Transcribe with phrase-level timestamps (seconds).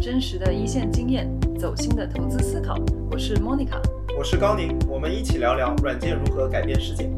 [0.00, 2.76] 真实的一线经验，走心的投资思考。
[3.10, 3.82] 我是 Monica，
[4.16, 7.10] 我是高宁，我们一起聊聊软件如何改变世界。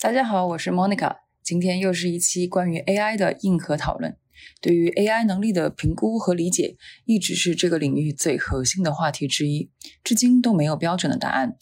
[0.00, 4.16] 大家好，我是 Monica，今天又是一期关于 AI 的硬核讨论。
[4.60, 9.72] 对于 AI 能力的评估和理解，一直是这个领域最核心的话题之一，
[10.04, 11.56] 至今都没有标准的答案。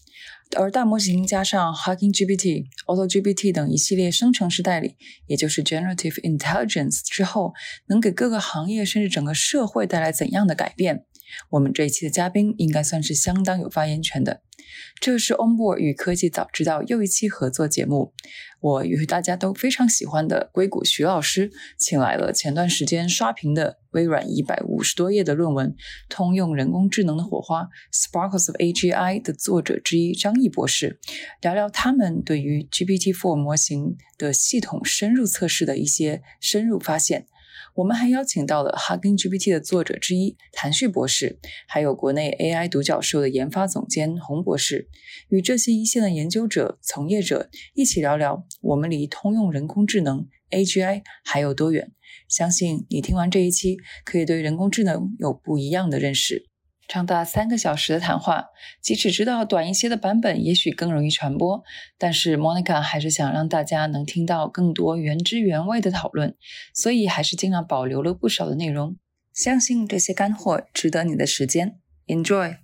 [0.57, 7.55] 而大模型加上 Hugging GPT、AutoGPT 等一系列生成式代理，也就是 Generative Intelligence 之后，
[7.87, 11.05] 能给各个行业甚至整个社会带来怎样的改变？
[11.51, 14.43] 我们这一期的嘉宾应该算是相当有发言权的。
[15.01, 18.12] 这是 Onboard 与科技早知道又一期合作节目，
[18.61, 25.71] 我与大家都非常喜欢的硅谷徐老师，请来了前段时间刷屏的微软一百五十多页的论文
[26.09, 31.01] 《通用人工智能的火花 Sparkles of AGI》的作者之一张毅博士，
[31.41, 37.26] 聊聊他们对于 GPT-4 模型的系统深入测试的一些深入发现。
[37.74, 44.88] 我们还邀请到了 Hugging GPT 的作者之一谭旭博士，还有国内 AI 独角兽的研发总监洪博士，
[45.29, 51.93] 与这些一线的研究者、从业者一起聊聊我们离通用人工智能 AGI 还有多远。
[52.29, 56.49] 相信你听完这一期，可以对人工智能有不一样的认识。
[56.91, 58.46] 长达三个小时的谈话，
[58.83, 61.63] 即使知道短一些的版本也许更容易传播，
[61.97, 66.34] 但是 Monica 还是想让大家能听到更多原汁原味的讨论，
[66.75, 68.97] 所以还是尽量保留了不少的内容。
[69.32, 71.78] 相信这些干货值得你的时间
[72.09, 72.56] ，Enjoy！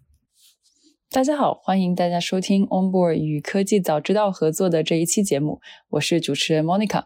[1.08, 7.04] 大家好，欢迎大家收听 Onboard 与科技早知道合作的这一期节目，我是主持人 Monica。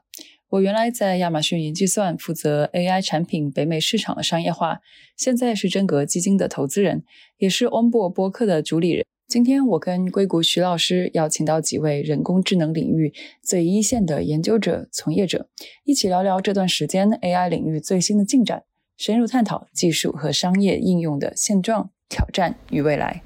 [0.51, 4.81] 我原来在亚马逊云计算负责 AI 产品北美市场的商业化，
[5.17, 7.05] 现在是真格基金的投资人，
[7.39, 9.07] 也是 Onboard 播客的主理人。
[9.29, 15.49] 今天我跟硅谷徐老师邀请到几位人工智能领域最一线的研究者、从业者，
[15.85, 18.65] 一起聊聊这段时间 AI 领域最新的进展，
[18.97, 23.23] 深入探讨技术和商业应用的现状、挑战与未来。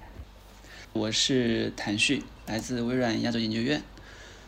[0.93, 3.81] 我是谭旭，来自微软亚洲研究院。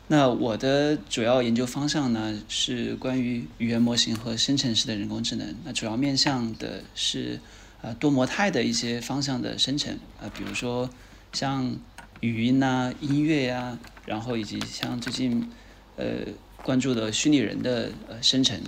[0.08, 5.56] 那我的主要研究方向呢，是关于语言模型和生成式的人工智能。
[5.64, 7.40] 那主要面向的是，
[7.80, 10.88] 呃，多模态的一些方向的生成，啊，比如说
[11.32, 11.76] 像
[12.20, 15.50] 语音呐、音乐呀，然后以及像最近，
[15.96, 16.24] 呃，
[16.62, 18.62] 关注的虚拟人的呃生成，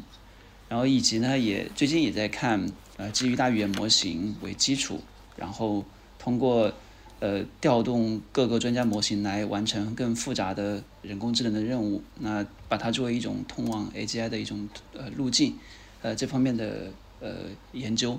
[0.69, 5.05] 然后以及呢，也最近也在看，呃，基于大语言模型为基础，
[5.37, 5.85] 然后
[6.19, 6.75] 通过。
[7.21, 15.57] 呃，调动各个专家模型来完成更复杂的人工智能的任务，那把它作为一种通往 AGI 的一种呃路径，
[16.01, 17.31] 呃这方面的呃
[17.73, 18.19] 研究。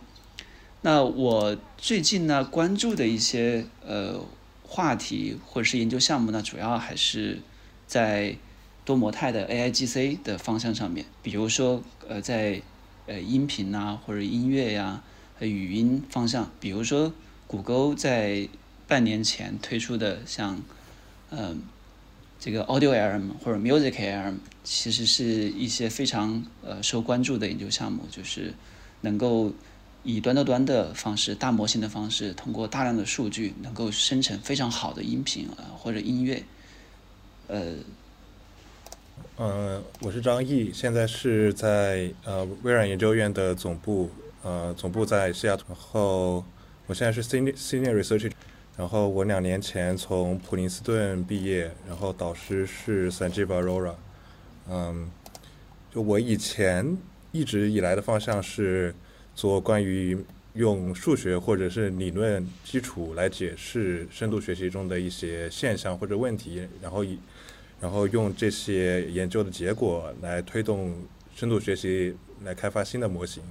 [0.81, 4.19] 那我最近呢关注的一些呃
[4.63, 7.39] 话题或者是研究项目呢，主要还是
[7.87, 8.35] 在
[8.83, 12.61] 多模态的 AIGC 的方向上面，比如说呃在
[13.07, 15.01] 呃音频呐或者音乐呀、
[15.39, 17.13] 语音方向，比如说
[17.47, 18.47] 谷歌在
[18.89, 20.61] 半年前推出的像，
[21.29, 21.61] 嗯，
[22.39, 28.51] 这个 Audio ARM 或者 Music ARM，其实是一些非常呃受关注的研究项目，就是
[29.01, 29.53] 能够
[30.01, 36.41] 以端到端的方式、大模型的方式，通过大量的数据，能够生成非常好的音频啊或者音乐。
[37.47, 37.73] 呃，
[39.37, 44.09] 嗯，我是张毅，现在是在呃微软研究院的总部，
[44.41, 46.43] 呃，总部在西雅图，后
[46.87, 48.31] 我现在是 Senior Senior Researcher。
[48.79, 53.93] 然后我两年前从普林斯顿毕业，然后导师是 Sanjeev Arora。
[54.69, 55.11] 嗯，
[55.93, 56.97] 就我以前
[57.33, 58.95] 一直以来的方向是
[59.35, 60.17] 做关于
[60.53, 67.19] 用数学或者是理论基础来解释深度学习中的一些现象或者问题，然后以
[67.81, 70.95] 然后用这些研究的结果来推动
[71.35, 73.43] 深度学习来开发新的模型。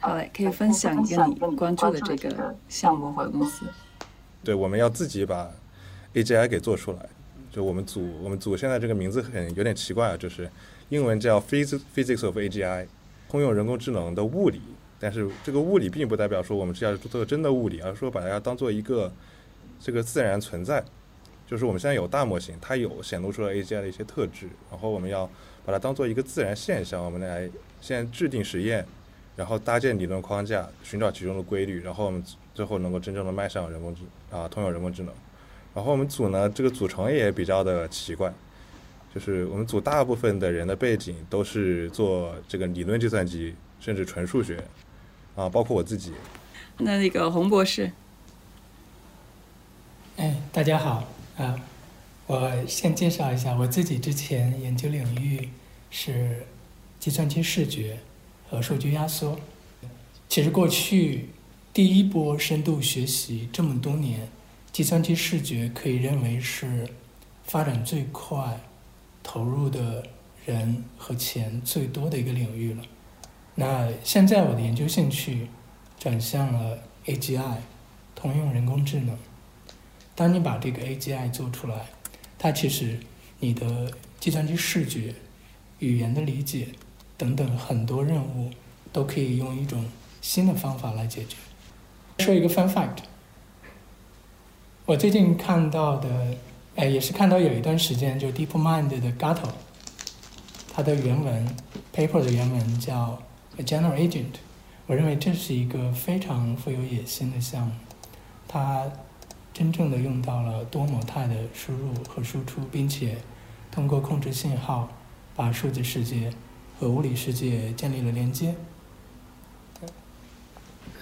[0.00, 3.64] 好嘞，可以分享一个你关注的这个项目或者公司。
[4.46, 5.50] 对，我们要自己把
[6.14, 6.98] AGI 给做出来。
[7.50, 10.48] 就我们组，我们组现在这个名字很有点奇怪啊，就是
[10.88, 12.86] 英文叫 Physics of AGI，
[13.28, 14.60] 通用人工智能的物理。
[15.00, 19.12] 但是这个物理并不代表说我们是要做真的物理，而是说把它当做一个
[19.80, 20.84] 这个自然存在。
[21.44, 25.28] 就是我们现在有大模型，它有显露出了 AGI 的一些特质，然后我们要
[25.64, 27.50] 把它当做一个自然现象，我们来
[27.80, 28.86] 现在制定实验，
[29.34, 32.22] 然后搭建理论框架，寻找其中的规律，然后我们。
[32.56, 34.00] 最后能够真正的迈向人工智
[34.30, 35.12] 啊，通用人工智能。
[35.74, 38.32] 然后我们组呢，这个组成也比较的奇怪，
[39.14, 44.64] 就是我们组大部分的人的背景都是做这个理论计算机，甚至纯数学
[45.34, 46.14] 啊，包括我自己。
[46.78, 47.92] 那那个洪博士，
[50.16, 51.06] 哎，大家好
[51.36, 51.60] 啊，
[52.26, 55.50] 我先介绍一下我自己，之前研究领域
[55.90, 56.46] 是
[56.98, 57.98] 计算机视觉，
[58.48, 59.38] 和数据压缩。
[60.26, 61.28] 其实过去
[61.76, 64.26] 第一波深度学习这么多年，
[64.72, 66.88] 计算机视觉可以认为是
[67.44, 68.58] 发展最快、
[69.22, 70.02] 投入的
[70.46, 72.82] 人和钱最多的一个领域了。
[73.56, 75.48] 那现在我的研究兴趣
[75.98, 77.58] 转向了 AGI，
[78.14, 79.14] 通用人工智能。
[80.14, 81.90] 当你把这个 AGI 做出来，
[82.38, 82.98] 它其实
[83.38, 85.14] 你的计算机视觉、
[85.80, 86.68] 语言的理解
[87.18, 88.50] 等等很多任务
[88.94, 89.84] 都可以用一种
[90.22, 91.36] 新的方法来解决。
[92.18, 92.98] 说一个 fun fact，
[94.84, 96.08] 我最近看到的，
[96.74, 99.48] 哎，也是看到有一段时间，就 DeepMind 的 Gato，
[100.72, 101.46] 它的原文
[101.94, 103.20] paper 的原文叫
[103.58, 104.34] A General Agent，
[104.86, 107.72] 我认为这是一个非常富有野心的项目，
[108.48, 108.90] 它
[109.52, 113.18] 真正的用到了多模态的输入和输出，并且
[113.70, 114.88] 通过控制信号，
[115.36, 116.32] 把数字世界
[116.80, 118.54] 和物理世界建立了连接。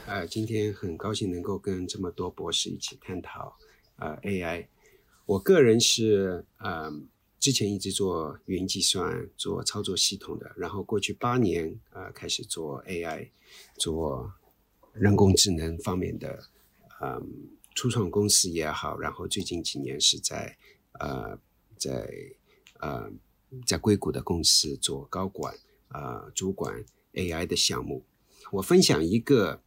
[0.06, 3.56] 呃，今天很高兴能够跟这么多博士一起探讨
[3.96, 4.66] 呃 AI。
[5.24, 6.92] 我个人是呃
[7.40, 13.30] 之前一直做云计算、做操作系统的，然后过去八年呃开始做 AI，
[13.78, 14.30] 做
[14.92, 16.44] 人工智能方面的
[17.00, 20.54] 嗯初创公司也好，然后最近几年是在
[21.00, 21.38] 呃
[21.78, 22.06] 在
[22.80, 23.10] 呃
[23.66, 25.56] 在硅谷的公司做高管
[25.88, 26.84] 啊主管
[27.14, 28.04] AI 的项目。
[28.52, 29.62] 我分享一个。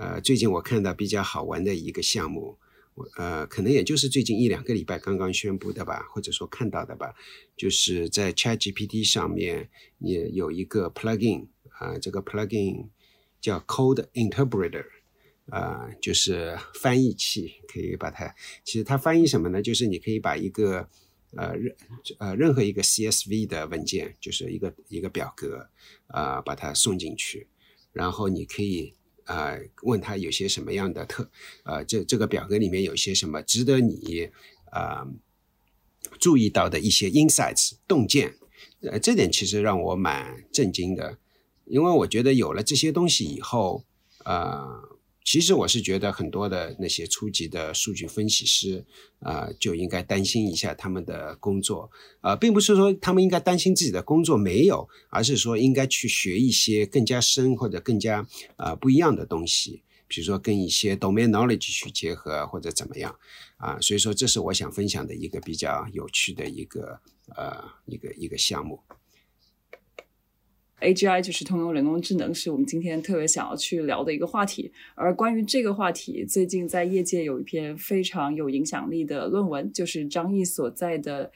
[0.00, 2.56] 呃，最近我看到比较好玩的一个项目，
[2.94, 7.14] 我呃，可能也就是最近一两个礼拜刚刚宣布的吧，或者说看到的吧，
[7.54, 9.68] 就是在 ChatGPT 上面
[9.98, 11.48] 也有一个 plugin
[11.78, 12.88] 啊，这个 plugin
[13.42, 14.86] 叫 Code Interpreter，
[15.50, 19.60] 啊，就是翻译器，可以把它，其实它翻译什么呢？
[19.60, 20.88] 就是你可以把一个
[21.36, 21.76] 呃任
[22.18, 25.68] 呃任何一个 CSV 的文件，就是一个一个表格
[26.06, 27.48] 啊，把它送进去，
[27.92, 28.94] 然后你可以。
[29.30, 31.30] 呃，问他有些什么样的特，
[31.62, 34.28] 呃，这这个表格里面有些什么值得你
[34.72, 35.06] 啊
[36.18, 38.34] 注意到的一些 insights 洞见，
[38.82, 41.18] 呃，这点其实让我蛮震惊的，
[41.66, 43.84] 因为我觉得有了这些东西以后，
[44.24, 44.99] 呃。
[45.30, 48.84] 其实我是觉得很多的那些初级的数据分析师
[49.20, 51.88] 啊，就应该担心一下他们的工作
[52.20, 63.16] 啊，并不是说他们应该担心自己的工作没有，而是说应该去学一些更加深或者更加啊不一样的东西，比如说跟一些 domain knowledge 去结合或者怎么样
[63.58, 66.98] 啊，所以说这是我想分享的一个比较有趣的一个
[67.36, 68.80] 呃一个一个项目。
[70.80, 74.72] AGI 就是通用人工智能，是我们今天特别想要去聊的一个话题。
[74.94, 81.30] 而关于这个话题，最近在业界有一篇非常有影响力的论文，就是张毅所在的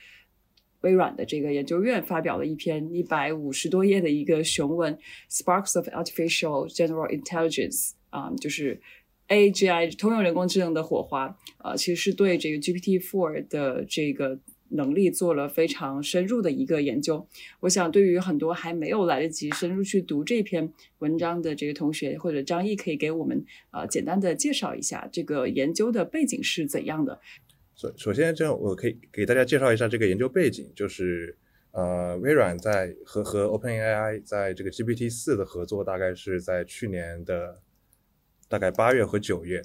[0.81, 4.99] 微软的这个研究院发表了一篇一百五十多页的一个雄文
[5.31, 8.81] ，Sparks of Artificial General Intelligence，啊，就是
[9.29, 14.41] AGI 通用人工智能的火花，呃，其实是对这个 GPT-4 的这个。
[14.75, 17.27] 能力做了非常深入的一个研究。
[17.61, 27.21] 我想，对于很多还没有来得及深入去读这篇文章的这个同学，或者张毅，可以给我们呃简单的介绍一下这个研究的背景是怎样的。
[27.77, 31.37] 首首先，这样我可以给大家介绍一下这个研究背景，就是
[31.73, 37.61] 呃，微软在和和 OpenAI 在这个 GPT 四的合作，大概是在去年的
[38.49, 39.63] 大概八月和九月。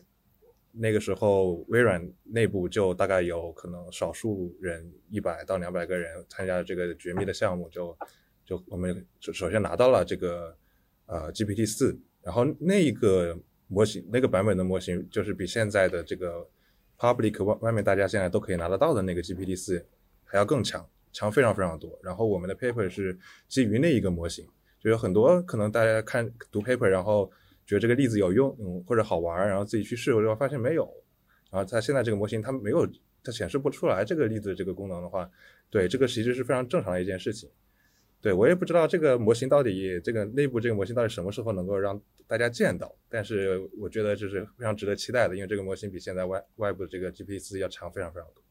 [0.71, 7.97] 那个时候，微软内部就大概有可能少数人一百到两百个人参加这个绝密的项目，就
[8.45, 10.55] 就我们首先拿到了这个
[11.07, 16.47] 呃 GPT 四，然后那一个模型那个版本的模型就是比现在的这个
[16.97, 19.83] public 外外面大家现在都可以拿得到的那个 GPT 四
[20.23, 21.99] 还要更强，强非常非常多。
[22.03, 24.47] 然后我们的 paper 是基于那一个模型，
[24.79, 27.31] 就有很多可能大家看读 paper，然后。
[27.69, 30.91] 觉得这个例子有用，嗯，或者好玩，然后自己去试，之后发现没有，
[31.51, 32.83] 然后它现在这个模型它没有，
[33.23, 35.29] 它显示不出来这个例子这个功能的话，
[35.69, 37.47] 对，这个其实是非常正常的一件事情。
[38.21, 48.43] 对我也不知道这个模型到底这个内部这个模型到底什么时候能够让大家见到，但是我觉得这是非常值得期待的，因为这个模型比现在外外部的这个 GPT 四要强非常非常多。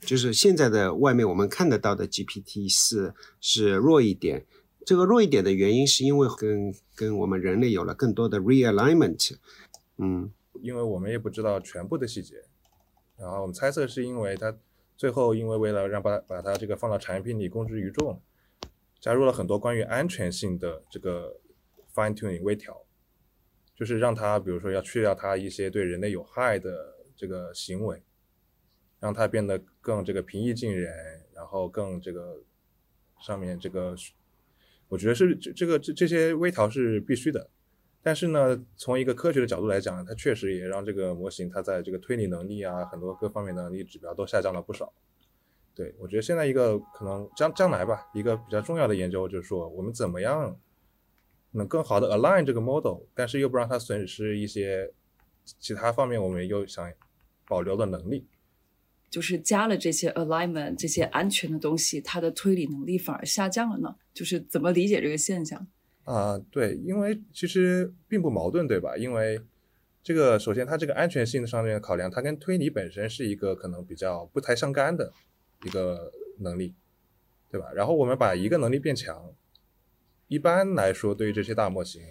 [0.00, 4.46] 就是现在的外面我们看得到的 GPT 四是弱一点。
[4.84, 9.36] 这个弱一点的原因是因为跟跟我们人类有了更多的 realignment，
[9.96, 12.44] 嗯，因为我们也不知道全部的细节，
[13.16, 14.54] 然后我们猜测是因为它
[14.96, 18.20] 最后因为为了让把把它这个放到产品里公之于众，
[19.00, 21.36] 加入了很多关于安全性的这个
[21.94, 22.82] fine tuning 微调，
[23.74, 28.02] 就是让它比如说要去掉它一些对人类有害的这个行为，
[29.00, 32.42] 让它变得更这个平易近人，然后更这个
[33.18, 33.96] 上面这个。
[34.94, 37.50] 我觉得是这这个这这些微调是必须的。
[38.00, 44.92] 但是呢，从一个科学的角度来讲，它确实也让这个模型它在这个推理能力啊，很多各方面能力指标都下降了不少。
[45.74, 50.56] 对我觉得现在一个可能将将来吧，一个比较重要的研究就是说，我们怎么样
[51.50, 54.92] 能更好的 align 这个 model，但是又不让它损失一些
[55.58, 56.92] 其他方面我们又想
[57.48, 58.28] 保留的能力。
[59.14, 63.94] 就是加了这些 alignment 这些安全的东西，它的推理能力反而下降了呢？
[64.12, 65.64] 就是怎么理解这个现象？
[66.02, 68.96] 啊，对，因为其实并不矛盾，对吧？
[68.96, 69.40] 因为
[70.02, 75.12] 这个首先它这个安全性上面的考量，它跟推理本身是一个可能比较不太相干的
[75.62, 76.74] 一个能力，
[77.48, 77.70] 对吧？
[77.72, 79.32] 然后我们把一个能力变强，
[80.26, 82.02] 一般来说对于这些大模型，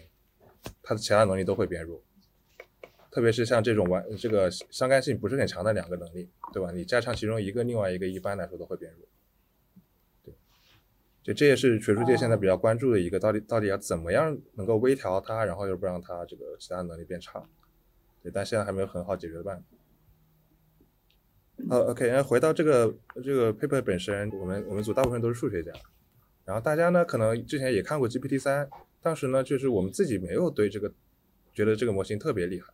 [0.82, 2.02] 它的其他能力都会变弱，
[3.14, 6.72] 特别是像这种完这个相干性不是很强的两个能力，对吧？
[6.72, 9.08] 你加强其中一个，另外一个一般来说都会变弱。
[10.24, 10.34] 对
[11.22, 17.48] 就这也是学术界现在比较关注的一个，到底到底要怎么样能够微调它，然后又不让它这个其他能力变差，
[18.24, 19.64] 对，但现在还没有很好解决的办法。
[21.70, 25.72] 呃，OK，那回到这个这个 paper 本身，我们我们组大部分都是数学家，
[26.46, 28.68] 然后大家呢可能之前也看过 GPT 三，
[29.04, 30.92] 当时呢就是我们自己没有对这个
[31.54, 32.74] 觉得这个模型特别厉害，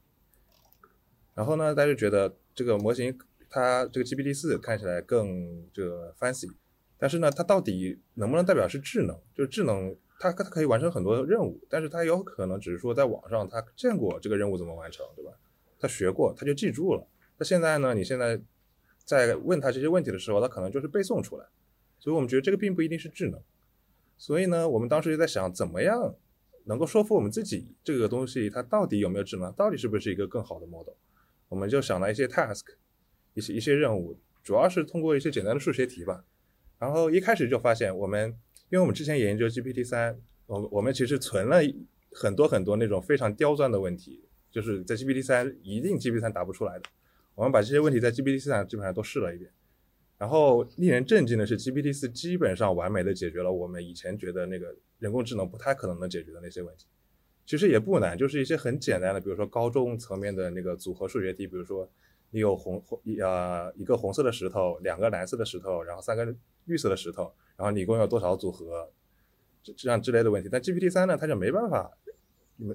[1.39, 3.17] 然后呢大家觉得这个模型
[3.49, 6.51] 它这个 GPT 四看起来更这个 fancy。
[6.97, 9.17] 但是呢，它到底能不能代表是智能？
[9.33, 15.31] 就是智能，它它可以完成很多任务，但是它有可能只是说在网上它见过这个任务怎么完成，对吧？
[15.79, 17.07] 它学过，它就记住了。
[17.37, 17.93] 那现在呢？
[17.93, 18.37] 你现在
[19.05, 21.45] 在问他这些问题的时候，他可能就是背诵出来。
[21.99, 23.41] 所以我们觉得这个并不一定是智能。
[24.17, 26.13] 所以呢，我们当时就在想，怎么样
[26.65, 29.53] 能够说服我们自己，这个东西它到底有没有智能？
[29.53, 30.95] 到底是不是一个更好的 model？
[31.49, 32.61] 我们就想了一些 task，
[33.33, 36.23] 一些一些任务，主要是通过一些简单的数学题吧。
[36.79, 38.29] 然后一开始就发现，我们
[38.69, 41.57] 因为我们之前研究 GPT 三，我我们其实存了
[42.13, 46.83] 很多很多那种非常刁钻的问题，就是在 GPT 三一定 GPT 三答不出来的。
[47.35, 49.51] 我们把这些问题在 GPT 四上基本上都试了一遍。
[50.17, 56.85] 然后令人震惊的是，GPT 四基本上完美的解决了我们以前觉得那个人工智能不太可能能解决的那些问题。
[57.49, 61.89] 其实也不难，就是一些很简单的，比如说高中层面的那个组合数学题，比如说
[62.29, 66.35] 你有红红呃一个红色的石头，两个蓝色的石头，然后三个。
[66.65, 68.91] 绿色的石头，然后你一共有多少组合，
[69.63, 70.47] 这这样之类的问题。
[70.51, 71.91] 但 GPT 三呢，它就没办法，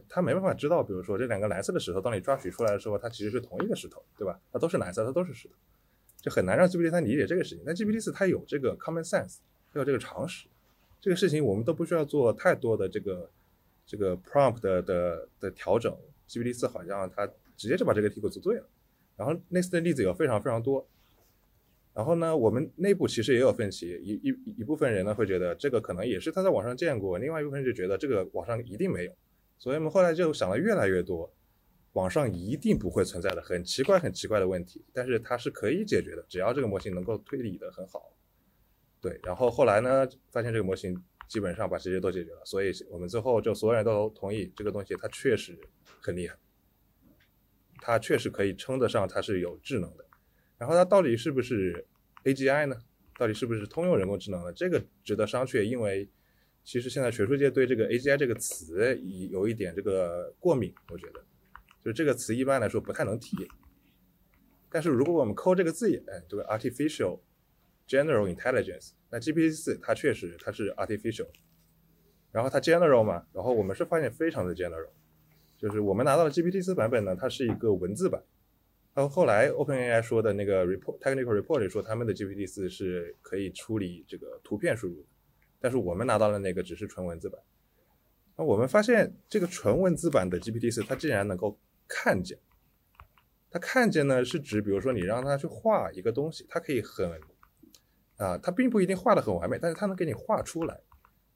[0.09, 4.41] 它没办法知道，比如说这两个蓝色的石头，当你抓取出来的时候，它其实是同一个石头，对吧？
[4.53, 5.55] 它都是蓝色，它都是石头，
[6.21, 7.63] 就很难让 GPT 三理解这个事情。
[7.65, 9.37] 但 GPT 四它有这个 common sense，
[9.73, 10.49] 它有这个常识，
[11.01, 13.31] 这个事情我们都不需要做太多的这个
[13.87, 15.97] 这个 prompt 的的的调整。
[16.29, 17.27] GPT 四好像它
[17.57, 18.67] 直接就把这个题给做对了。
[19.17, 20.87] 然后类似的例子有非常非常多。
[21.93, 29.13] 然后呢，我们内部其实也有分歧，一一一部分人呢会觉得这个可能也是他在网上见过，另外一部分人就觉得这个网上一定没有，
[29.59, 31.33] 所以我们后来就想了越来越多，
[31.93, 38.13] 网上一定不会存在的很奇怪很奇怪的问题，但是它是可以解决的，只要这个模型能够推理的很好。
[39.01, 45.59] 对，然后后来呢，发现这个模型基本上把这些都解决了，所以我们最后就所有人都同意这个东西它确实
[46.01, 46.37] 很厉害，
[47.81, 50.05] 它确实可以称得上它是有智能的。
[50.59, 51.85] 然后它到底是不是
[52.25, 52.77] AGI 呢？
[53.19, 54.53] 到底是不是通用人工智能呢？
[54.53, 56.09] 这个值得商榷，因为
[56.65, 58.99] 其实现在学术界对这个 AGI 这个词
[59.31, 61.25] 有一点这个过敏，我觉得，
[61.85, 63.37] 就是这个词一般来说不太能提。
[64.71, 67.21] 但是如果我们抠这个字眼，这个 artificial
[67.89, 71.29] general intelligence，那 GPT 四它确实它是 artificial，
[72.33, 74.91] 然后它 general 嘛，然后我们是发现非常的 general，
[75.59, 78.23] 就是我们拿到的 GPT 四版本呢，它是一个文字版。
[78.95, 85.09] 然后后来，OpenAI 说的那个 report technical report 里说，他们的 GPT 四是可以处理这个图片输入的，
[85.59, 87.41] 但是我们拿到的那个只是纯文字版。
[88.37, 92.39] 那我们发现，这个纯文字版的 GPT 四，它竟然能够看见。
[93.51, 97.21] 它看见呢，是指比如说你让它去画一个东西，它可以很
[98.17, 100.81] 啊，他并不一定画的很完美，但是他能给你画出来。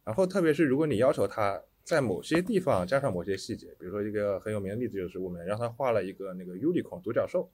[0.05, 1.63] 然后特别是如果你要求他。
[1.89, 7.51] 在某些地方加上某些细节，比如说一个很有名的例子就是我们让他画了一个那个 unicorn 独角兽，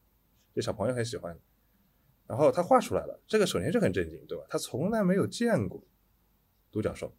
[0.52, 1.38] 这小朋友很喜欢，
[2.26, 4.42] 然后他画出来了，这个首先是很震惊，对吧？
[4.48, 5.80] 他从来没有见过
[6.72, 7.14] 独角兽，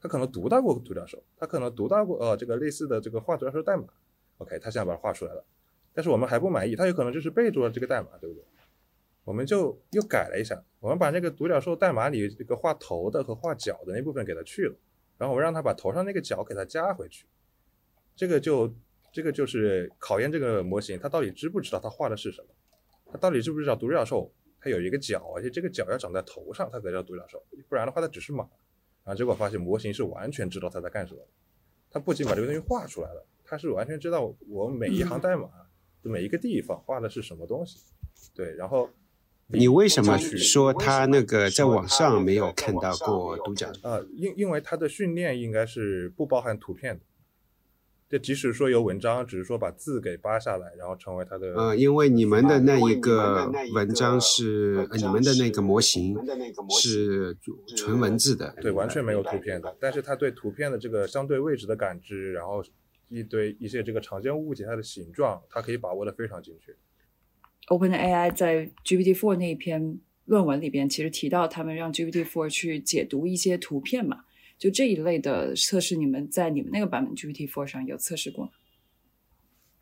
[0.00, 3.88] 他可能读到过独角兽，他可能读到过呃这个类似的这个画独角兽代码
[4.38, 5.44] ，OK，他现在把它画出来了，
[5.92, 8.44] 但是我们还不满意，他有可能就是背住了这个代码，对不对？
[9.30, 14.74] 我们就又改了一下，我们把那个独角兽代码里这个画头的和画脚的那部分给它去了。
[15.16, 17.26] 然后我让他把头上那个角给它加回去，
[18.16, 18.74] 这个就
[19.12, 22.48] 这个就是考验这个模型，它到底知不知道它画的是什么？
[23.12, 24.28] 它到底知不知道独角兽
[24.60, 28.42] 它有一个角，而且这个角要长在头上，它才叫独角兽，不然的话它只是马。
[29.04, 31.20] 然然后结果发现模型是完全知道它在干什么，
[31.90, 35.48] 它不仅把这个东西画出来了，它是完全知道我每一行代码
[36.00, 37.80] 的每一个地方画的是什么东西，
[38.32, 38.88] 对，然后
[39.52, 43.70] 你为什么说他那个在网上没有看到过独角？
[43.82, 47.04] 呃，因因为他的训练应该是不包含图片的。
[48.08, 51.54] 就即使说有文章，只是说把字给扒下来，然后成为他的。
[51.54, 56.18] 呃，因为你们的那一个文章是，呃，你们的那个模型
[56.70, 57.36] 是
[57.76, 59.76] 纯文字的，对，完全没有图片的。
[59.78, 62.64] 但是他对图片的这个相对位置的感知，然后
[63.08, 66.74] 一堆一些这个常见物体它的形状，它可以把握的非常精确。
[67.70, 74.24] OpenAI 在 GPT-4 那一篇论文里边，其实提到他们让 GPT-4 去解读一些图片嘛。
[74.58, 78.50] 就这一类的测试，你们在你们那个版本 GPT-4 上有测试过吗？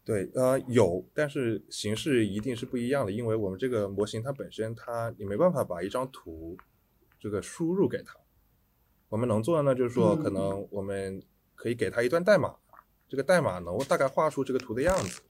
[0.05, 6.57] 对，呃，有，但是形式一定是不一样的，因为我们这个模型它本身它你没办法把一张图
[7.19, 8.15] 这个输入给它。
[9.09, 11.23] 我们能做的呢，就是说可能我们
[11.55, 12.55] 可以给它一段代码，
[13.09, 15.23] 这个代码能够大概画出这个图的样子，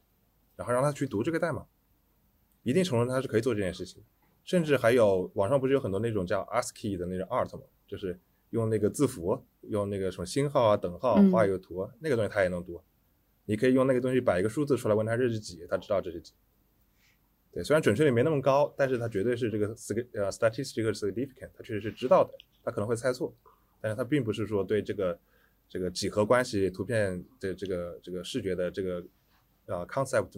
[0.57, 1.65] 然后让它去读这个代码。
[2.69, 4.03] 一定程度上它是可以做这件事情，
[4.45, 7.63] 甚至还有网上不是有很多那种叫 ASCII 的那种 art 吗？
[7.87, 8.19] 就是。
[8.51, 12.81] 用那个字符，用那个什么星号啊、等号画一个图，那个东西它也能读。
[13.45, 16.33] 你可以用那个东西摆一个数字出来，问它这是几，它知道这是几。
[17.53, 19.67] 对，虽然准确率没那么高，但是它绝对是这个
[20.15, 22.33] 呃 statistical significant，它确实是知道的。
[22.65, 23.31] 它可能会猜错，
[23.83, 25.19] 但是它并不是说对这个
[25.69, 29.05] 这个几何关系、图片的这个这个视觉的这个
[29.67, 30.31] 呃 concept，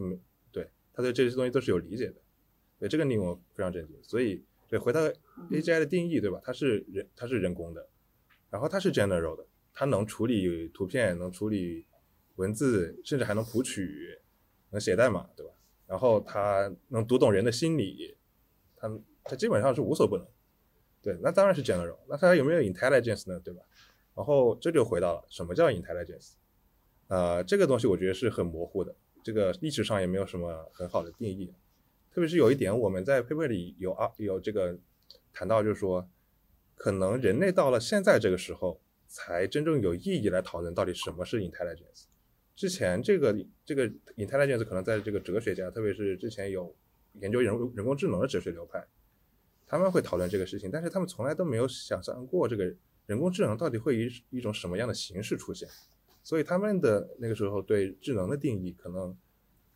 [0.93, 2.17] 对，它对这些东西都是有理解的。
[2.79, 3.97] 对，这个令我非常震惊。
[4.03, 5.01] 所以，对，回到
[5.51, 6.41] AGI 的定义，对吧？
[6.45, 7.89] 它是人，它是人工的。
[8.51, 11.87] 然后它是 general 的，它能处理图片，能处理
[12.37, 14.19] 文字，甚至还能谱曲，
[14.71, 15.53] 能写代码，对吧？
[15.87, 18.17] 然后它能读懂人的心理，
[18.77, 20.27] 它它基本上是无所不能。
[21.03, 21.99] 对，那当然是 general。
[22.09, 23.41] 那它有没有 intelligence 呢？
[23.41, 23.63] 对吧？
[24.15, 26.33] 然后这就回到了什么叫 intelligence？
[27.09, 31.53] 呃，这个东西我觉得是很模糊的，这个历史上也没有什么很好的定义。
[32.13, 34.79] 特别是有一点，我们在 paper 里有啊有这个
[35.33, 36.09] 谈到，就是说。
[36.83, 42.05] 可能人类到了现在这个时候，才真正有意义来讨论到底什么是 intelligence。
[42.57, 46.75] 之前这个这个 intelligence 可能在这个哲学家，特别是之前有
[47.21, 48.83] 研究人人工智能的哲学流派，
[49.67, 52.65] 他们会讨论这个事情，但是他们从来都没有想象过这个
[53.05, 55.69] 人工智能到底会以一种什么样的形式出现。
[56.23, 59.17] 所以他们的那个时候对智能的定义，可能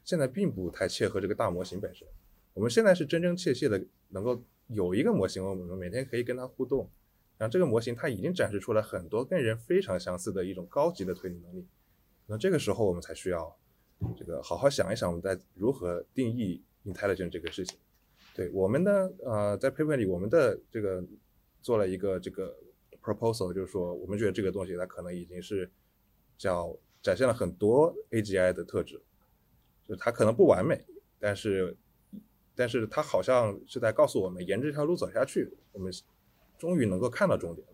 [0.03, 2.07] 现在并不太切合这个大模型本身。
[2.53, 4.43] 我们现在是真真切切的能够。
[4.69, 6.89] 有一个模型，我们每天可以跟它互动，
[7.37, 11.67] 然后这个模型它已经展示出来很多跟人非常相似的一种高级的推理能力。
[12.27, 13.55] 那这个时候我们才需要
[14.17, 17.79] 这个好好想一想，我们在如何定义 intelligence 这个事情。
[18.35, 21.05] 对我们呢，呃，在 paper 里我们的这个
[21.61, 22.57] 做了一个这个
[23.03, 25.71] proposal，就是说我们觉得这个东西它可能已经是
[26.37, 29.01] 叫展现了很多 AGI 的特质，
[29.87, 30.85] 就它可能不完美，
[31.19, 31.77] 但是。
[32.57, 35.93] 但是它好像是在告诉我们，沿着这条路走下去，我们
[36.57, 37.67] 终于能够看到终点。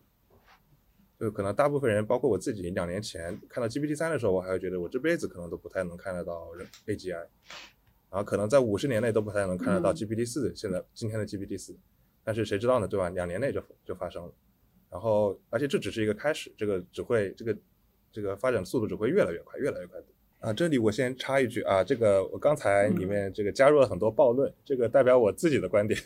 [1.19, 6.49] 就可能大部分人，包括我自己，两年前看到 GPT 三的时候，我还会觉得我这辈子可能都不太能看得到
[6.87, 7.29] AGI，然
[8.13, 10.51] 后可能在五十年内都不太能看得到 GPT 四。
[10.57, 11.77] 现在今天的 GPT 四，
[12.25, 12.89] 但是谁知道呢？
[12.89, 13.11] 对吧？
[13.11, 14.33] 两年内就就发生了。
[14.89, 17.55] 然后，而且这只是一个开始，这个只会这个
[18.13, 19.99] 这个发展速度只会越来越快，越来越快。
[20.41, 26.01] 啊，这里我先插一句啊，这个我刚才里面这个加入了很多暴论，这个代表我自己的观点，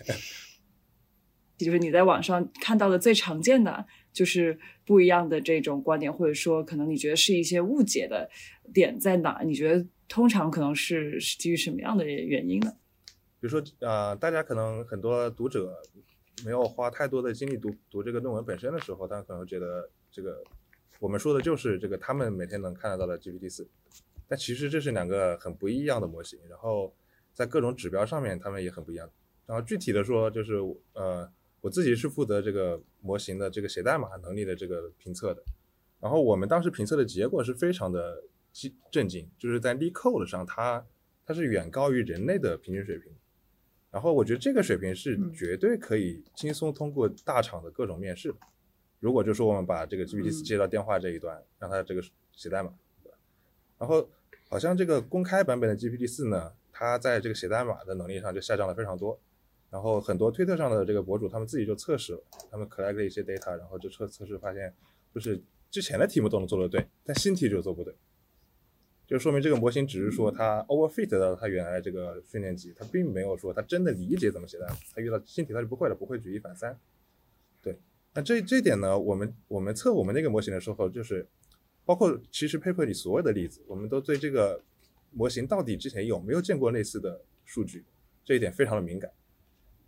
[1.57, 8.29] 就是你在网上看到的最常见的就是不一样的这种观点，或者说可能你觉得是一些误解的
[8.73, 9.41] 点在哪？
[9.45, 12.73] 你觉得通常可能是是基于什么样的原因呢？
[13.41, 15.81] 比如说啊，大家可能很多读者
[16.45, 20.43] 没有花太多的精力读读这个论文本身的时候，他可能觉得这个
[21.05, 23.69] 我们说的就是这个他们每天能看得到的 GPT 四。
[24.27, 26.95] 但其实这是两个很不一样的模型，然后
[27.35, 29.07] 在各种指标上面，他们也很不一样。
[29.45, 30.55] 然后具体的说，就是
[30.95, 35.43] 呃，我自己是负责这个模型的这个写代码能力的这个评测的。
[36.01, 38.25] 然后我们当时评测的结果是非常的
[38.91, 40.87] 震惊，就是在 LeetCode 上，它
[41.27, 43.13] 它是远高于人类的平均水平。
[43.91, 48.39] 然后我觉得这个水平是绝对可以轻松通过大厂的各种面试的。
[49.05, 52.73] 如果就说我们把这个 GPT 接到电话这一端，让它这个写代码。
[53.79, 54.09] 然后，
[54.49, 59.21] 好像这个公开版本的 GPT 四呢，它在这个写代码的能力上就下降了非常多。
[59.69, 64.73] 然后很多推特上的这个博主，他们自己就测试了，他们 collect 了一些 data，然后就测测试发现，
[65.15, 65.39] 就是
[65.71, 67.95] 之前的题目都能做得对，但新题就做不对，
[69.07, 76.79] 就说明这个模型只是说它 overfit 到它原来这个训练集，它并没有说它真的理解怎么写代码，它遇到新题它就不会了，不会举一反三。
[78.15, 81.27] 那这这点呢，我们我们测我们那个模型的时候，就是
[81.85, 84.63] 包括其实 paper 里所有的例子，我们都对这个
[85.11, 87.85] 模型到底之前有没有见过类似的数据，
[88.25, 89.11] 这一点非常的敏感。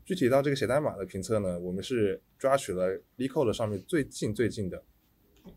[0.05, 4.83] 具体到这个写代码的评测呢，我们是抓取了 LeetCode 上面最近最近的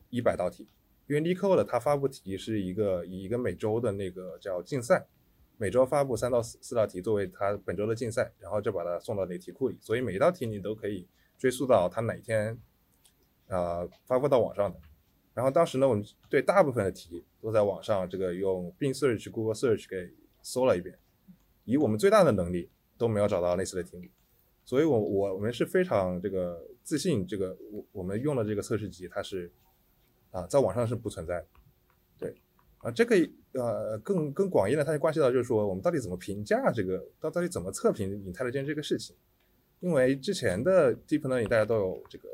[0.09, 0.67] 一百道题，
[1.07, 5.07] 因为 LeetCode 它发布题是一个以一个每周的那个叫竞赛，
[5.57, 11.07] 每周发布三到四四道题作为它本周的竞赛，然后就把它送到那题库里，所以每一道题你都可以
[11.39, 12.55] 追溯到他哪一天
[13.47, 14.79] 呃发布到网上的。
[15.33, 20.99] 然后当时呢，我们对大部分的题都在网上这个用 Bing Search、Google Search 给搜了一遍，
[21.63, 24.03] 以我们最大的能力都没有找到类似的题目。
[24.65, 29.51] 所以，我我我们是非常这个自信，这个我我们用的这个测试集，它是
[30.29, 31.43] 啊，在网上是不存在，
[32.19, 32.35] 对
[32.79, 33.15] 啊，这个
[33.53, 39.15] 呃更更广义的，它就关系到就是说，我们到底怎么评价这个，到到底怎么测评 intelligence 这个事情？
[39.79, 42.27] 因为之前的 deep learning 大家都有这个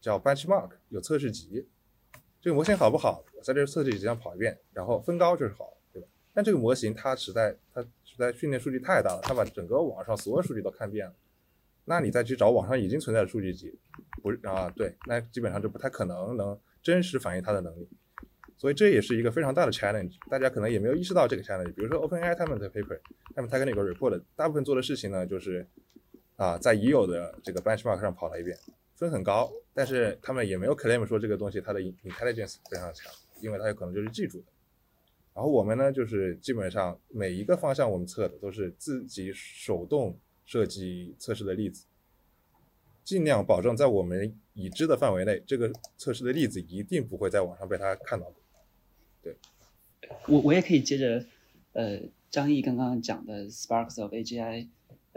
[0.00, 1.66] 叫 benchmark，有测试集，
[2.40, 6.08] 这个模型好不好，在这测试集上跑一遍，然后分高就是好，对吧？
[6.34, 11.14] 但这个模型它实在它实在训练数据太大了，它把整个网上所有数据都看遍了。
[11.84, 13.78] 那你再去找网上已经存在的数据集，
[14.22, 17.88] 不啊对，那基本上就不太可能能真实反映它的能力，
[18.56, 20.16] 所以这也是一个非常大的 challenge。
[20.28, 21.72] 大家可能也没有意识到这个 challenge。
[21.72, 23.00] 比如说 OpenAI 他们的 paper，
[23.34, 25.66] 他们他跟那个 report，大部分做的事情呢，就是
[26.38, 28.56] 啊在已有的这个 benchmark 上跑了一遍，
[28.94, 34.46] 分很高，但是他们也没有 claim 说这个东西它的 intelligence 非常强，因为它有可能就是记住的。
[35.34, 40.18] 然后我们呢，就是基本上每一个方向我们测的都是自己手动。
[40.50, 41.84] 设计测试的例子，
[43.04, 48.32] 尽量保证在我们已知的范围内，这个测试的例子一定不会在网上被他看到。
[49.22, 49.36] 对，
[50.26, 51.22] 我我也可以接着，
[51.74, 54.68] 呃，张毅刚刚讲的 Sparks of AGI，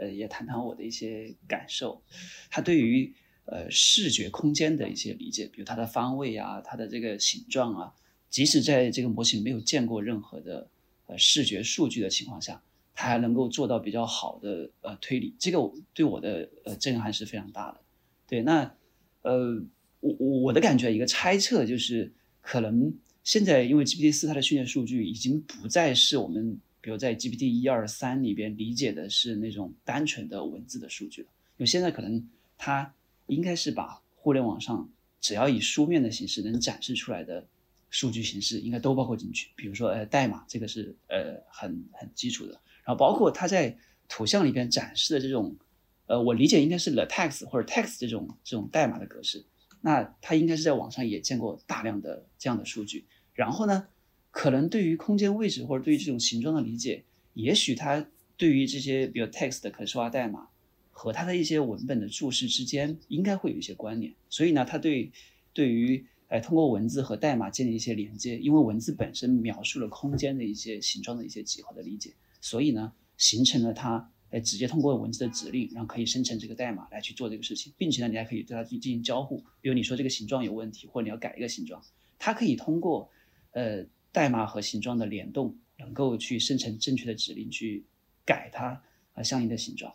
[0.02, 2.02] 呃，也谈谈我的一些感受。
[2.50, 7.94] 他对于呃视觉空间的一些理解，比如它的方位啊，它的这个形状啊，
[8.28, 10.68] 即使在这个模型没有见过任何的
[11.06, 12.60] 呃视觉数据的情况下。
[12.94, 15.58] 它还能够做到比较好的呃推理，这个
[15.94, 17.80] 对我的呃震撼是非常大的。
[18.28, 18.70] 对，那
[19.22, 19.64] 呃
[20.00, 20.12] 我
[20.42, 22.12] 我的感觉一个猜测就是，
[22.42, 32.92] 可能现在因为 GPT 四它的训练数据已经不再是我们比如在 GPT 一二三里边理解的是那种单纯的文字的数据了，因为现在可能它
[33.28, 34.86] 应该是把互联网上
[35.20, 37.46] 只要以书面的形式能展示出来的
[37.88, 42.52] 数据形式应该都包括进去，比如说呃代码这个是呃很很基础的。
[42.84, 45.56] 然后包括它在图像里边展示的这种，
[46.06, 49.44] 呃，我理解应该是 LaTeX 或者 Text 这种这种代码的格式，
[49.80, 53.06] 那它应该是在网上也见过大量的这样的数据。
[53.34, 53.86] 然后呢，
[54.32, 58.04] 可能对于空间位置或者对于这种形状的理解，也许它
[58.36, 60.48] 对于这些比如 Text 的可视化代码
[60.90, 64.12] 和它的一些文本的注释之间应该会有一些关联。
[64.28, 65.12] 所以呢，它对
[65.52, 72.10] 对于哎通过文字和代码建立一些连接，因为文字本身描述了空间的一些形状的一些几何的理解。
[72.40, 79.44] 所以呢，形成了它，哎，直接通过文字的指令，然后可以生成这个代码来去做这个事情，并且呢，你还可以对它去进行交互。
[79.60, 81.82] 比如你说这个形状有问题，或者你要改一个形状，
[82.18, 83.10] 它可以通过，
[83.52, 87.84] 呃，代码和形状的联动，能够去生成正确的指令去
[88.24, 88.80] 改它
[89.14, 89.92] 啊相应的形状。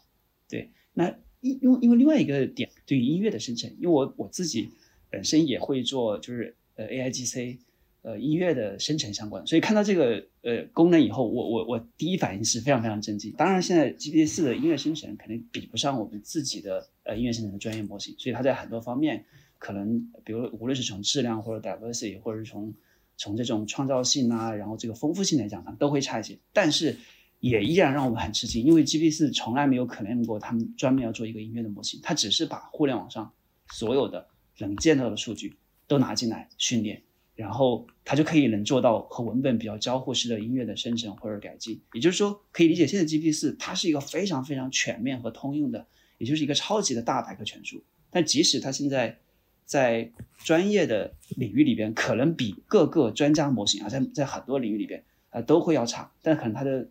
[0.50, 1.08] 对，那
[1.40, 4.70] 因因为因为另外一个点，对于音乐的生成，因为我我自己
[5.10, 7.60] 本身也会做，就是呃 A I G C。
[8.04, 13.34] 呃，音乐的生成相关，所以看到这个呃功能以后，我我我第一反应是非常非常震惊。
[13.34, 19.26] 当然，现在 GPT 四的音乐生成肯定比不上我们自己的呃音乐生成的专业模型，所以它在很多方面
[19.58, 22.74] 可能，比如无论是从质量或者 diversity，或者是从
[23.18, 26.38] 从这种创造性啊，然后这个丰富性来讲，它都会差一些。
[26.54, 26.96] 但是
[27.40, 33.32] 也依然让我们很吃惊，因为 GPT 四从来没有 claim 过他们专门要做一个音乐的模型，它只是把互联网上
[33.74, 34.26] 所有的
[34.60, 37.02] 能见到的数据都拿进来训练。
[37.36, 45.86] 然后它就可以能做到和文本比较交互式的音乐的生成或者改进，也就是说，可以理解现在 GPT 四它是一个非常非常全面和通用的，
[46.18, 47.80] 也就是一个超级的大百科全书。
[48.10, 49.20] 但即使它现在
[49.68, 56.90] 在专业的领域里边，可能比各个专家模型啊，在在很多领域里边啊都会要差，但可能它的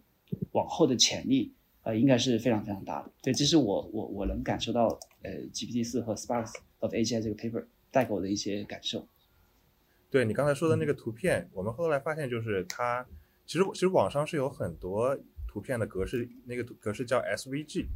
[0.52, 3.10] 往后的潜力呃应该是非常非常大的。
[3.22, 9.08] 对，这是我我我能感受到呃 GPT 四和 Sparks of AGI 这个 paper 带给我的一些感受。
[10.10, 13.06] 对你刚才说的那个图片，我们后来发现就是它，
[13.46, 17.86] 其实其实网上是有很多图片的格式，那个格式叫 SVG。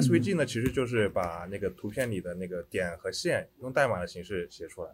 [0.00, 4.90] SVG 呢，其实就是把那个图片里的那个点和线用代码的形式写出来，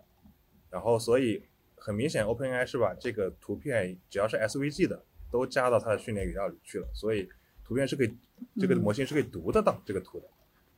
[0.70, 1.40] 然后所以
[1.76, 7.28] 很明显，OpenAI 是把这个图片只要是 SVG 的都加到它的训练语料里去了，所以
[7.64, 8.12] 图片是可以
[8.58, 10.26] 这个模型是可以读得到这个图的。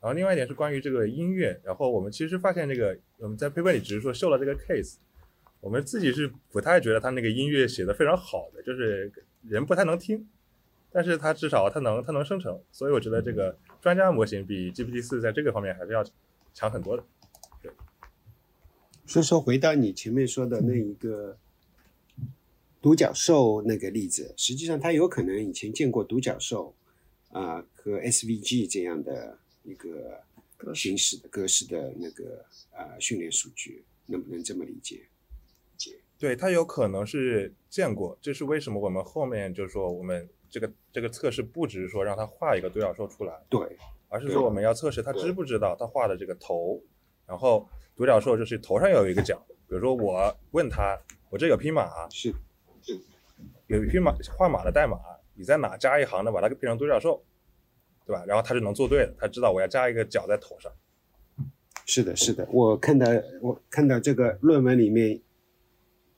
[0.00, 4.96] 然后另外一点是关于这个音乐，然后我们其实发现这个我们在 paper 里只是说秀了这个 case，
[5.60, 9.10] 我们自己是不太觉得它那个音乐写的非常好的，就是
[9.48, 10.28] 人不太能听，
[10.92, 16.04] 但是它至少它能它能生成，所以我觉得这个专家模型比 GPT 四在这个方面还是要
[16.52, 17.04] 强很多的。
[17.62, 17.70] 对
[19.06, 21.36] 所以说，回到你前面说的那一个
[22.80, 26.74] 独角兽那个例子，实际上他有可能以前见过独角兽
[27.30, 30.22] 啊、和 SVG 这样的一个
[30.74, 35.02] 形式的格式的那个啊、训练数据，能不能这么理解？
[36.18, 43.60] 对，它有可能是见过，这是为什么我们后面就是说我们这个这个测试不只是说让他画一个独角兽出来，对，
[44.08, 46.82] 而是说我们要测试他知不知道他画的这个头，
[47.26, 50.98] 然后独角兽就是头上有一个角，比如说我问他，
[51.30, 52.34] 我这有匹马，是
[53.68, 54.98] 有一匹马画马的代码，
[55.34, 57.22] 你在哪加一行的把它变成独角兽，
[58.04, 58.24] 对吧？
[58.26, 60.72] 然后他就能做对了，他知道我要加一个角在头上。
[61.86, 63.06] 是的，是的，我看到
[63.40, 65.20] 我看到这个论文里面，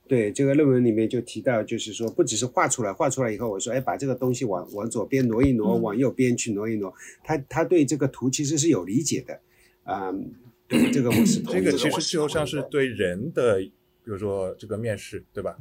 [0.08, 6.92] 对这个论文里面就提到，就是说不只是画出来，画出来以后，我说，哎，把这个东西往往左边挪一挪，嗯往右边去挪一挪，
[7.24, 9.40] 他他对这个图其实是有理解的，
[9.84, 10.12] 啊、
[10.68, 13.70] 对这个我是 这个其实就像是对人的，比
[14.04, 15.56] 如说这个面试，对吧？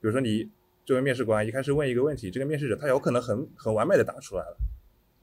[0.00, 0.48] 比如说你
[0.84, 4.56] 作为面试官，一开始问一个问题，这个面试者他有可能很很完美的答出来了，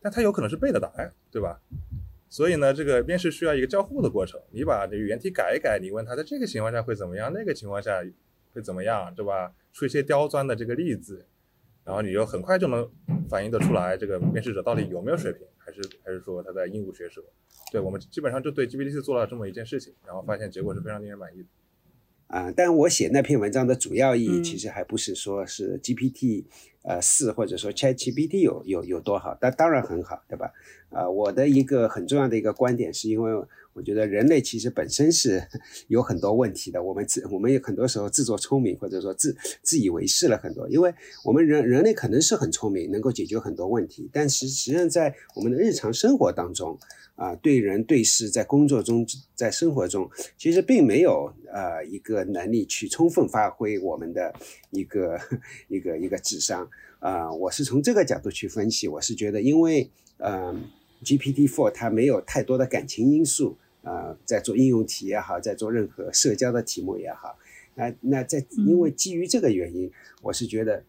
[0.02, 1.60] 但他有可能是背的答案，对吧？
[2.30, 4.40] 所以呢，这个面试需要一个交互的过程。
[4.52, 8.04] 你把这个原题改一改，你问他在这个情况下会怎么样，那个情况下
[8.54, 9.54] 会怎么样，对吧？
[9.72, 11.26] 出一些刁钻的这个例子，
[11.84, 12.90] 然后你就很快就能
[13.30, 17.24] 反映得出来，这个面试者到底有没有水平，还是还是说他在鹦鹉学舌。
[17.72, 21.48] 对我们基本上就对 GPT 做了这么一件事情，然后发现结果是非常令人满意的。
[22.30, 26.46] 啊、但我写那篇文章的主要意义，嗯其实还不是说是 GPT
[26.84, 30.54] 呃四或者说 ChatGPT 有有有多好，但当然很好，对吧？
[30.92, 33.32] 啊、我的一个很重要的一个观点，是因为
[33.74, 35.42] 我觉得人类其实本身是
[35.90, 40.94] 有很多问题的，我们自我们有很多时候自作聪明，或者说自自以为是了很多，因为
[41.26, 46.78] 我们人人类可能是很聪明，能够解决很多问题，但实实际上在我们的日常生活当中，
[47.20, 49.06] 啊、对人对事，在工作中，
[49.36, 54.34] 在生活中，其实并没有呃一个能力去充分发挥我们的
[54.72, 55.20] 一个
[55.68, 56.70] 一个一个智商。
[57.00, 60.56] 啊、我是从这个角度去分析，我是觉得因为呃
[61.04, 67.38] GPT Four 它没有太多的感情因素啊、在做应用题也好，在做任何社交的题目也好，
[67.76, 70.84] 那那在因为基于这个原因，我是觉得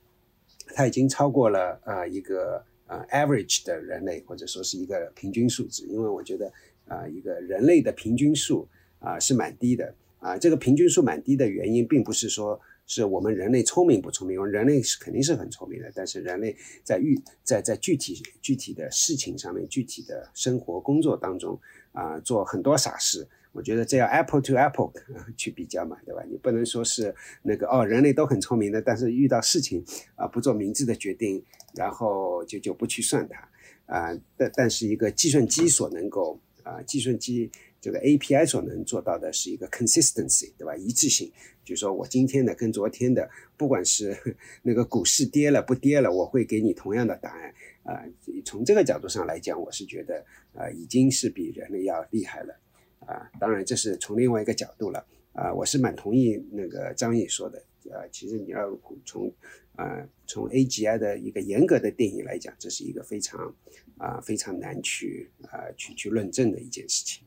[0.74, 6.52] 它已经超过了啊、一个呃 average 的人类，或者说是一个平均数值，因为我觉得
[6.88, 8.66] 啊、一个人类的平均数
[8.98, 21.58] 啊、是蛮低的啊、这个平均数蛮低的原因，并不是说是我们人类聪明不聪明，因为人类是肯定是很聪明的，但是人类在遇在在具体具体的事情上面，具体的生活工作当中
[21.92, 23.28] 啊、做很多傻事。
[23.52, 24.92] 我觉得这要 apple to apple
[25.36, 26.22] 去比较嘛，对吧？
[26.30, 31.42] 你不能说是那个哦，人类都很聪明的，但是遇到事情啊、不做明智的决定，
[31.74, 33.48] 然后就就不去算它
[33.86, 40.76] 啊、但但是一个计算机所能够啊、计算机这个 API 所能做到的是一个 consistency，对吧？
[40.76, 41.32] 一致性，
[41.64, 44.16] 就是说我今天的跟昨天的，不管是
[44.62, 47.52] 那个股市跌了不跌了，我会给你同样的答案。
[47.82, 48.04] 啊、
[48.44, 52.54] 从这个角度上来讲，我是觉得啊、已经是比人类要厉害了。
[53.00, 55.04] 啊、当然这是从另外一个角度了。
[55.32, 57.58] 啊、我是蛮同意那个张毅说的。
[57.90, 59.32] 啊、其实你要从
[59.76, 63.54] 啊、从 AGI 的一个严格的定义来讲，这是一个非常
[63.98, 67.24] 啊、非常难去啊、去去论证的一件事情。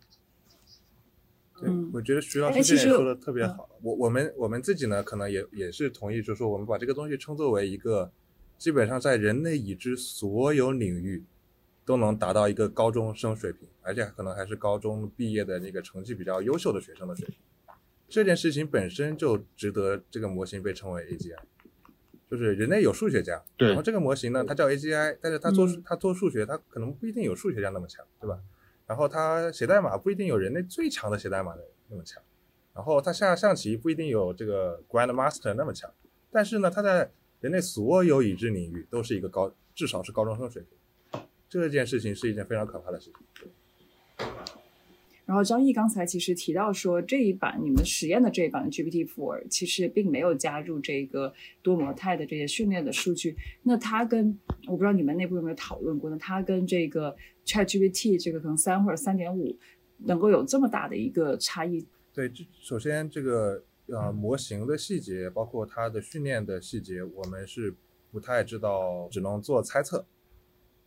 [1.59, 3.69] 对，嗯我觉得徐老师这点说的特别好。
[3.81, 8.11] 我我们我们自己呢，可能也也是同意，就是说我们把这个东西称作为一个
[8.57, 11.23] 基本上在人类已知所有领域
[11.85, 17.37] 都能达到一个高中生水平，而且可能还是高中毕业的那个成绩比较优秀的学生的水平。
[18.07, 21.35] 这件事情本身就值得这个模型被称为 AGI。
[22.33, 28.39] 就是人类有数学家，对然后这个模型呢，它叫 AGI，但是它做嗯它做数学，它可能不一定有数学家那么强，对吧？
[28.87, 32.23] 然后它写代码不一定有人类最强的写代码的那么强，
[32.73, 35.93] 然后它下象棋不一定有这个 Grandmaster 那么强，
[36.31, 41.21] 但是呢，它在人类所有已知领域都是一个高，至少是高中生水平。
[41.47, 43.51] 这件事情是一件非常可怕的事情。
[45.25, 53.35] 然后张毅刚才其实提到说，这一版你们实验的这一版 GPT Four 其实并没有加入这个多模态的这些训练的数据。
[53.63, 56.17] 那它跟我不知道你们内部有没有讨论过呢？
[56.19, 59.57] 它跟这个 ChatGPT 这个可能三或者三点五
[59.99, 61.85] 能够有这么大的一个差异？
[62.13, 67.73] 对，这首先这个呃模型的细节，包括它的训练的细节，我们是
[68.11, 70.05] 不太知道，只能做猜测。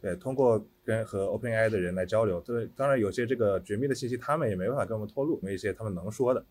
[0.01, 6.45] 对，通过跟和 OpenAI 的人来交流，对，当然有些这个绝密的信息他们也没办法跟我们透露，有一些他们能说的，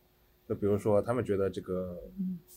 [0.50, 1.98] 就比如说他们觉得这个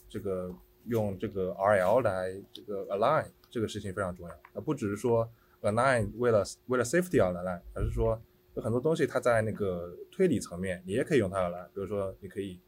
[0.08, 0.50] 这个
[0.86, 8.20] 用这个 RL 来这个 align 这个事情非常重要，而不只是说 align 为了为了 safety 而 align，而是说
[8.54, 12.58] 有很多东西它在那个推理层面你也可以用它 align，比如说你可以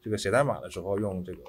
[0.00, 1.40] 这个写代码的时候用这个，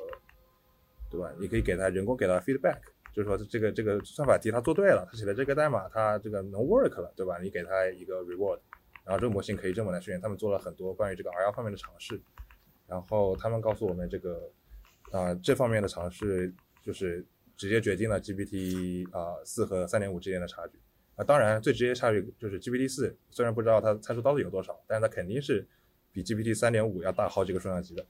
[1.12, 1.32] 对吧？
[1.38, 2.80] 你可以给它人工给它 feedback。
[3.14, 7.38] 就是说这个这个算法题他做对了，他写的这个代码他这个能 work 了，对吧？
[7.40, 8.60] 你给他一个 reward，
[9.06, 10.20] 然后这个模型可以这么来训练。
[10.20, 12.20] 他们做了很多关于这个 RL 方面的尝试，
[12.88, 14.52] 然后他们告诉我们这个
[15.12, 17.24] 啊这方面的尝试就是
[17.56, 20.80] 直接决定了 GPT 啊四和三点五之间的差距
[21.16, 21.24] 啊。
[21.24, 25.68] 当然最直接差距就是 GPT 四，虽然不知道它参数到底有多少，但是它肯定是
[26.12, 28.04] 比 GPT 三点五要大好几个数量级的，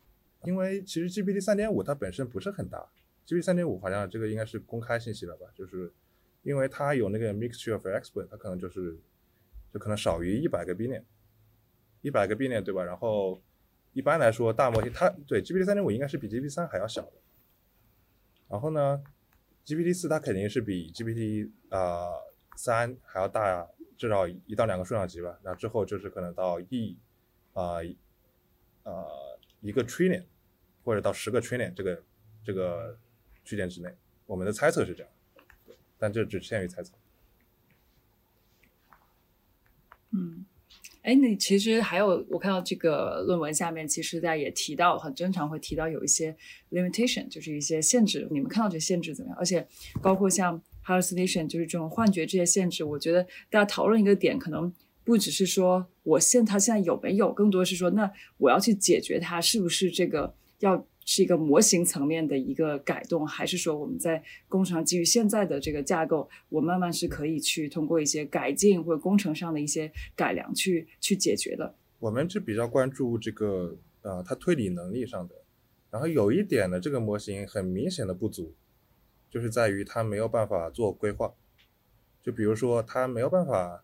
[0.45, 2.87] 因为其实 GPT 三点五它本身不是很大。
[3.25, 5.47] G P 三点五好像这个应该是公开信息了吧？
[5.55, 5.91] 就是
[6.41, 8.99] 因为它有那个 mixture of expert，它可能就是
[9.71, 11.01] 就可能少于一百个 billion，
[12.01, 12.83] 一百个 billion 对吧？
[12.83, 13.41] 然后
[13.93, 17.13] 一般来说大模型它对 G P T 三点五应该是比 G P T 三还要小的。
[18.49, 19.01] 然后呢
[19.63, 22.09] ，G P T 四它肯定是比 G P T 啊
[22.57, 23.65] 三还要大
[23.97, 25.39] 至少一到两个数量级吧。
[25.43, 26.97] 那之后就是可能到亿
[27.53, 27.77] 啊
[28.83, 30.25] 呃一个 trillion
[30.83, 32.03] 或者到十个 trillion 这个
[32.43, 32.99] 这个。
[33.43, 33.89] 区间之内，
[34.25, 35.11] 我们的猜测是这样，
[35.97, 36.93] 但这只限于猜测。
[40.11, 40.45] 嗯，
[41.01, 46.35] 哎，那其实还有，我看到这个论文下面，其实大家也提到，很经常会提到有一些
[46.71, 48.27] limitation，就是一些限制。
[48.31, 49.37] 你们看到这限制怎么样？
[49.39, 49.67] 而且
[50.01, 54.71] 包括像 hallucination，就是这种幻觉这些限制，我觉得大家讨论一个点，可能
[55.03, 60.87] 不只是说我现它现在有没有，更多是说，那我要去解决它，是不是这个要。
[61.05, 71.75] 是一个模型层面的一个改动，还是说我们在工程上基于现在的这个架构，我慢慢是可以去通过一些改进或者工程上的一些改良去去解决的？
[71.99, 75.35] 我们是比较关注这个呃它推理能力上的，
[75.89, 78.53] 然后有一点呢，这个模型很明显的不足，
[79.29, 81.33] 就是在于它没有办法做规划，
[82.21, 83.83] 就比如说它没有办法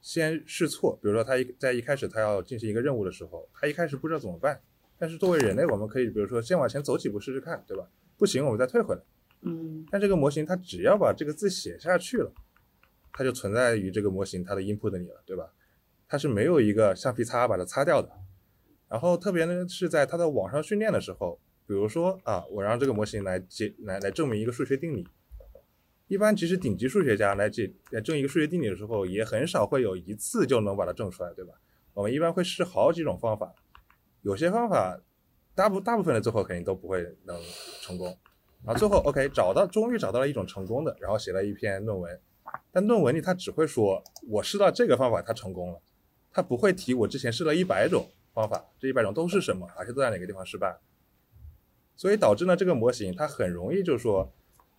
[0.00, 4.60] 先试错，比如说它一在一开始它要进行一个任务的时候，它一开始不知道怎么办。
[4.98, 7.88] 但是作为人类，我们可以比如说先往前走几步试试看，对吧？
[8.16, 9.00] 不行，我们再退回来。
[9.42, 9.84] 嗯。
[9.90, 12.32] 但这个模型它只要把这个字写下去了，
[13.12, 15.52] 它就存在于这个模型它的 input 里了，对吧？
[16.06, 18.08] 它是没有一个橡皮擦把它擦掉的。
[18.88, 25.06] 然后特别呢是在它的网上训练的时候，比如说啊，我让这个模型来解来来证明一个数学定理。
[26.06, 31.54] 一般其实顶级数学家来解来证一个数学定理的时候，也很少会有一次就能把它证出来，对吧？
[31.94, 33.52] 我们一般会试好几种方法。
[34.24, 34.98] 有些方法，
[35.54, 37.38] 大部大部分的最后肯定都不会能
[37.82, 38.06] 成功，
[38.64, 42.18] 然后最后 OK 找到，终于找到了一种成功的，然后写了一篇论文，
[42.72, 45.78] 但论文里他只会说我试到这个方法它成功了，
[46.32, 50.74] 他不会提我之前试了一百种方法，这一百种都是什么，而且都在哪个地方失败，
[51.94, 54.32] 所以导致呢这个模型它很容易就是说，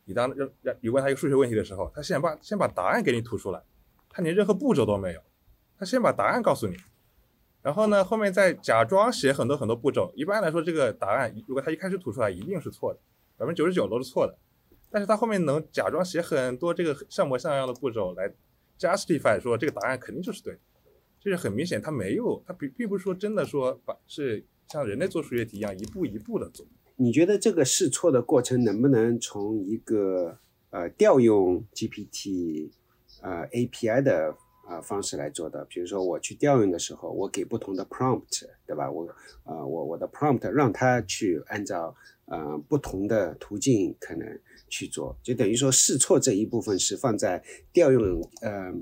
[0.06, 3.62] 你当让让你问他一个数学问题的时候，他先把先把答案给你吐出来，
[4.10, 5.22] 他连任何步骤都没有，
[5.78, 6.76] 他先把答案告诉你。
[7.66, 10.14] 然后呢，后面再假装写很多很多步骤。
[10.16, 13.00] 一般来说，这个答案如果他一开始吐出来，一定是错的，
[13.38, 14.38] 百分之九十九都是错的。
[14.92, 18.32] 但是他后面能假装写很多这个像模像样的步骤来
[18.78, 20.56] justify 说这个答案肯定就是对，
[21.20, 26.64] 这是很明显他没有，他并并不是说真的说把是像人类做数学题一样一步一步的做。
[26.98, 30.38] 你觉得这个试错的过程能不能从一个
[30.70, 32.70] 呃调用 GPT
[33.24, 34.36] 呃 API 的？
[34.68, 38.90] 啊，方式来做的，比如说我去调用的时候，我给不同的 prompt，对吧？
[38.90, 39.08] 我，
[39.44, 44.28] 呃，我我的 prompt 让它去按照呃不同的途径可能
[44.68, 48.74] 去做，就等于说试错这一部分是放在调用呃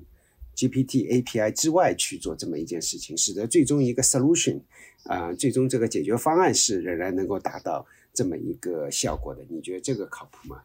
[0.55, 4.61] GPT API 之外去做这么一件事情，使得最终一个 solution，
[5.03, 9.43] 啊，最终这个解决方案是仍然能够达到这么一个效果的。
[9.49, 10.63] 你觉得这个靠谱吗？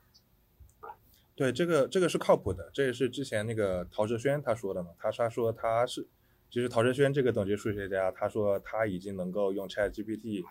[1.39, 4.91] 对，这个这个是靠谱的，这也是之前那个陶哲轩他说的嘛。
[4.99, 6.05] 他他说他是，
[6.51, 10.43] 其实陶哲轩这个等级数学家，他说他已经能够用 Chat GPT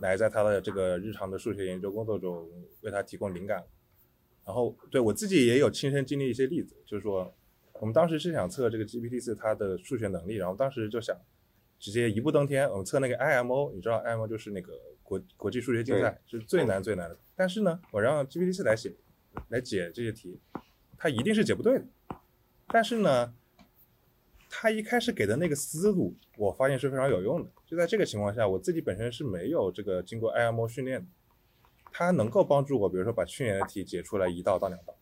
[0.00, 3.64] 来在他的这个日常的数学研究工作中为他提供灵感。
[4.44, 7.32] 然后对我自己也有亲身经历一些例子，就是说
[7.74, 11.16] 我们当时是想测这个 GPT 四它的数学能力，然后当时就想
[11.78, 14.72] 直接一步登天，我们测那个 IMO，你知道 IMO 就是那个
[15.04, 18.92] 国国际数学竞赛是最难最难的，但是呢，我让 GPT 四来写。
[19.48, 20.38] 来解这些题，
[20.96, 21.84] 他一定是解不对的。
[22.68, 23.34] 但是呢，
[24.48, 27.50] 他一开始给的那个思路，我发现是非常有用的。
[27.66, 31.06] 就在这个情况下，我自己本身是没有这个经过 IMO 训练的，
[31.92, 34.94] 它能够帮助我，比如说把去年的题解出来一道到两道。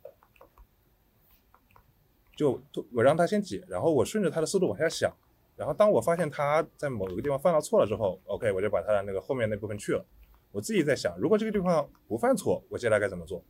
[2.35, 2.61] 就
[2.93, 5.15] 我让他先解，然后我顺着他的思路往下想，
[5.55, 10.05] 然后当我发现他在某个地方犯了错了之后，OK，我就把他的那个后面那部分去了。
[10.51, 13.45] 我自己在想，如果这个地方不犯错，我接下来该怎么做？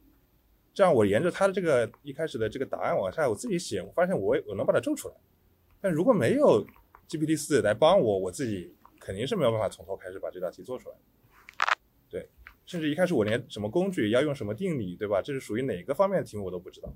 [0.75, 5.15] 这样我沿着他的这个一开始的这个答案往下，我自己写，我发现我我能把它做出来。
[5.81, 6.67] 但如果没有
[7.09, 10.97] GPT 四来帮我，我自己肯定是没有办法从头开始把这道题做出来。
[12.09, 12.29] 对，
[12.65, 15.21] 甚至一开始我连什么工具要用什么定理，对吧？
[15.21, 16.93] 这是属于哪个方面的题目我都不知道。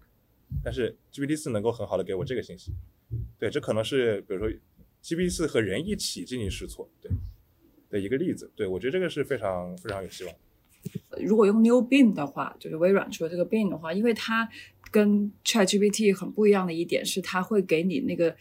[0.63, 2.73] 但是 GPT 四能够很好的给我这个信息。
[3.39, 4.49] 对，这可能是比如说
[5.03, 7.11] GPT 四和人一起进行试错，对。
[7.89, 10.35] 的一个例子，对我觉得这个是非常非常有希望。
[11.23, 14.49] 如果用 New Bing 的话，就是微软说这个 Bing 的话，因为它
[14.91, 18.35] 跟 ChatGPT 很不一样的一点是，它会给你那个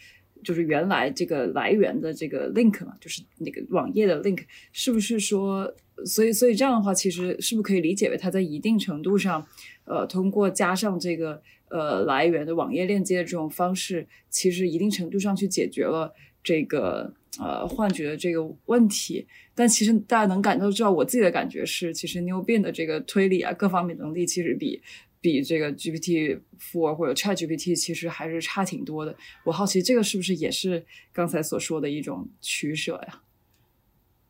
[0.44, 4.40] 就是原来这个来源的这个 link 嘛，就是那个网页的 link，
[4.72, 5.74] 是不是说，
[6.04, 9.44] 所以所以这样的话，其实是不是可以理解为它在一定程度上，
[9.84, 16.14] 呃，通过加上这个呃来源的网页链接的这种方式，其实一定程度上去解决了
[16.46, 17.12] 这个。
[17.38, 24.80] 呃，幻觉的这个问题，但其实大家能感受到，我自己的感觉是，其实 Newbin 的这个推理啊，各方面能力其实比
[25.20, 29.14] 比这个 GPT Four 或者 Chat GPT 其实还是差挺多的。
[29.44, 30.82] 我好奇这个是不是也是
[31.12, 33.20] 刚才所说的一种取舍呀？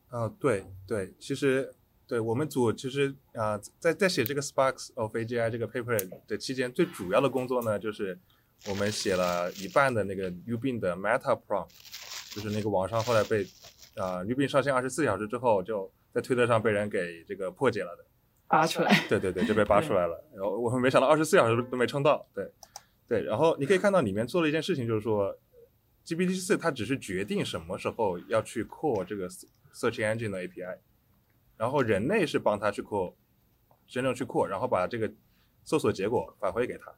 [0.09, 1.73] 啊，对对，其实
[2.05, 5.97] 对我们组其实啊，在在写这个 Sparks of AGI 这个 paper
[6.27, 8.19] 的期间，最主要的工作呢，就是
[8.67, 11.69] 我们写了一半的那个 Bing 的 Meta Prompt。
[12.29, 13.43] 就是那个网上后来被，
[13.95, 18.05] 啊，New Bing 上线二十四小时之后，就在推特上被人给这个破解了的，
[18.47, 19.07] 扒出来。
[19.09, 20.23] 对对对，就被扒出来了。
[20.35, 22.27] 然后我们没想到二十四小时都没撑到。
[22.35, 22.51] 对，
[23.07, 23.23] 对。
[23.23, 25.35] 然后你可以看到里面做了一件事情，就是说
[26.05, 29.27] ，GPT 四它只是决定什么时候要去 call 这个
[29.73, 30.77] search engine 的 API，
[31.57, 33.15] 然后人类是帮他去 call，
[33.87, 35.11] 真正去 call，然后把这个
[35.63, 36.93] 搜索结果返回给他。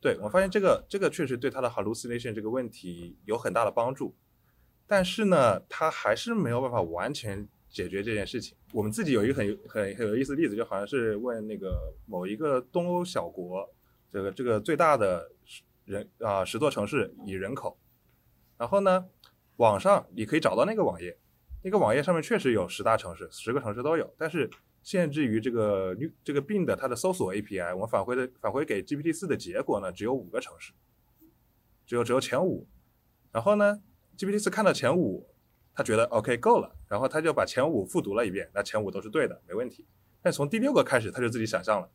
[0.00, 4.16] 对我发现这个这个确实对他的 hallucination 这个问题有很大的帮助。
[4.86, 8.56] 但是呢，他还是没有办法完全解决这件事情。
[8.72, 13.72] 我们自己有一个很很很有意思的例子，就好像是问那个某一个东欧小国，
[14.12, 15.30] 这个这个最大的
[15.84, 17.78] 人啊十座城市以人口，
[18.58, 19.06] 然后呢，
[19.58, 21.16] 网上你可以找到那个网页，
[21.62, 24.50] 那个网页上面确实有十大城市，十个城市都有，但是
[24.90, 30.72] 限制于这个这个病的它的搜索 API，我们返回的返回给 GPT 四的结果呢，只有五个城市，
[31.86, 32.66] 只有只有前五，
[33.30, 33.80] 然后呢
[34.18, 35.28] ？GPT 四看到前五，
[35.72, 39.86] 他觉得 OK 够了，然后他就把前五复读了一遍，那前五都是对的，没问题。
[40.22, 41.88] 但从第六个开始，他就自己想象了，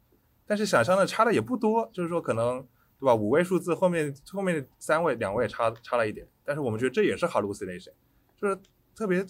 [0.48, 2.66] 但是想象的差的也不多，就是说可能
[2.98, 3.14] 对吧？
[3.14, 7.92] 五位数字后面后面三位两位差差了一点，但是我们觉得这也是 hallucination，
[8.38, 8.58] 就是
[8.96, 9.26] 特别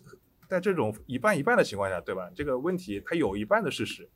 [0.47, 2.31] 在这种一半一半的情况下，对吧？
[2.35, 4.09] 这个问题它有一半的事实，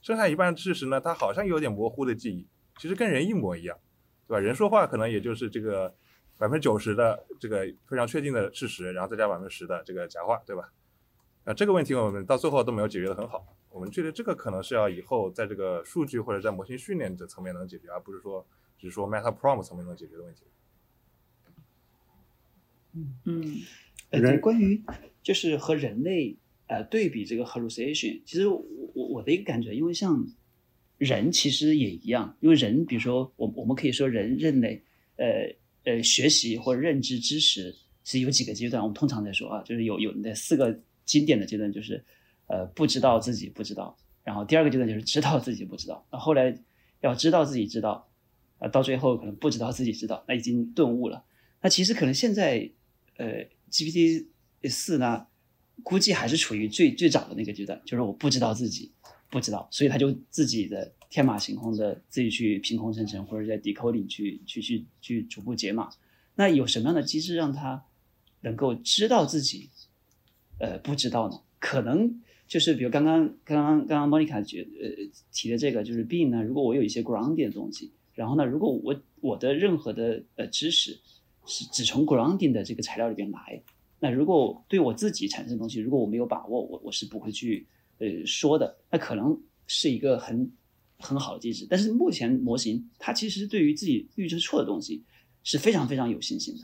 [0.00, 2.46] 剩下一半的事实呢，它好像有点模糊的记忆，
[2.78, 3.78] 其实跟人一模一样，
[4.26, 4.38] 对吧？
[4.38, 5.94] 人说话可能也就是这个。
[6.36, 10.72] 百分之九十的这个非常确定的事实，然后再加百分之十的这个假话，对吧？
[11.44, 13.56] 啊，这个问题我们到最后都没有解决的很好。
[13.70, 18.44] 我们觉得这个可能是要以后在这个数据或者在模型训练的层面能解决，而不是说
[18.76, 20.42] 只是说 Meta Prompt 层面能解决的问题。
[22.94, 23.56] 嗯嗯，
[24.10, 24.82] 呃，关于
[25.24, 26.36] 就是和人类
[26.68, 28.64] 呃对比这个 hallucination，其实我
[28.94, 30.24] 我我的一个感觉，因为像
[30.98, 34.80] 人其实也一样，因为人比如说我我们可以说人人类
[35.16, 35.52] 呃。
[35.86, 42.02] 呃，学习或认知知识是有几个阶段，我们通常在说啊，就是有有那四个经典的阶段，就是
[42.46, 43.94] 呃不知道自己不知道，
[44.24, 46.58] 然后第二个阶段就是知道自己不知道，那后来
[47.02, 48.08] 要知道自己知道，
[48.60, 51.22] 啊到最后可能不知道自己知道，那已经顿悟了。
[51.60, 52.70] 那其实可能现在
[53.18, 54.24] 呃 GPT
[54.64, 55.26] 第四呢，
[55.82, 58.90] 估计还是处于最最早的那个阶段，就是我不知道自己
[59.28, 60.90] 不知道，所以他就自己的。
[61.10, 65.88] 天马行空的自己去凭空生成，或者在 decoding 去去去去逐步解码。
[66.34, 67.84] 那有什么样的机制让他
[68.40, 69.70] 能够知道自己
[70.58, 71.40] 呃不知道呢？
[71.60, 74.90] 可能就是比如刚刚刚刚刚刚 Monica 觉呃
[75.30, 80.98] 提的这个，就是 B 呢，如果我有一些 grounding 的东西，然后呢，如果我我的任何的呃知识
[81.46, 83.62] 是只从 grounding 的这个材料里边来，
[84.04, 87.66] 那如果对我自己产生的东西，如果我没有把握，我我是不会去
[87.98, 88.76] 呃说的。
[88.90, 90.52] 那可能是一个很。
[91.00, 95.04] 很好的机制，但是目前模型它其实对于自己预测错的东西
[95.42, 96.62] 是非常非常有信心的，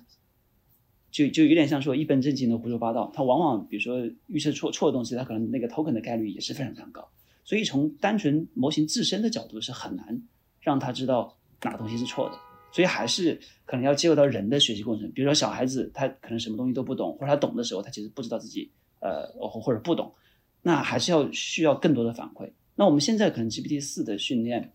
[1.11, 3.11] 就就有点像说一本正经的胡说八道。
[3.13, 7.07] 它往往比如说预测错错的东西，它可能那个 token 的概率也是非常非常高。
[7.45, 10.23] 所以从单纯模型自身的角度是很难
[10.61, 12.39] 让他知道哪个东西是错的。
[12.73, 15.11] 所以还是可能要介入到人的学习过程。
[15.13, 20.15] 比如说小孩子他可能什么东西都不懂，或者他懂的时候他其实不知道自己呃或者不懂，
[20.63, 22.51] 那还是要需要更多的反馈。
[22.77, 24.73] 那我们现在可能 GPT 四的训练，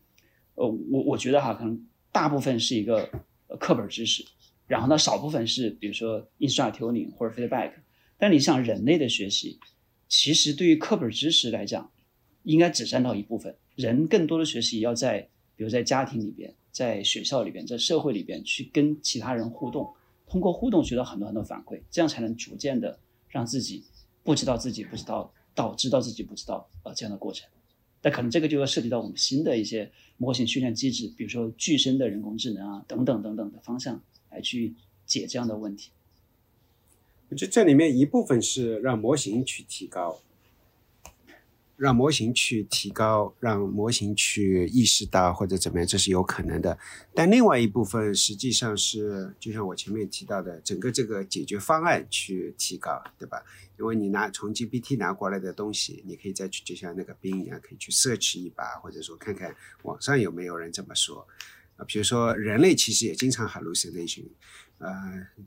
[0.56, 3.10] 呃，我我觉得哈，可能大部分是一个
[3.60, 4.24] 课本知识，
[4.68, 7.72] 然后呢，少部分是比如说 instruct tuning 或者 feedback。
[8.18, 9.60] 但你像人类的学习，
[10.08, 11.92] 其实对于课本知识来讲，
[12.44, 13.56] 应该只占到一部分。
[13.76, 19.94] 人更多的学习要在，比如在家庭里边，在学校里边，在社会里边去跟其他人互动，
[20.28, 23.00] 通过互动学到很多很多反馈，这样才能逐渐的
[23.30, 23.84] 让自己
[24.24, 27.48] 不知道自己不知道，到知道自己不知道呃这样的过程。
[28.02, 34.00] 但可能这个就要涉及到我们新的一些模型训练机制，比如说具身的人工智能啊等等等等的方向
[34.30, 34.76] 来去
[35.08, 35.90] 解这样的问题。
[37.30, 40.20] 我觉得这里面一部分是让模型去提高，
[41.78, 46.78] 让模型去提高，让模型去意识到或者怎么样，这是有可能的。
[47.14, 53.44] 但另外一部分实际上是，就像我前面提到的，整个这个解决方案去提高，对吧？
[53.78, 59.54] 因为你拿从 GPT 拿过来的东西，你可以再去就像那个冰一样，可以去 search 一把，或者说看看
[59.84, 61.28] 网上有没有人这么说。
[61.76, 64.24] 啊，比如说人类其实也经常 hallucination，
[64.78, 64.92] 呃，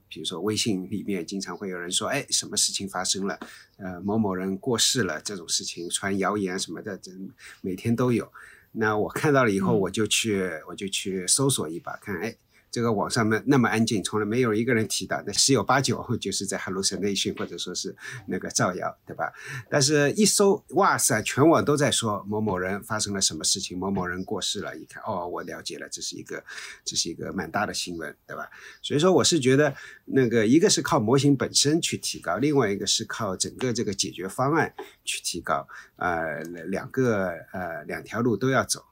[0.09, 3.39] 比如说微信里面经常会有人说，哎，什么事情发生了？
[3.77, 7.13] 呃，某某人过世了，这种事情传谣言什么的，这
[7.61, 8.33] 每天都有。
[8.73, 12.37] 那我看到了以后，我就去我就去搜索一把，看，哎。
[12.71, 17.95] 这个网上面那么安静，从来没有一个人提到，那十有八九就是在 hallucination 或者说是
[18.27, 19.33] 那个造谣，对吧？
[19.71, 24.77] 但是一搜，哇塞，全网都在说某某人发生了什么事情，某某人过世了。
[24.77, 26.45] 一看，哦，我了解了，这是一个，
[26.85, 28.49] 这是一个蛮大的新闻，对吧？
[28.83, 35.67] 所以说，我是觉得那个一个是靠模型本身去提高，另外一个是靠整个这个解决方案去提高，
[35.97, 38.85] 呃，两个呃两条路都要走。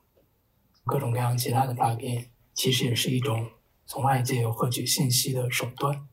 [0.84, 3.50] 各种各样其他的发电，其实也是一种。
[3.86, 6.06] 从外界获取信息的手段，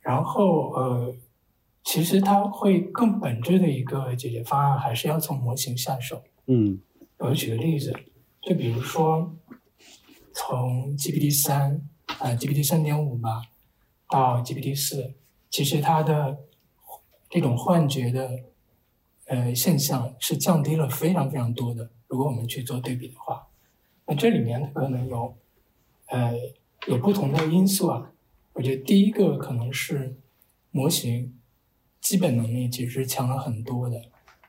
[0.00, 1.16] 然后呃，
[1.82, 6.22] 其实它会更本质的一个解决方案，还是要从模型下手。
[6.46, 6.80] 嗯，
[7.18, 7.92] 我举个例子，
[8.40, 9.34] 就比如说
[10.32, 11.82] 从 GPT 三
[12.20, 13.42] 啊，GPT 三点五吧，
[14.08, 15.14] 到 GPT 四，
[15.50, 16.38] 其实它的
[17.28, 18.44] 这种幻觉的
[19.26, 21.90] 呃现象是降低了非常非常多的。
[22.06, 23.48] 如果我们去做对比的话，
[24.06, 25.36] 那这里面可能有
[26.06, 26.34] 呃。
[26.86, 28.12] 有不同的因素啊，
[28.52, 30.16] 我觉得第一个可能是
[30.70, 31.38] 模型
[32.00, 34.02] 基本能力其实强了很多的，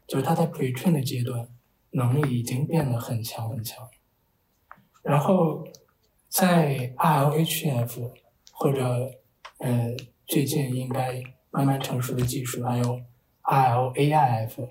[0.05, 1.47] 就是它在 pretrain 的阶段
[1.91, 3.89] 能力已经变得很强很强。
[5.01, 5.65] 然后
[6.27, 8.11] 在 RLHF
[8.51, 9.11] 或者
[9.59, 11.21] 呃最近应该
[11.51, 13.01] 慢慢成熟的技术，还有
[13.43, 14.67] RLAIF，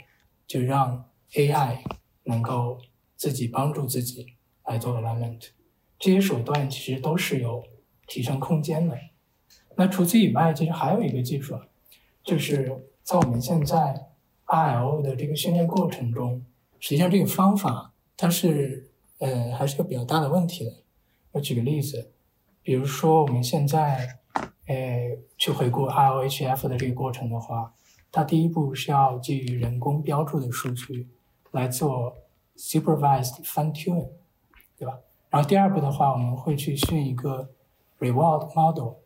[0.46, 1.78] 就让 AI
[2.24, 2.80] 能够
[3.16, 4.34] 自己帮助自己
[4.66, 5.53] 来做 alignment。
[6.04, 7.64] 这些手段其实都是有
[8.06, 8.94] 提升空间的。
[9.74, 11.58] 那除此以外，其实还有一个技术，
[12.22, 14.08] 就是在我们现在
[14.44, 16.44] RL 的这个训练过程中，
[16.78, 20.74] 实际上这个方法它是呃还是个比较大的问题的。
[21.32, 22.12] 我举个例子，
[22.62, 24.18] 比如说我们现在
[24.66, 27.72] 呃去回顾 RLHF 的这个过程的话，
[28.12, 31.08] 它第一步是要基于人工标注的数据
[31.52, 32.14] 来做
[32.58, 34.10] supervised fine tune，
[34.76, 34.98] 对吧？
[35.34, 37.50] 然后第二步的话，我们会去训一个
[37.98, 38.98] reward model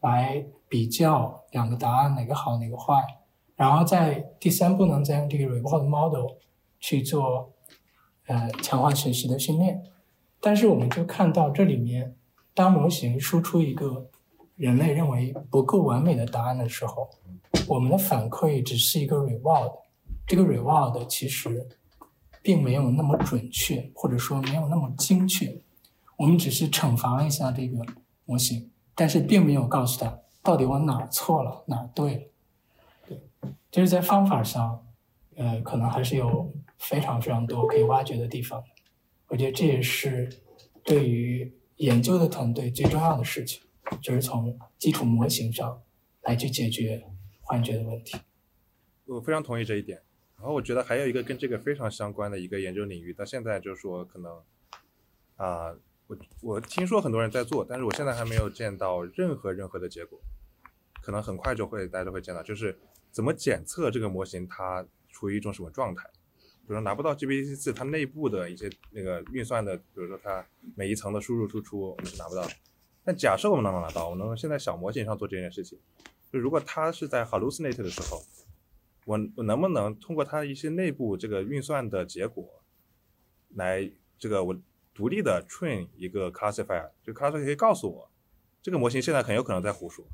[0.00, 3.00] 来比较两个答案哪个好哪个坏。
[3.54, 6.26] 然后在第三步呢，再用这个 reward model
[6.80, 7.52] 去做
[8.26, 9.80] 呃强化学习的训练。
[10.40, 12.16] 但是我们就看到这里面，
[12.52, 14.10] 当模型输出一个
[14.56, 17.08] 人类认为不够完美的答案的时候，
[17.68, 19.70] 我们的反馈只是一个 reward，
[20.26, 21.68] 这个 reward 其实。
[22.42, 25.60] 并没有那么准确，或者说没有那么精确。
[26.16, 27.84] 我们只是惩罚一下这个
[28.24, 32.22] 模型，但是并没有告诉他到底我哪错了，哪对了。
[33.06, 33.20] 对，
[33.70, 34.86] 就是在方法上，
[35.36, 38.62] 呃，可能还是有非常非常多可以挖掘的地方。
[39.28, 40.28] 我觉得这也是
[40.82, 43.62] 对于研究的团队最重要的事情，
[44.02, 45.80] 就是从基础模型上
[46.22, 47.06] 来去解决
[47.40, 48.18] 幻觉的问题。
[49.06, 50.02] 我非常同意这一点。
[50.40, 54.42] 然后我觉得还有一个跟这个非常相关的一个研究领域，到现在就是说可能，
[55.36, 55.70] 啊，
[56.06, 60.18] 我我听说很多人在做，但是我现在还没有见到任何任何的结果，
[61.02, 62.74] 可能很快就会大家都会见到，就是
[63.10, 70.42] 怎么检测这个模型它处于一种什么状态，比如说拿不到 GPT 四它内部的一些那个运算的，比如说它
[70.74, 72.48] 每一层的输入输出我们是拿不到，
[73.04, 75.78] 但假设我们能拿到，我能现在小模型上做这件事情，
[76.32, 78.22] 就如果它是在 hallucinate 的时候。
[79.10, 82.62] 我我能不能通过它一些内部这个运算的结果，
[83.56, 84.56] 来这个我
[84.94, 88.08] 独立的 train 一个 classifier，就 classifier 可以告诉我，
[88.62, 90.06] 这个模型现在很有可能在胡说，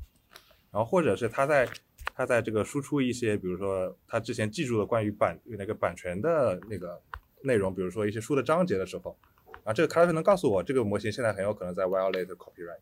[0.71, 1.69] 然后或者是它在
[2.15, 6.99] 它在这个输出一些，比如说它之前记住的关于版那个版权的那个
[7.43, 9.15] 内容，比如说一些书的章节的时候，
[9.63, 12.81] 啊，这个 classifier 能告诉我这个模型现在很有可能在 violate copyright，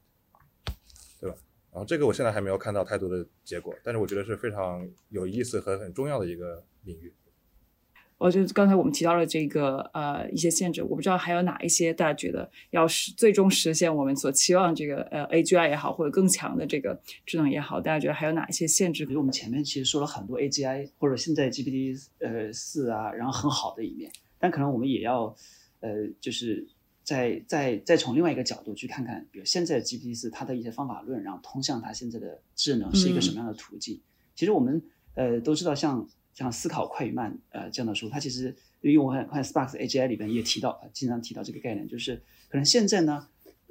[1.20, 1.36] 对吧？
[1.76, 7.14] 然后这个我现在还没有看到太多的结果，但是我觉得是非常有意思和很重要的一个领域。
[8.18, 19.06] 我就刚才我们提到了这个呃一些限制，我不知道还有哪一些大家觉得要实最终实现我们所期望这个呃 AGI 也好，或者更强的这个智能也好，大家觉得还有哪一些限制？
[19.06, 24.10] 比如我们前面其实说了很多 AGI 或者现在 GPT 呃四啊，然后很好的一面，
[24.40, 25.36] 但可能我们也要
[25.82, 26.66] 呃就是
[27.06, 34.02] 再再再从另外一个角度去看看，比如现在的 GPT 四它的一些方法论，然后通向它现在的智能是一个什么样的途径？
[34.36, 34.84] 其实我们
[35.14, 36.06] 呃都知道像。
[36.36, 43.26] 像思考快与慢，呃，这样的书，它其实因为我看看 Sparks AGI 里边也提到，经常提到这个概念，就是可能现在呢，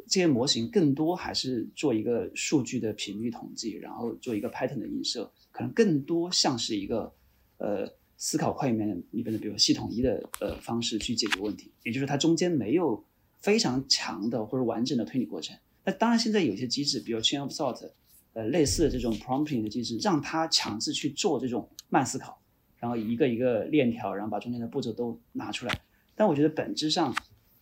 [0.08, 7.12] 这些模型更多还是做一个数据的频率统计，然后做一个 pattern 的映射，可能更多像是一个
[7.58, 13.04] 呃思考快里面里边的，比如系统一的呃方式去解决问题，也就是它中间没有
[13.44, 15.54] 非常强的或者完整的推理过程。
[15.84, 17.90] 那当然现在有些机制，比如 Chain of Thought，
[18.32, 22.40] 呃，类似的这种 prompting 的机制，让它强制去做这种慢思考。
[22.80, 25.80] 然后一个一个链条，然后把中间的步骤都拿出来。
[26.14, 27.14] 但我觉得本质上，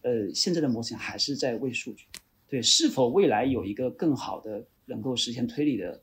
[0.03, 2.07] 呃，现在的模型还是在喂数据。
[2.49, 6.01] 对，是否未来有一个更好的能够实现推理的，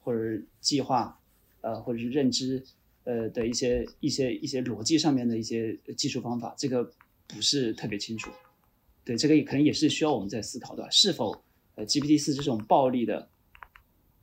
[0.00, 1.18] 或者计划，
[1.60, 2.64] 呃，或者是认知，
[3.04, 6.90] 呃的一些一些一些逻辑上面的一些技术方法，这个
[7.26, 8.30] 不是特别清楚。
[9.08, 11.42] 对，这个也可能也是需要我们在思考的，是否
[11.76, 13.30] 呃 GPT 四这种暴力的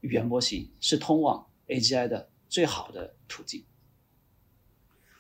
[0.02, 3.66] 语言模型是通往 AGI 的最好的途径。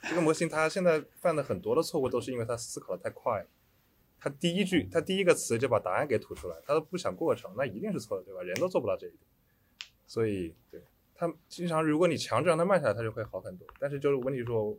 [0.03, 3.43] 这个模型它现在犯的很多的错误，都是因为它思考的太快。
[4.19, 8.43] 它第一句，它第一个词就把答案给吐出来，它都不想过程，那一定是错的，对吧？
[8.43, 9.19] 人都做不到这一点。
[10.05, 10.79] 所以，对
[11.15, 13.67] 它经常，如果你强制让它慢下来，它就会好很多。
[13.79, 14.77] 但是就是问题说，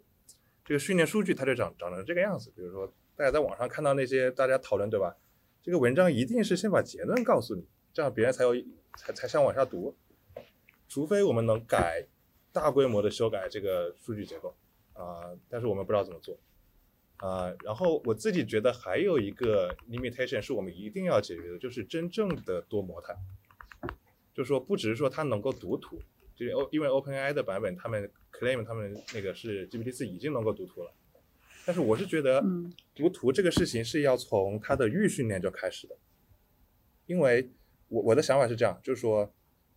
[0.64, 2.53] 这个训练数据它就长长成这个样子。
[2.55, 5.17] 比如说，大家在网上看到那些大家讨论，对吧？
[5.62, 8.55] 这个文章一定是先把结论告诉你，这样别人才有
[8.97, 9.97] 才才想往下读。
[10.89, 12.07] 除非我们能改
[12.53, 14.55] 大规模的修改这个数据结构。
[14.93, 16.39] 啊，但是我们不知道怎么做，
[17.19, 23.14] 啊，然后我自己觉得还有一个 limitation 是我们一定要解决的，就是真正的多模态，
[24.33, 26.01] 就是说不只是说它能够读图，
[26.35, 30.91] 就是 O 因为 OpenAI 的版本他们 claim 他们那个是 GPT 四已经能够读图了，
[31.67, 32.43] 但是我是觉得
[32.95, 35.97] 读图这个事情是要从他的预训练就开始的，
[37.05, 37.51] 因为
[37.89, 39.27] 我我的想法是这样，就是说，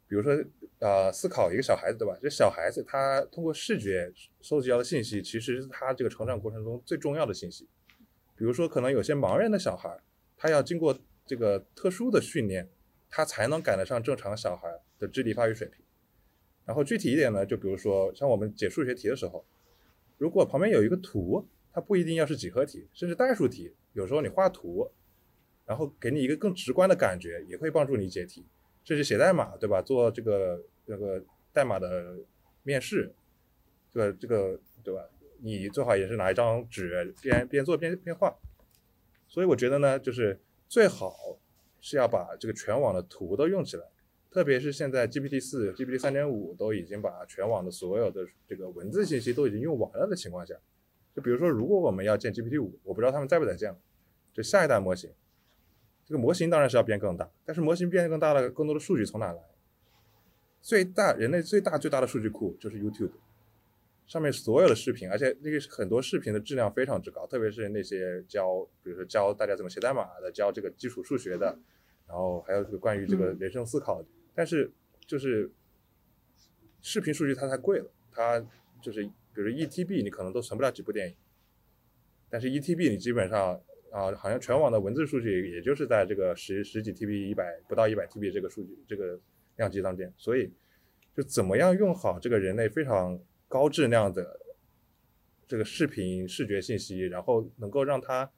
[0.08, 0.42] 比如说。
[0.82, 2.18] 呃，思考一个小孩子，对吧？
[2.22, 4.10] 这小孩子他通过视觉
[4.40, 7.68] 收集到的信息，其实是他这个成长过程中最重要的信息。
[8.38, 10.00] 比如说，可能有些盲人的小孩，
[10.38, 12.70] 他要经过这个特殊的训练，
[13.10, 15.84] 他才能赶得上正常小孩的智力发育水平。
[16.64, 19.46] 然后具体一点呢，就比如说像我们解数学题的时候，
[20.18, 24.90] 如果旁边有一个图，它不一定要是几何题，甚至代数题，有时候你画图，
[25.66, 28.46] 然后给你一个更直观的感觉，也会帮助你解题。
[28.84, 29.82] 甚至写代码，对吧？
[29.82, 32.18] 做这个这个代码的
[32.64, 33.14] 面试，
[33.92, 35.08] 这个这个对吧？
[35.42, 38.36] 你最好也是拿一张纸，边边做边边画。
[39.28, 41.38] 所以我觉得呢，就是最好
[41.80, 43.84] 是要把这个全网的图都用起来，
[44.32, 50.56] 特别是现在 GPT 四、GPT 三点五都已经把全网的所有的这个文字信息都已经用完了的情况下，
[51.16, 53.78] 就比如说，如果我们要建 GPT 五，我不知道他们在不在建了，
[54.34, 55.12] 就下一代模型。
[56.06, 59.40] 这个模型当然是要变更大，但是模型变得更大了，更多的数据从哪来？
[60.62, 63.12] 最大人类最大最大的数据库就是 YouTube，
[64.08, 71.58] 上面所有的视频，而且那个很多视频的质量非常之高，特别是那些教，比如说教大家怎么写代码的，教这个基础数学的，
[72.08, 74.08] 然后还有这个关于这个人生思考的。
[74.34, 74.72] 但是
[75.06, 75.52] 就是
[76.82, 78.44] 视频数据它太贵了，它
[78.82, 79.08] 就是
[79.44, 81.16] 比如一 TB 你可能都存不了几部电影，
[82.30, 83.62] 但是一 TB 你基本上。
[83.92, 89.20] 啊，好像全网的文字数据也就是在这个十十几 TB、一百不到一百 TB 这个数据这个
[89.56, 90.54] 量级当间，所以
[91.18, 94.40] 就怎么样用好这个人类非常高质量的
[95.48, 98.32] 这个视频视觉信息，然后能够让它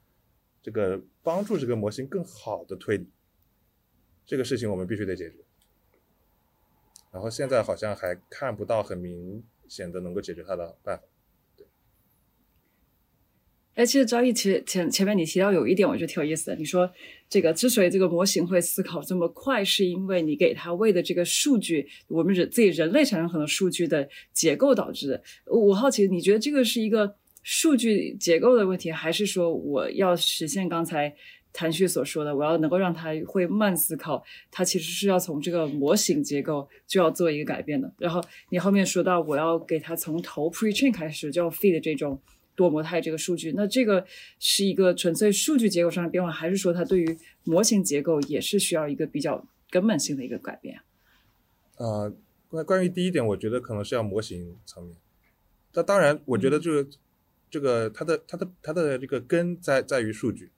[0.62, 3.06] 这个帮助这个模型更好的推理，
[4.24, 5.36] 这个事情我们必须得解决。
[7.12, 11.02] 然后现在好像还看不到很明显得能够解决它的办法。
[13.74, 16.56] 哎，其实张毅，其实前前面你提到有一点，我觉得挺有意思的。
[16.56, 16.92] 你说
[17.26, 25.22] 这个之所以这个模型会思考这么快，是因为你给它喂的这个数据，我们人自己人类产生很多数据的结构导致的。
[25.46, 31.16] 我好奇，你觉得这个是一个数据结构的问题，还是说我要实现刚才
[31.52, 37.92] 谭旭所说的，我要能够让他会慢思考，他其实是要从这个模型结构就要做一个改变的。
[37.98, 42.20] 然后你后面说到，我要给他从头 pretrain 开始就要 feed 这种。
[42.54, 44.04] 多模态这个数据，那这个
[44.38, 50.78] 是一个纯粹数据结构上的变化，还是说它对于模型结构也是需要一个比较根本性的一个改变？
[51.78, 52.14] 呃，
[52.48, 54.94] 关关于第一点，我觉得可能是要模型层面。
[55.72, 56.90] 那当然，我觉得这个、
[57.50, 60.52] 这个它的它的它的这个根在在于数据，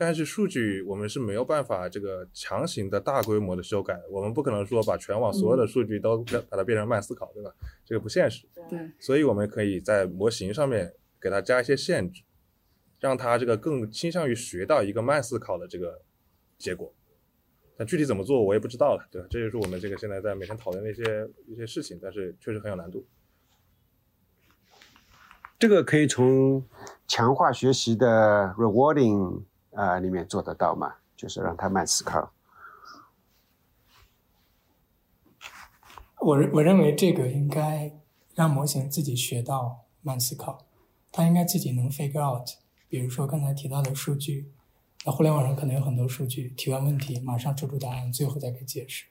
[0.00, 4.04] 但是数据我们是没有办法这个强行的大规模的修改的。
[4.10, 7.52] 我们不可能说把全网所有的数据都把它变成慢思考，对吧？
[7.84, 8.48] 这个不现实。
[8.70, 12.22] 对，所以我们可以在模型上面给它加一些限制，
[12.98, 16.00] 让它这个更倾向于学到一个慢思考的这个
[16.56, 16.94] 结果。
[17.76, 19.28] 但具体怎么做，我也不知道了，对吧？
[19.30, 23.06] 这就是我们这个现在在每天讨论的一些一些事情，但是确实很有难度。
[25.58, 26.66] 这个可以从
[27.06, 29.42] 强化学习的 rewarding
[29.72, 30.96] 啊、里面做得到吗？
[31.16, 32.32] 就是让他慢思考。
[36.18, 37.98] 我我认为这个应该
[38.34, 40.66] 让模型自己学到慢思考，
[41.12, 42.48] 它应该自己能 figure out。
[42.88, 44.52] 比如说刚才提到的数据，
[45.04, 49.06] 那互联网上可能有很多数据，提完问题马上出出答案，最后再给解释。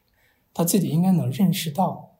[0.53, 2.17] 他自己应该能认识到，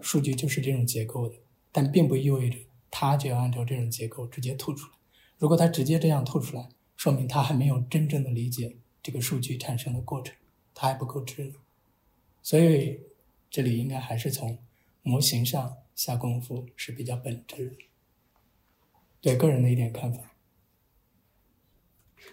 [0.00, 1.36] 数据就是这种结构的，
[1.70, 2.58] 但并不意味着
[2.90, 4.92] 他就要按照这种结构直接吐出来。
[5.38, 6.68] 如果他直接这样吐出来，
[7.02, 10.36] 说明他还没有真正的理解这个数据产生的过程，
[10.72, 11.54] 他还不够智能。
[12.40, 13.00] 所以
[13.50, 14.56] 这里应该还是从
[15.02, 17.76] 模型上下功夫是比较本质的。
[19.20, 20.20] 对个人的一点看法。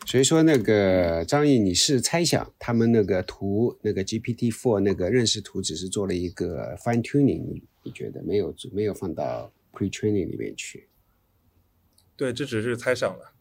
[0.06, 10.88] 所以说，那个张毅，你是猜想他们那个图，那个 GPT Four 那个认识图只是做了一个 fine tuning，你你觉得没有没有放到 pre-training 里面去？
[12.16, 13.34] 对，这只是猜想了，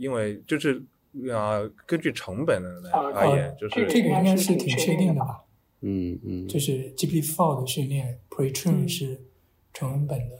[0.00, 0.82] 因为就是
[1.30, 5.44] 啊、根据成本来而言，就是这个应该是挺确定的吧？
[5.80, 9.20] 嗯嗯，就是 GPT-4 的训练 pre-train 是
[9.74, 10.38] 成文本的，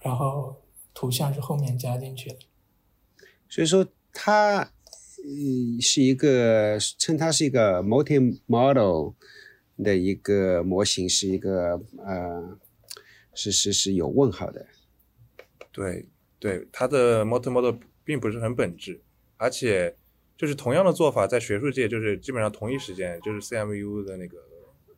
[0.00, 0.62] 然后
[0.94, 2.36] 图像是后面加进去的。
[3.48, 9.14] 所以说它呃是一个称它是一个 multi-model
[9.78, 12.58] 的一个模型，是一个呃
[13.34, 14.64] 是是是有问号的。
[15.72, 16.06] 对
[16.38, 19.00] 对，它的 multimodal 并不是很本质，
[19.36, 19.96] 而且
[20.36, 24.38] 就是同样的做法，在学术界就是基本上同一时间，就是 CMU 的那个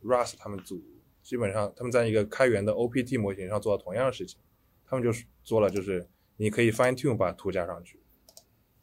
[0.02, 0.82] Russ 他们组，
[1.22, 4.38] 基本上他们在一个开源的 OPT 模型上做了同样的事情，
[4.86, 8.00] 他们就是做了就是你可以 fine tune 把图加上去，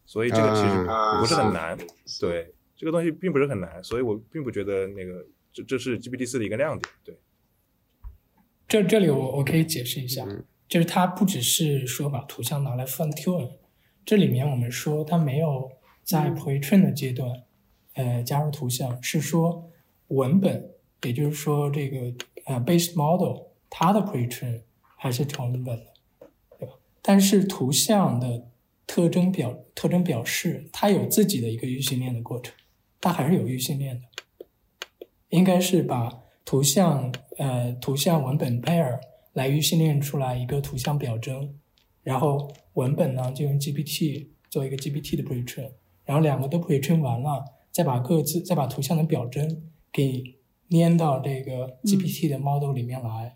[0.06, 1.78] 所以这个其实啊不是很难，
[2.20, 7.20] 对，这个东西并不是很难，所以我并不觉得那个这这是 GPT 四的一个亮点，对。
[8.68, 10.26] 这这里我我可以解释一下，
[10.68, 13.52] 就是它不只是说把图像拿来 fine tune，
[14.06, 15.72] 这里面我们说它没有
[16.04, 17.44] 在 pre-train 的阶段，
[17.94, 19.70] 呃加入图像，是说
[20.08, 20.72] 文本，
[21.04, 22.14] 也就是说这个
[22.46, 24.62] 呃 base model 它的 pre-train
[24.98, 25.94] 还是成文本的，
[26.60, 26.74] 对吧？
[27.02, 28.48] 但是图像的
[28.86, 32.54] 特征表特征表示，它有自己的一个预训练的过程，
[33.00, 34.46] 它还是有预训练的，
[35.30, 39.00] 应该是把图像呃图像文本 pair
[39.34, 41.56] 来预训练出来一个图像表征，
[42.04, 45.72] 然后文本呢就用 GPT 做一个 GPT 的 pretrain，
[46.06, 50.24] 然后两个都 pretrain 完了，再把各自再把图像的表征给
[50.70, 53.34] 粘到这个 GPT 的 model 里面来，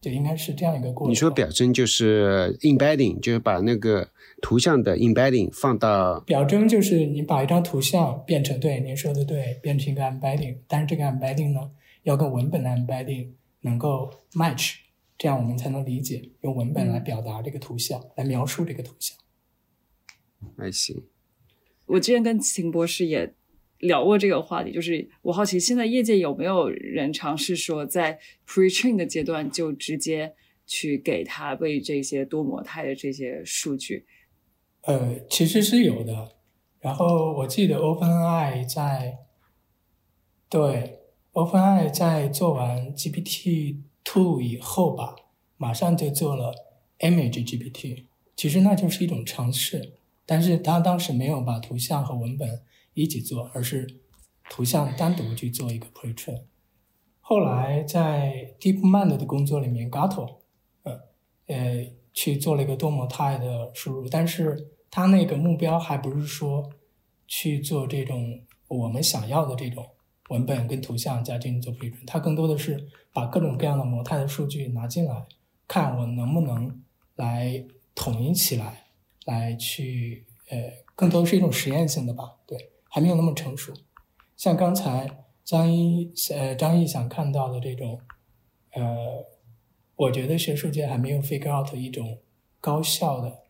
[0.00, 1.10] 就应该是这样一个过程。
[1.10, 4.08] 你说表征就是 embedding，就是把那个
[4.40, 11.70] 图像的 embedding 放到表征就是你把一张图像变成对您说的对，变成一个 embedding，但是这个 embedding 呢
[12.02, 13.28] 要跟文本的 embedding
[13.60, 14.76] 能够 match，
[15.20, 19.18] 这样我们才能理解用文本来表达这个图像，来描述这个图像。
[20.56, 21.04] I see。
[21.84, 23.34] 我之前跟秦博士也
[23.80, 30.34] 聊过这个话题，就是我好奇现在业界有没有人尝试说在 pre-train 的阶段就直接
[30.66, 34.06] 去给他喂这些多模态的这些数据？
[34.84, 36.36] 呃，其实是有的。
[36.78, 39.18] 然后我记得 OpenAI 在
[40.48, 41.00] 对
[41.32, 45.16] OpenAI 在做完 GPT Two 以后吧，
[45.56, 46.54] 马上就做了
[46.98, 48.04] Image GPT。
[48.36, 49.94] 其实那就是一种尝试，
[50.24, 52.62] 但是他当时没有把图像和文本
[52.94, 54.00] 一起做，而是
[54.48, 56.42] 图像单独去做一个 pretrain。
[57.20, 60.36] 后来在 DeepMind 的工作里面，Gato，
[60.82, 61.00] 呃
[61.46, 66.70] 呃，去做了一个多模态的输入，但是他那个目标还不是说
[67.28, 69.86] 去做这种我们想要的这种
[70.30, 75.26] 文本跟图像加进去做 pretrain，它更多的是把各种各样的模态的数据拿进来，
[75.68, 76.82] 看我能不能
[77.16, 77.64] 来
[77.94, 78.86] 统一起来，
[79.26, 80.56] 来去呃，
[80.94, 83.72] 更多是一种实验性的吧，对，还没有那么成熟。
[84.36, 88.00] 像刚才张一呃张毅想看到的这种，
[88.72, 89.26] 呃，
[89.96, 92.18] 我觉得学术界还没有 figure out 一种
[92.60, 93.40] 高效的，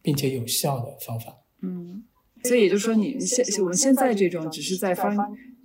[0.00, 1.36] 并且有效的方法。
[1.60, 2.04] 嗯，
[2.44, 5.14] 所以也就是说你，现我们现在这种只是在 fine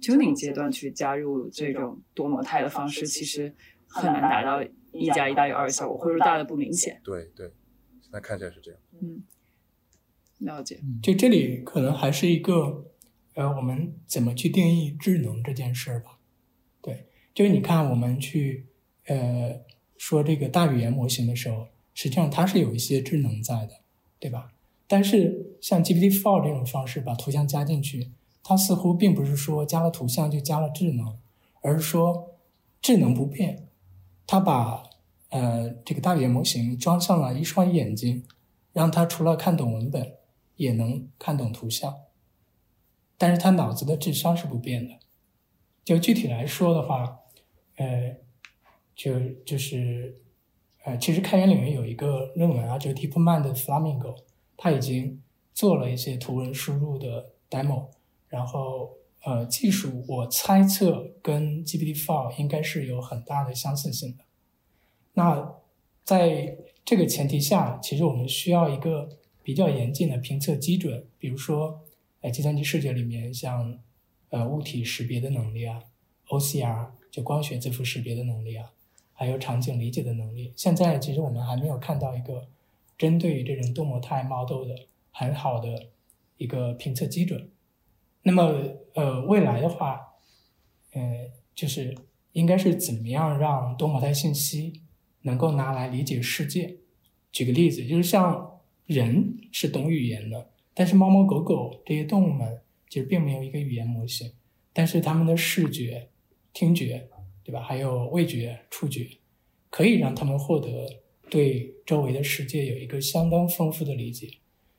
[0.01, 3.53] tuning 阶段去加入这种多模态的方式，其实
[3.87, 6.99] 很难达到一加一大于二的效果，或者说大的不明显。
[7.03, 7.47] 对对，
[8.01, 8.79] 现在看起来是这样。
[9.01, 9.23] 嗯，
[10.39, 10.79] 了解。
[11.01, 12.85] 就这里可能还是一个，
[13.35, 16.19] 呃，我们怎么去定义智能这件事儿吧。
[16.81, 18.67] 对，就是你看我们去
[19.05, 19.61] 呃
[19.97, 23.81] 说这个大语言模型的时候，实际上它是有一些智能在的，
[24.19, 24.53] 对吧？
[24.87, 28.09] 但是像 GPT-4 这种方式把图像加进去，
[28.49, 31.15] 它似乎并不是说加了图像就加了智能，
[31.61, 32.31] 而是说
[32.81, 33.67] 智能不变。
[34.25, 34.81] 它把
[35.29, 38.23] 呃这个大语言模型装上了一双眼睛，
[38.73, 40.13] 让它除了看懂文本，
[40.55, 41.95] 也能看懂图像。
[43.19, 44.95] 但是它脑子的智商是不变的。
[45.85, 47.19] 就具体来说的话，
[47.75, 48.15] 呃，
[48.95, 50.19] 就就是
[50.85, 54.15] 呃，其实开源领域有一个论文啊，就 DeepMind 的 Flamingo。
[54.57, 55.21] 他已经
[55.53, 57.89] 做了一些图文输入的 demo，
[58.29, 58.91] 然后
[59.23, 64.23] 呃，技术我猜测跟 GPT-4 应该是有很大的相似性的。
[65.13, 65.55] 那
[66.05, 69.09] 在这个前提下，其实我们需要一个
[69.43, 71.81] 比较严谨的评测基准，比如说，
[72.21, 73.77] 在，计算机视觉里面像
[74.29, 75.83] 呃物体识别的能力啊
[76.29, 78.71] ，OCR 就光学字符识别的能力啊，
[79.13, 80.53] 还有场景理解的能力。
[80.55, 82.47] 现在其实我们还没有看到一个。
[82.97, 84.75] 针对于这种多模态 model 的
[85.13, 85.87] 很好的
[86.35, 87.49] 一个评测基准，
[88.29, 88.43] 那么
[88.93, 89.99] 呃未来的话，
[90.93, 91.01] 呃
[91.55, 91.97] 就是
[92.33, 94.83] 应该是怎么样让多模态信息
[95.23, 96.77] 能够拿来理解世界？
[97.31, 104.31] 举个例子，就是像人是懂语言的，但是猫猫狗狗这些动物们其实并没有一个语言模型，
[104.73, 106.09] 但是它们的视觉、
[106.53, 107.09] 听觉，
[107.43, 107.61] 对吧？
[107.61, 109.07] 还有味觉、触觉，
[109.71, 111.01] 可以让他们获得。
[111.31, 114.27] 对周围的世界有一个相当丰富的理解，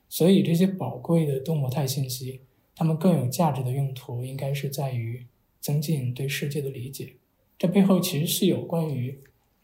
[0.08, 2.40] 所以这些宝贵的多模态信息，
[2.80, 5.26] 它们更有价值的用途应该是在于
[5.60, 7.16] 增进对世界的理解。
[7.58, 9.20] 这背后其实是有关于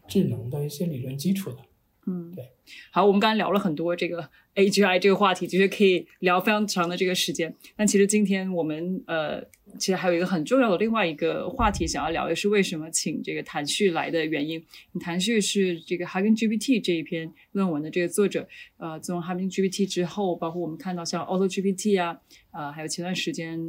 [0.07, 1.57] 智能的一些理论基础的。
[2.05, 2.45] 嗯，对。
[2.91, 7.55] 好，我们刚才聊了很多这个 AGI 这个话题，其实可以聊非常长的这个时间。
[7.75, 9.43] 但其实今天我们呃，
[9.77, 14.63] 其实还有一个很重要的另外一个话题想要聊的是为什么请这个谭旭来的原因。
[14.99, 18.47] 谭旭是这个 Hugging GPT 这一篇论文的这个作者。
[18.77, 22.19] 呃，自从 Hugging GPT 之后，包括我们看到像 Auto GPT 啊，
[22.51, 23.59] 呃，还有前段时间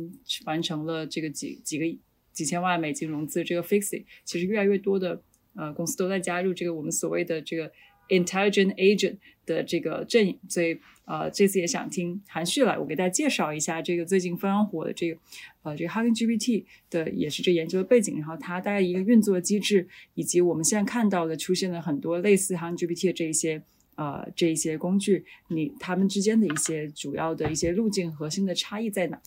[0.45, 1.85] 完成了这个几几个
[2.33, 5.23] 几千万美金融资这个 Fixie，其实越来越多的
[5.55, 7.71] 呃公司都在加入这个我们所谓的这个。
[8.09, 15.19] Intelligent agent 的这个阵营，所以呃，这次也想听韩旭来，我给大家介绍一下这个最近非常火的这个
[15.63, 23.63] 呃这个 Hugging GPT 的，也是这研究的背景，然后它大概一个运作机制，以及我们现在看到的出现了很多类似 Hugging GPT 的这一些
[23.95, 29.21] 呃这一些工具，你它们之间的一些主要的一些路径、核心的差异在哪？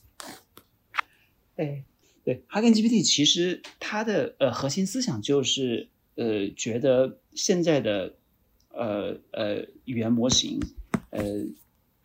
[1.56, 1.84] 哎，
[2.24, 8.16] 对，Hugging GPT 其实它的呃核心思想就是呃觉得现在的
[8.74, 10.60] 呃呃，语言模型，
[11.10, 11.24] 呃，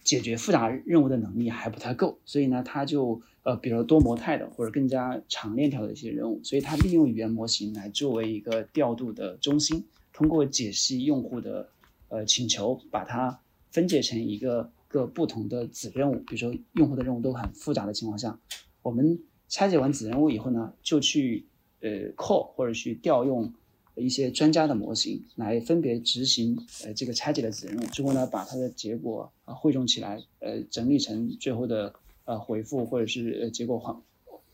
[0.03, 11.69] 解决复杂任务的能力还不太够，所以呢，它就呃，比如多模态的或者更加长链条的一些任务，所以它利用语言模型来作为一个调度的中心，通过解析用户的
[12.09, 13.41] 呃请求，把它
[13.71, 16.17] 分解成一个个不同的子任务。
[16.27, 18.39] 比如说，用户的任务都很复杂的情况下，
[18.83, 21.47] 我们拆解完子任务以后呢，就去
[21.81, 23.53] 呃 call 或者去调用。
[24.03, 31.95] 一些专家的模型来分别执行呃这个拆解的子任务之后呢，把它的结果啊汇总起来，呃整理成最后的
[32.25, 33.97] 呃回复或者是呃结果返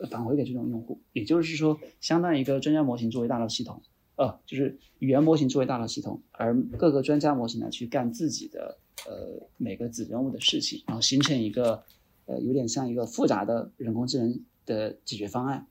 [0.08, 1.00] 返回给这种用户。
[1.12, 3.82] 也就是说，相当于一个专家模型作为大脑系统，
[4.16, 11.82] 呃就是语言模型作为大脑系统，而各个专家模型呢去干自己的呃每个子任务的事情，然后形成一个
[12.26, 15.66] 呃有点像一个复杂的人工智能的解决方案。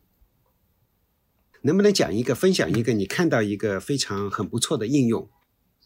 [1.64, 5.30] 能不能讲一个、分享一个你看到一个非常很不错的应用？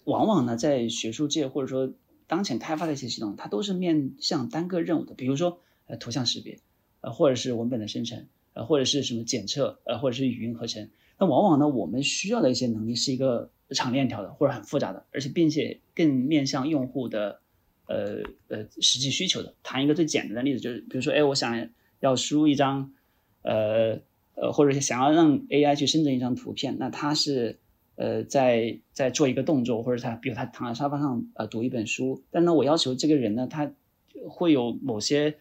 [0.06, 1.94] 往往呢，在学术界或者说
[2.28, 6.60] 当前开发的一些系统，它都是面向单个任务的，比如说呃图像识别，
[7.02, 10.90] 呃或者是文本的生成，呃或者是什么检测，呃或者是语音合成。
[11.20, 17.42] 那往往呢，我们需要的一些能力是一个长链条的或者很复杂的，而且并且更面向用户的
[17.88, 19.56] 呃呃实际需求的。
[19.64, 21.70] 谈一个最简单的例子，就是比如说，哎，我想
[22.00, 22.94] 要输入一张
[23.42, 24.00] 呃。
[24.36, 27.58] 呃，或者是想要让 AI 去生成一张图片，那它是
[27.96, 33.72] 呃在在做一个动作，或者他比如他躺在沙发上呃读一本书，但呢我要求这个人呢，他
[34.30, 35.36] 会有某些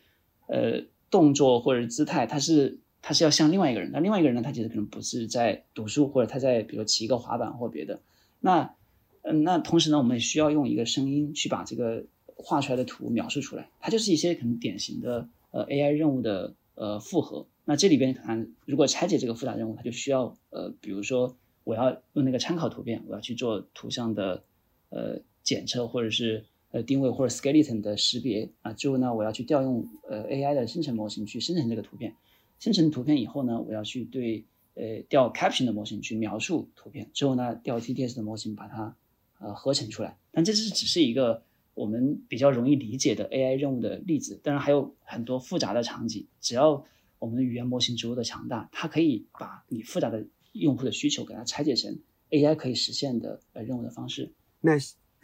[0.47, 0.81] 呃
[1.11, 8.01] 动作或者姿态，他是他是要像另外一个人，那另外一个人呢，他其实可能不是在读书，或者他在比如骑一个滑板或别的，
[8.41, 8.75] 那
[9.23, 12.05] 嗯那同时呢，我们也需要用一个声音去把这个
[12.37, 17.47] 画出来的图描述出来，它就是一些可能典型的呃 AI 任务的呃复合。
[17.65, 24.45] 那这里边可能如果拆解这个复杂任务，它就需要呃，比如说我要用那个参考图片，我要去做图像的
[24.91, 32.15] 呃检测或者是呃定位或者 skeleton 的识别啊，之后呢，我要去调用呃 AI 的生成模型去生成这个图片，
[32.59, 34.45] 生成图片以后呢，我要去对
[34.75, 38.95] 呃调 caption 的模型去描述图片，之后呢调 TTS 的模型把它
[39.39, 41.43] 呃合成出来，但这是只是一个。
[41.77, 46.25] 我们比较容易理解的 AI 任务的例子，当然还有很多复杂的场景。
[46.41, 46.87] 只要
[47.25, 51.99] 我们的语言模型足够的强大，它可以把你复杂的用户的需求给它拆解成
[52.29, 54.31] AI 可以实现的呃任务的方式。
[54.61, 54.73] 那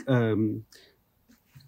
[0.07, 0.65] 嗯，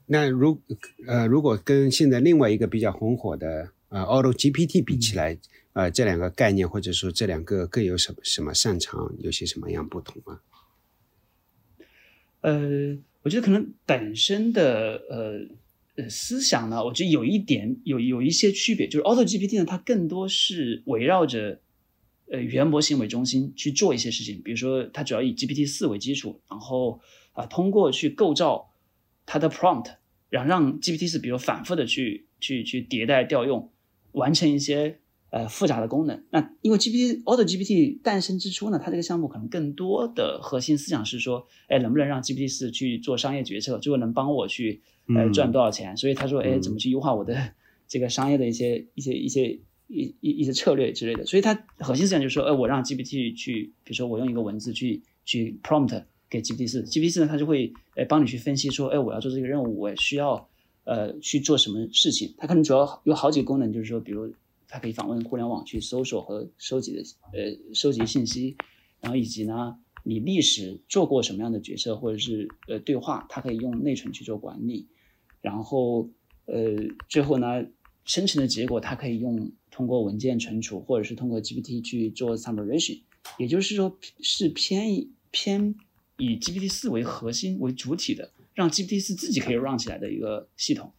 [0.06, 0.60] 那如
[1.06, 5.38] 呃如果跟现在另外一个比较红火的呃 Auto GPT 比起来，
[5.74, 10.40] 呃这两个概念或者说这两个各有什么什么擅长，有些什么样不同吗？
[12.40, 12.98] 呃。
[13.24, 15.38] 我觉得可能本身的呃
[16.08, 21.60] 思想呢，我觉得有一点有有一些区别，就是 Auto GPT 呢，它更多是围绕着
[22.30, 27.00] 呃语言模型为中心去做一些事情，比如说它主要以 GPT 四为基础，然后
[27.32, 28.70] 啊通过去构造
[29.26, 29.96] 它的 prompt，
[30.28, 33.70] 然后让 GPT 四比如反复的去去去迭代调用，
[34.12, 34.98] 完成一些。
[35.34, 36.22] 呃，复杂的功能。
[36.28, 45.96] 那因为 GPT Auto GPT 诞生之初呢，它这个项目可能更多的核心思想是说，哎，能不能让 GPT 四去做商业决策，最后能帮我去呃赚多少钱？
[45.96, 47.36] 所以他说，哎，怎么去优化我的
[47.88, 51.24] 这个商业的一些一些一些一一一些策略之类的。
[51.24, 60.48] 所以他核心思想就是说，哎，我让 GPT 去，比如说我用一个文字去去 prompt 给 GPT 四，GPT 四呢，它就会哎帮你去分析说，哎，我要做这个任务，我需要
[60.84, 62.34] 呃去做什么事情？
[62.38, 64.32] 它可能主要有好几个功能，就是说，比如。
[64.74, 67.02] 它可以访问互联网去搜索和收集的
[67.34, 68.56] 呃收集信息，
[69.02, 74.86] 然后以及呢，你历史做过什么样的决策或者是呃对话，它可以用内存去做管理，
[75.40, 76.10] 然后
[76.46, 76.76] 呃
[77.08, 77.64] 最后呢，
[78.04, 83.00] 生成的结果它可以用通过文件存储或者是通过 GPT 去做 summation，
[83.38, 85.74] 也就是说是偏以偏
[86.18, 90.92] 以 GPT 四为核心为主体的，让 GPT 四自己可以 run 起来的一个系统，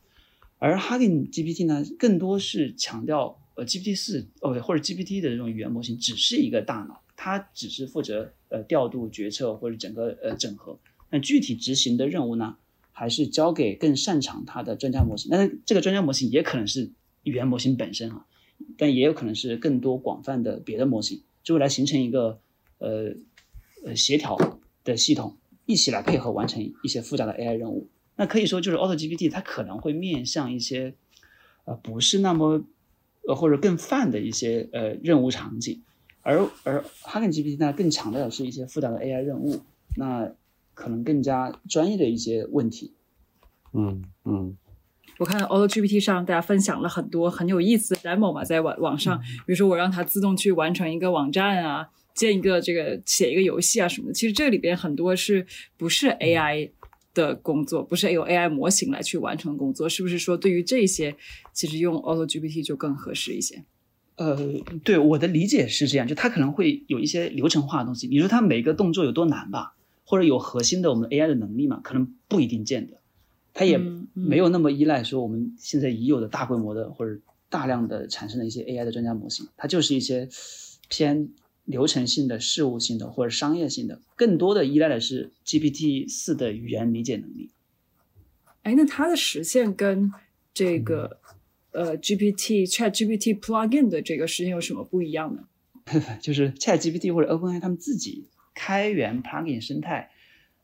[0.60, 3.40] 而 Hugging GPT 呢，更多是强调。
[3.56, 10.78] 呃，GPT 四哦，或者 GPT 的这种语言模型只是一个大脑，它只是负责呃调度决策或者整个呃整合。
[11.10, 12.56] 那具体执行的任务呢，
[12.92, 15.30] 还是交给更擅长它的专家模型。
[15.32, 16.92] 但是这个专家模型也可能是
[17.24, 18.26] 语言模型本身啊，
[18.78, 22.40] 但也有可能是更多广泛的别的模型，就会来形成一个
[22.78, 23.14] 呃
[23.84, 24.38] 呃协调
[24.84, 25.36] 的系统，
[25.66, 27.90] 一起来配合完成一些复杂的 AI 任务。
[28.16, 30.94] 那可以说，就是 Auto GPT 它可能会面向一些
[31.66, 32.64] 呃不是那么。
[33.26, 35.82] 呃，或者更泛的一些呃任务场景，
[36.24, 39.62] 而而 Hugging GPT 呢更强调的是一些复杂的 AI 任务，
[39.98, 40.32] 那
[40.74, 42.94] 可能更加专业的一些问题。
[43.74, 44.58] 嗯嗯，
[45.20, 55.46] 我看 Auto GPT 上大家分享了很多很有意思的 demo 嘛，在网网上，比如说我让它自动去完成一个网站啊，建一个这个写一个游戏啊什么的，其实这里边很多是
[55.78, 56.72] 不是 AI？
[57.16, 61.16] 的工作不是由 AI 模型来去完成工作，是不是说对于这些，
[61.54, 63.64] 其实用 Auto GPT 就更合适一些？
[64.16, 64.38] 呃，
[64.84, 68.08] 对，我的理解是这样，就它可能会有一些流程化的东西。
[68.08, 71.80] 你说它每个动作有多难吧，或者有核心的我们 AI 的能力嘛？
[71.84, 72.98] 可能不一定见得，
[73.54, 73.78] 它也
[74.14, 80.30] 没有那么依赖说我们现在已有的大规模的或者大量的产生的一些 AI 的专家模型，它就是一些
[80.88, 81.30] 偏。
[81.66, 87.52] 流程性的、事务性的或者商业性的，更多的依赖的是 GPT 四的语言理解能力。
[88.64, 90.12] 哎，那它的实现跟
[90.54, 91.20] 这个
[91.74, 95.44] 呃 GPT Chat GPT Plugin 的这个事情有什么不一样呢？
[96.22, 100.10] 就是 Chat GPT 或者 OpenAI 他们自己开源 Plugin 生态，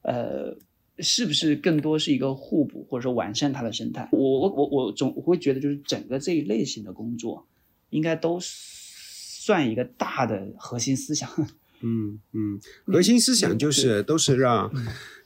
[0.04, 0.58] 呃，
[1.00, 4.08] 是不是更多是一个互补或者说完善它的生态？
[4.12, 7.48] 我我我我总我会觉得，就是整个这一类型的工作，
[7.90, 8.40] 应该都。
[9.42, 11.28] 算一个大的核心思想，
[11.82, 14.72] 嗯嗯，核心思想就是都是让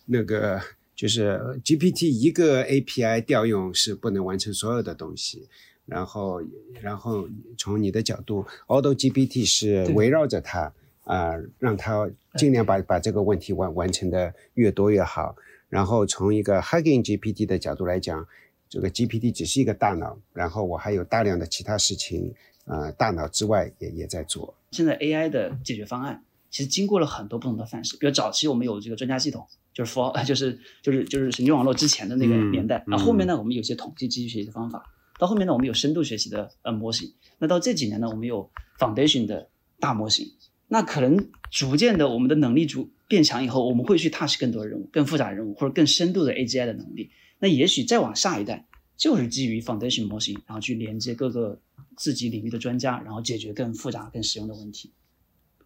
[0.06, 0.62] 那个
[0.96, 5.50] 就是 GPT 一个 API 调用是不能完成所有的东西，
[5.86, 6.42] 然后
[6.82, 7.28] 然后
[7.58, 10.74] 从你的角度，Auto GPT 是围绕着它
[11.04, 15.36] 啊，让它尽量把把这个问题完完成的越多越好。
[15.70, 18.26] 然后从一个 Hugging GPT 的角度来讲，
[18.70, 22.34] 这个 GPT 只是一个大脑，然后我还有大量的其他事情。
[22.66, 24.56] 呃，大脑之外也也在做。
[24.72, 32.82] 现在 AI 的解决方案其实经过了很多不同的范式，比如早期我们有这个专家系统，就是 for 就是就是就是神经网络之前的那个年代。
[32.88, 34.93] 然后后面呢，我们有些统计机器学习的方法。
[35.24, 37.14] 到后面呢，我们有深度学习的呃模型。
[37.40, 39.48] 那到这几年呢，我们有 foundation 的
[39.80, 40.28] 大模型。
[40.68, 47.10] 那可能逐渐的，我们的能力逐变强以后，我们会去 touch 更多的任务、更复杂的任务或者更深度的 AGI 的能力。
[47.40, 48.68] 那也许再往下一代，
[48.98, 51.62] 就是基于 foundation 模型，然后去连接各个。
[51.96, 54.92] 自己领域的专家，然后解决更复杂、更实用的问题，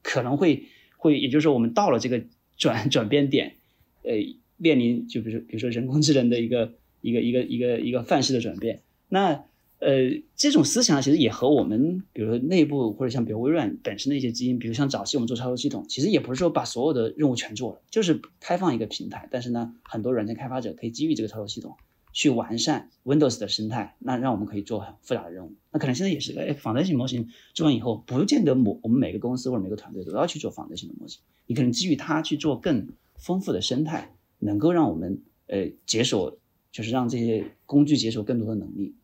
[0.03, 0.65] 可能会
[0.97, 2.21] 会，也就是说，我们到了这个
[2.57, 3.55] 转转变点，
[4.03, 4.11] 呃，
[4.57, 9.43] 面临就比如比如说人工智能的一个一个一个一个一个范式的转变，那。
[9.79, 19.27] 呃，这种思想其实也和我们，比如说内部或者像比如微软本身的一些基因，比如像早期我们做操作系统，其实也不是说把所有的任务全做了，就是开放一个平台。
[19.29, 21.77] 但是呢，很多软件开发者可以基于这个操作系统
[22.11, 25.53] 去完善 Windows 的生态，那让我们可以做很复杂的任务。
[25.71, 32.87] 那可能现在也是个，哎，foundation 模型做完以后，不见得某我们每个公司或者每个团队都要去做 foundation 的模型，你可能基于它去做更
[33.19, 36.39] 丰富的生态，能够让我们呃解锁，
[36.71, 38.95] 就是让这些工具解锁更多的能力。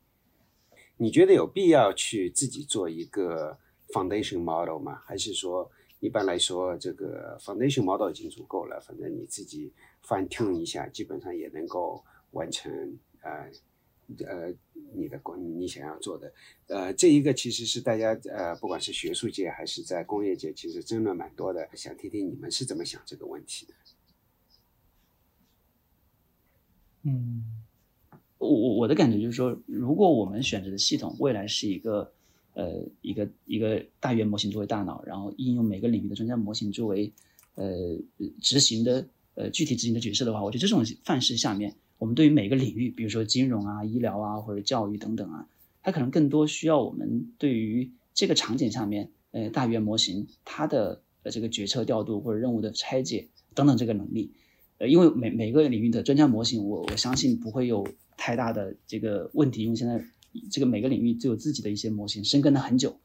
[0.98, 3.58] 你觉得有必要去自己做一个
[3.90, 5.02] foundation model 吗？
[5.06, 5.70] 还是说
[6.00, 8.80] 一般来说这个 foundation model 已经足够了？
[8.80, 9.72] 反正你自己
[10.06, 12.72] fine tune 一下，基本上也能够完成
[13.22, 13.50] 呃
[14.26, 14.54] 呃
[14.94, 16.32] 你的工你想要做的。
[16.68, 21.68] 呃，这一个其实是大家呃不管是学术界还是在工业界，其实争论蛮多的。
[21.74, 23.74] 想听听你们是怎么想这个问题的？
[27.04, 27.63] 嗯。
[28.44, 32.12] 我我我的感觉就是说，如果我们选择的系统未来是一个，
[32.54, 37.12] 呃，一个一个大语言模型作为大脑，然后应用每个领域的专家模型作为，
[37.56, 37.66] 呃，
[38.42, 45.48] 执行的呃具体执行的角色的话，我觉得这种范式下面，我们对于每个领域，比如说金融啊、医疗啊或者教育等等啊，
[45.82, 54.32] 它可能更多需要我们对于这个场景下面，呃，大语言模型它的呃这个决策调度或者任务的拆解等等这个能力，
[54.88, 57.86] 因为每每个领域的专家模型，我我相信不会有。
[58.16, 60.02] 太大的这个问题，因为现在
[60.50, 62.96] 这个每个领域都有自己的一些模型，深耕了很久。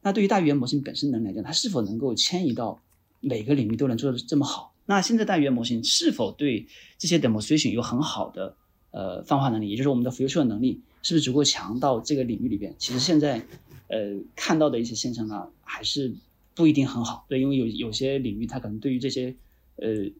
[0.00, 2.80] 那对于大语言模型本身能来讲，它是否能够迁移到
[3.20, 4.74] 每个领域都能做的这么好？
[4.86, 6.66] 那现在大语言模型是否对
[6.98, 8.56] 这些 demonstration 有很好的
[8.90, 9.68] 呃泛化能力？
[9.68, 12.74] 也就是我们的 future 能力是不是足够强到这个领域里边？
[12.78, 13.46] 其实现在
[13.88, 16.12] 呃看到的一些现象呢，还是
[16.54, 17.26] 不一定很好。
[17.28, 19.36] 对，因为有有些领域它可能对于这些
[19.76, 20.10] 呃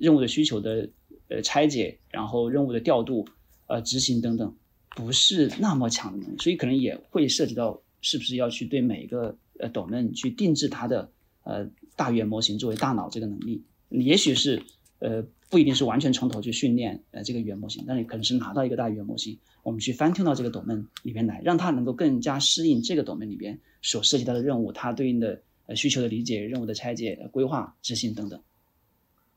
[0.00, 0.88] 任务的需求的
[1.28, 3.26] 呃拆解，然后任务的调度。
[3.66, 4.54] 呃，执行等等，
[4.90, 11.10] 不是那么强的能力，所以可能也会涉及到是不是要去对每一个呃 domain 去定制它的
[11.44, 11.66] 呃
[11.96, 14.62] 大语言模型作为大脑这个能力，也许是
[14.98, 28.38] 呃不一定是完全从头去训练呃这个语言模型，但是可能是拿到一个大语言模型，我们去 fine tune 到这个 domain 里边来，让它能够更加适应这个 domain 里边所涉及到的任务，它对应的呃需求的理解、任务的拆解、规划、执行等等。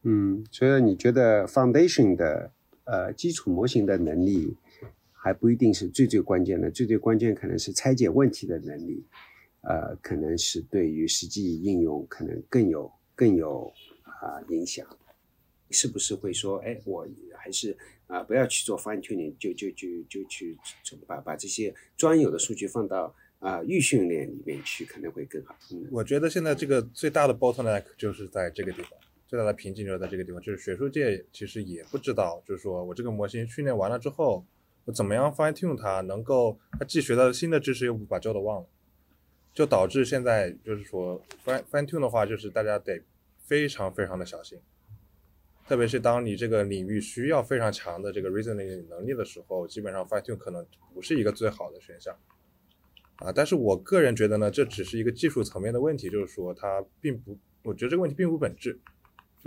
[0.10, 2.52] 嗯，所以你觉得 foundation 的？
[2.90, 4.56] 呃，基础模型的能力
[5.12, 9.04] 还不一定是最最关键的，最最关键可能是拆解问题的能力，
[9.60, 13.70] 呃，可能是对于实际应用可能更有更有
[14.04, 14.88] 啊影响。
[15.70, 17.06] 是不是会说，哎，我
[17.36, 20.58] 还是啊不要去做 fine tuning，就就就就去
[21.06, 25.54] 把把这些专有的数据放到啊预训练里面去，可能会更好。
[25.74, 28.92] 嗯，我觉得现在这个最大的 bottleneck 就是在这个地方。
[29.28, 34.46] 最大的瓶颈就是在这个地方，就是学术界其实也不知道，就是说我这个模型训练完了之后，
[34.86, 38.68] 我怎么样 fine tune 它，能够它既学到新的知识，又不把旧的忘了，
[39.54, 43.04] 就导致现在就是说 fine fine tune 的话，就是大家得
[43.44, 44.58] 非常非常的小心，
[45.68, 52.18] 特别是当你这个领域需要非常强的这个 reasoning 能力的时候，基本上 fine tune 可能不是一个最好的选项，
[53.18, 58.80] 啊，但是我个人觉得呢，这只是一个技术层面的问题，就是说它并不，我觉得这个问题并不本质。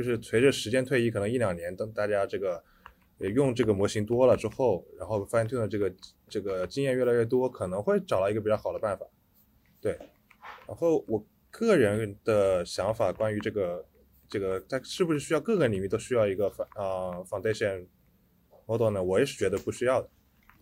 [0.01, 2.65] 就是随着时间推移，可能一两年，等大家这个
[3.19, 5.95] 也用这个模型多了之后，然后 fine tune 的这个
[6.27, 9.05] 这个经验越来越多，可能会找到一个比较好的办法。
[9.79, 9.99] 对，
[10.67, 13.85] 然后我个人的想法关于这个
[14.27, 16.47] 这个它是不是需要各个领域都需要一个
[16.77, 17.87] 呃 foundation
[18.65, 19.05] model 呢？
[19.05, 20.09] 我也是觉得不需要的。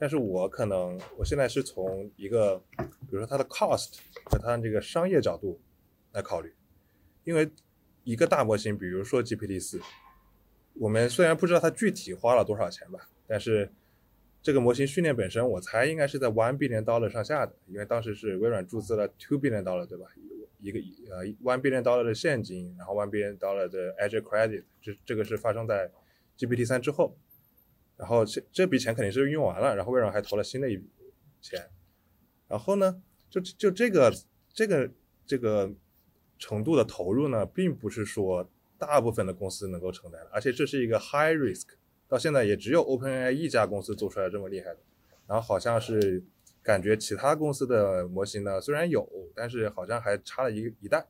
[0.00, 5.60] 但是我可能我现在是从一个比如说它的 cost 和它这个商业角度
[6.10, 6.52] 来考虑，
[7.22, 7.48] 因为。
[8.08, 9.78] 一个大模型，比如说 GPT 四，
[10.72, 13.70] 我们虽然不知道它具体花了多少钱吧，但是
[14.40, 20.06] 这个模型训练本身，我猜应该是在 one billion dollar 上下的，因为当时是微软注资了 two billion dollar，对吧？
[20.58, 20.78] 一个
[21.14, 25.90] 呃 one billion dollar 的现金，然后 one billion dollar 的 Azure credit，这这个是发生在
[26.38, 27.14] GPT 三之后，
[27.98, 30.88] 然后这这笔钱肯定是用完了，然后微软还投了新的一笔
[31.42, 31.68] 钱，
[32.48, 34.10] 然后呢，就就这个
[34.54, 34.90] 这个
[35.26, 35.70] 这个。
[36.38, 38.48] 程度的投入呢，并不是说
[38.78, 41.66] 大部分的公司能够承担的，而且这是一个 high risk，
[42.08, 44.78] 到现在也只有 OpenAI 一家公司做出来这么厉害的，
[45.26, 46.22] 然后好像是
[46.62, 51.06] 感觉其他公司的模型呢虽然有，但是好像还差了一一代，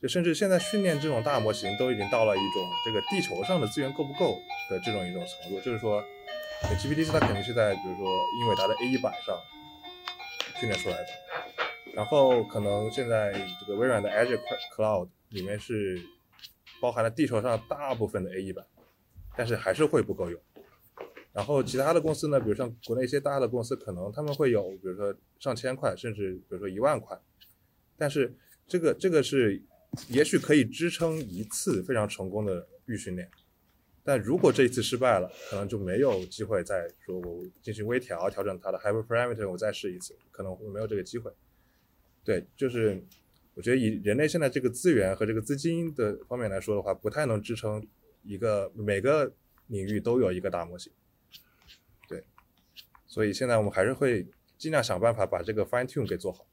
[0.00, 4.36] 就甚至现在训练这种大模型都已经到了一种这个地球上的资源够不够
[4.70, 6.02] 的这种一种程度，就是说
[6.78, 8.06] ，GPT 四它肯定是在比如说
[8.40, 9.36] 英伟达的 A 一百上。
[10.60, 11.53] 训练出来的。
[11.94, 14.40] 然后可能现在这个微软的 Azure
[14.76, 16.00] Cloud 里面是
[16.80, 18.66] 包含了地球上大部分的 A1 版，
[19.36, 20.40] 但是还是会不够用。
[21.32, 27.18] 然后其他的公司呢，比如像国内一些大的公司，可能他们会有，比如说上千块，甚至比如说一万块，
[27.96, 28.32] 但是
[28.66, 29.60] 这个这个是
[30.08, 33.28] 也许可以支撑一次非常成功的预训练。
[34.04, 41.32] 但如果这一次失败了，可能就没有机会再说我进行微调，调整它的 hyperparameter，我再试一次，可能没有这个机会。
[42.24, 43.04] 对，就是
[43.52, 47.86] 我觉得以人类现在这个资源和这个资金的方面来说的话，不太能支撑
[48.22, 49.34] 一个每个
[49.66, 50.90] 领域都有一个大模型。
[52.08, 52.24] 对，
[53.06, 54.26] 所以现在我们还是会
[54.56, 56.46] 尽量想办法把这个 fine tune 给做好。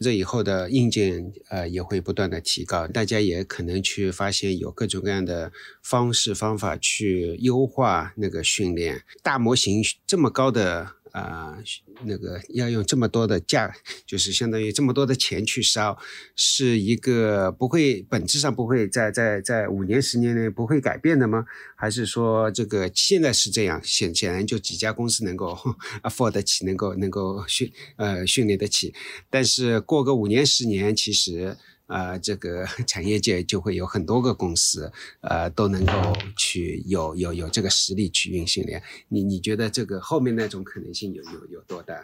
[0.00, 5.52] 这以后的硬件呃也会不断的提高，大家也可能去发现有各种各样的
[5.82, 10.94] 方式方法去优化那个训练大模型这么高的。
[11.18, 11.58] 啊，
[12.04, 13.74] 那个要用这么多的价，
[14.06, 15.98] 就是相当于这么多的钱去烧，
[16.34, 21.44] 是一个不会本质上不会在在在五年十年内不会改变的吗？
[21.76, 23.80] 还是说这个现在是这样？
[23.82, 25.58] 显显然就几家公司能够
[26.02, 28.94] afford 得起，能够能够训呃训练得起，
[29.28, 31.56] 但是过个五年十年，其实。
[31.88, 34.92] 啊，这个 产业界就会有很多个公司，
[35.22, 35.92] 呃，都能够
[36.36, 38.82] 去有有有这个实力去运训练。
[39.08, 41.94] 你你觉得这个后面那种可能性有有有多大？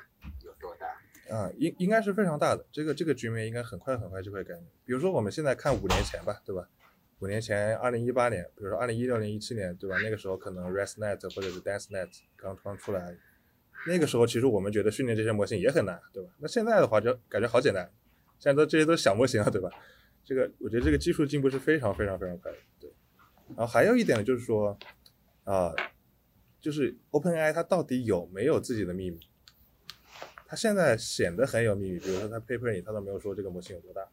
[0.42, 0.86] 有多大？
[1.36, 2.64] 啊，应应该是非常大的。
[2.72, 4.64] 这个这个局面应该很快很快就会改变。
[4.86, 6.66] 比如说我们现在看五年前吧，对吧？
[7.20, 9.96] 五年前，二零一八年，比如说二零一六年、一七年，对吧？
[10.02, 13.16] 那个时候可能 ResNet 或者是 DanceNet 刚刚出来，
[13.86, 16.30] 那个时候其实我们觉得训练这些模型也很难，对吧？
[16.38, 17.90] 那现在的话就感觉好简单。
[18.44, 19.70] 现在都这些都是小模型啊，对吧？
[20.22, 22.92] 这个我觉得这个技术进步是非常非常非常快的，对。
[23.56, 24.78] 然后还有一点呢，就是说，
[25.44, 25.74] 啊，
[26.60, 29.18] 就是 OpenAI 它到底有没有自己的秘密？
[30.46, 34.06] 它现在显得很有秘密，比如说它 paper 里它都没有说这个模型有多大，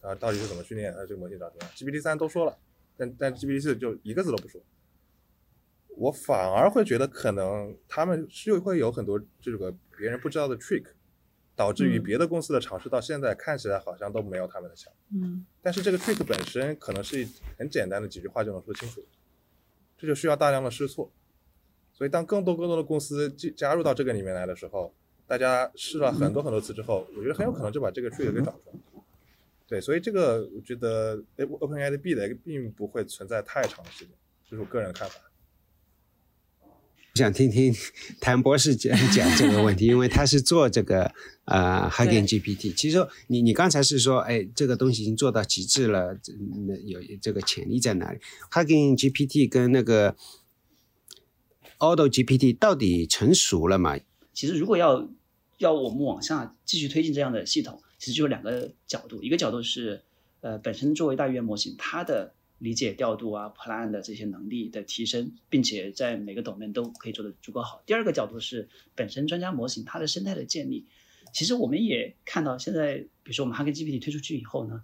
[0.00, 2.56] 啊，到底是怎么训练，它这个模型长什么样？GPT 三都说了，
[2.96, 4.58] 但但 GPT 四就一个字都不说。
[5.88, 10.86] 我反而会觉得可能他们是会有很多这个别人不知道的 trick。
[11.56, 17.26] 导致于别的公司的尝试到现在看起来好像都没有他们的强，嗯，但是这个 trick 本身可能是
[17.56, 19.04] 很简单的几句话就能说清楚，
[19.96, 21.10] 这就需要大量的试错，
[21.92, 24.92] 所以当更多更多的公司加加入到这个里面来的时候，
[25.26, 29.00] 大家试了很多很多次之后，我觉得很有可能就把这个 trick 给找出来，
[29.68, 34.14] 对，所以这个我觉得 OpenAI 的壁垒并不会存在太长的时间，
[34.48, 35.20] 这是我个人的看法。
[37.14, 37.72] 想听听
[38.20, 41.12] 谭博士讲讲这个问题，因为他是做这个
[41.44, 42.74] 呃 Hugging GPT。
[42.74, 46.18] 其实你你刚才是说，哎，这个东西已经做到极致了，
[46.66, 48.18] 那有这个潜力在哪里
[48.50, 50.16] ？Hugging GPT 跟那个
[51.78, 53.96] Auto GPT 到底成熟了吗？
[54.32, 55.08] 其实如果要
[55.58, 60.02] 要我们往下继续推进这样的系统，其实就有两个角度，一个角度是
[60.40, 62.34] 呃本身作为大语言模型，它的
[62.64, 67.82] 理解调度啊，plan 的这些能力的提升，并且在每个 domain 都可以做得足够好。
[67.84, 70.86] 第二个角度是本身专家模型它的生态的建立。
[71.34, 74.82] 其实我们也看到，现在比如说我们 Hugging GPT 推出去以后呢，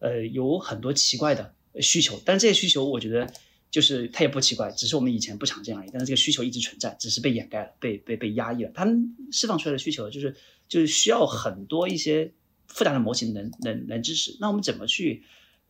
[0.00, 3.32] 呃，有很多奇怪的需求，但是这些需求我觉得
[3.70, 5.88] 就是它也不奇怪，只是我们以前不常见而已。
[5.90, 8.70] 但是这个需求一直存在，只是被掩盖了，被被被压抑了。
[8.74, 10.36] 他们释放出来的需求就是
[10.68, 12.30] 就是需要很多一些
[12.66, 14.36] 复杂的模型能能能支持。
[14.38, 15.22] 那我们怎么去？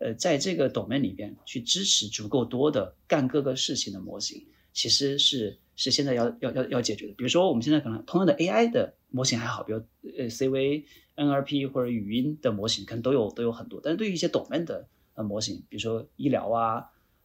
[0.03, 7.15] 呃，在这个 domain 里边去支持足够多的干各个事情的模型，其实是是现在要要要要解决的。
[7.15, 9.81] 比如说，我们现在可能通用的 AI 的模型还好，比如
[10.19, 10.85] 呃 CV、
[11.15, 13.81] NLP 或者语音的模型，可能都有都有很多。
[13.83, 16.85] 但是对于一些 domain 的呃模型，比如说医疗啊，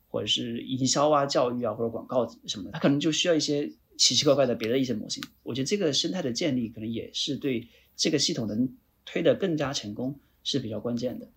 [0.09, 3.67] 或者是营销啊、教育啊或者广告什么的，它可能就需要一些
[3.97, 5.23] 奇奇怪怪的别的一些模型。
[5.41, 11.27] 我觉得这个生态的建立，可能也是对这个系统能推得更加成功是比较关键的。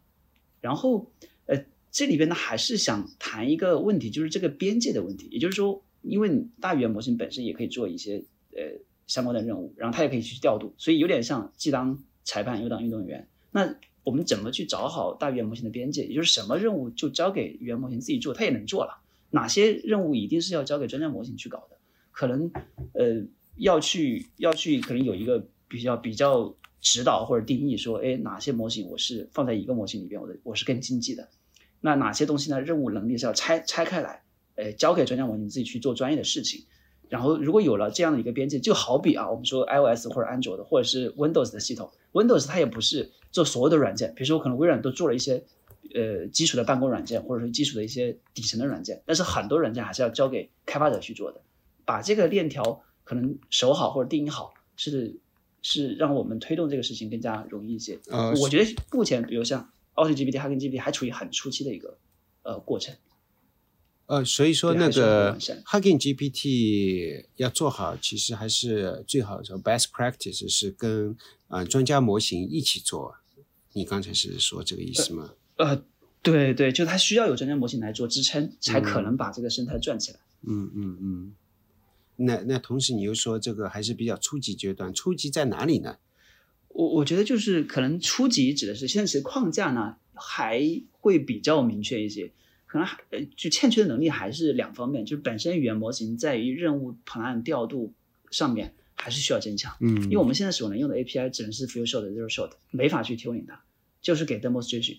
[0.61, 1.11] 然后。
[1.47, 5.27] 呃，这里边呢还是想谈一个问题，就是这个边界的问题。
[5.33, 8.23] 也就是说，因为大语言模型本身也可以做一些
[8.53, 8.63] 呃
[9.09, 13.27] 相关的任务，然后它也可以去调度，所以有点像既当裁判又当运动员。
[13.51, 13.75] 那
[14.05, 16.05] 我们怎么去找好大语言模型的边界？
[16.05, 21.77] 也就是什么任务就交给语言模型自己做，它也能做了；哪些任务一定是要交给专家模型去搞的？
[22.13, 22.49] 可能
[22.93, 23.25] 呃
[23.57, 31.29] 要去要去，可能有一个比较比较指导或者定义，说哎哪些模型我是放在一个模型里边，我的我是更经济的。
[31.81, 32.61] 那哪些东西呢？
[32.61, 34.23] 任务能力是要拆拆开来，
[34.57, 36.65] 呃，交给专家模型自己去做专业的事情。
[37.09, 45.43] 然后，如果有了这样的一个边界，就好比啊，我们说 iOS 或者安卓的，或者是 Windows 的系统，Windows 它也不是做所有的软件，比如说我可能微软都做了一些
[45.93, 51.41] 呃基础的办公软件，或者是基础的一些底层的软件，但是很多软件还是要交给开发者去做的。
[51.85, 55.19] 把这个链条可能守好或者定义好，是
[55.63, 57.99] 是让我们推动这个事情更加容易一些。
[58.09, 61.99] 呃我觉得目前比如像 AutoGPT、Hugging GPT 还处于很初期的一个
[62.43, 62.95] 呃过程。
[64.07, 71.17] 呃，所以说那个 Hugging GPT 要做好，其实还是最好说 best practice 是跟
[71.49, 73.15] 呃专家模型一起做。
[73.73, 75.31] 你刚才是说这个意思吗？
[75.59, 75.85] 呃，
[76.23, 80.19] 对对，就它需要有专家模型来做支撑，才可能把这个生态转起来。
[80.43, 81.35] 嗯嗯嗯。
[82.21, 85.99] 那那同时你又说这个还是比较初级阶段，初级在哪里呢？
[86.69, 92.33] 我我觉得就是可能初级指的是现在其实框架呢还会比较明确一些，
[92.67, 97.93] 可能还呃就欠缺的能力还是两方面，就是本身语言模型在于任务 plan 调度
[98.31, 103.65] 上面还是需要增强，嗯，因为我们现在所能用的 API 只能是 few shot zero shot，没法去 tuning 它，
[104.01, 104.99] 就是给 demonstration。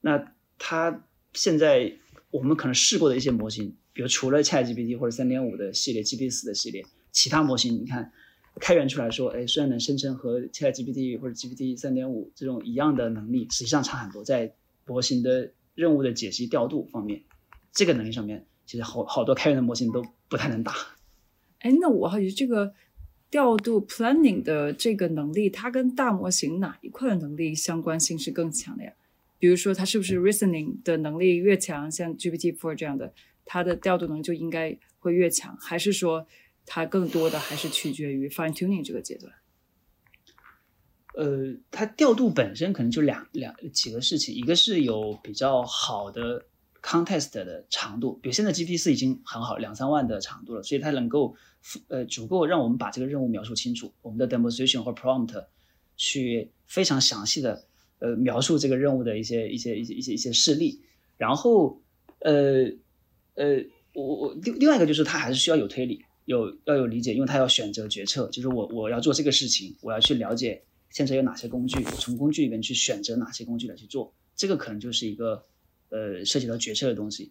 [0.00, 1.92] 那它现在
[2.30, 8.12] 我们可能试过的一些模型，比如除了 ChatGPT 或者三点五的系列、GPT 四的系列，其他模型你看
[8.60, 14.52] 开源出来说，哎，虽然能生成和 ChatGPT 或者 GPT 三点五这种一样的能力，实际上差很多，在
[14.84, 17.22] 模型的任务的解析调度方面，
[17.72, 20.74] 这个能力上面，其实好好多开源的模型都不太能打。
[21.60, 22.74] 哎，那我好奇这个
[23.30, 28.92] 调度 planning 的这个能力，它跟大模型哪一块的能力相关性是更强的呀？
[29.38, 33.12] 比如说，它是不是 reasoning 的能力越强，像 GPT Four 这样的，
[33.44, 36.26] 它的调度能力就应该会越强，还是说
[36.66, 39.32] 它更多的还是取决于 fine tuning 这个阶段？
[41.16, 46.44] 呃，它调度本身可能就两两几个事情，一个是有比较好的
[46.82, 51.36] context 的长度，比如现在 GPT 四已经很好，两三万的长度了，所以它能够
[51.86, 55.46] 呃足够让我们把这个任务描述清楚，我们的 demonstration 或 prompt
[55.96, 57.64] 去非常详细的
[58.00, 60.82] 呃描述这个任务的一些一些一些一些一些事例，
[61.16, 61.80] 然后
[62.18, 62.72] 呃
[63.34, 75.44] 呃我我另另外一个就是它还是需要有推理，有要有理解，因为它要选择决策，就是我我要做这个事情，我要去了解现在有哪些工具，我从工具里面去选择哪些工具来去做，这个可能就是一个
[75.90, 77.30] 呃涉及到决策的东西，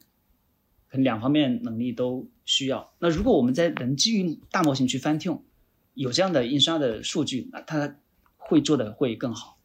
[0.90, 2.94] 可能两方面能力都需要。
[3.00, 5.42] 那如果我们在能基于大模型去 fine tune，
[5.94, 7.98] 有这样的印刷的数据，那它
[8.38, 9.58] 会做的会更好。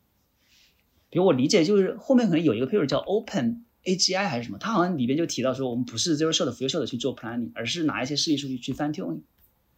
[1.10, 9.20] 比如我理解就是后面可能有一个配置叫 Open AGI 还是什么，它好像里边就提到说，我们不是 zero shot few shot 去做 planning，而是拿一些示例数据去 fine tune，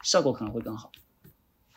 [0.03, 0.91] 效果可能会更好。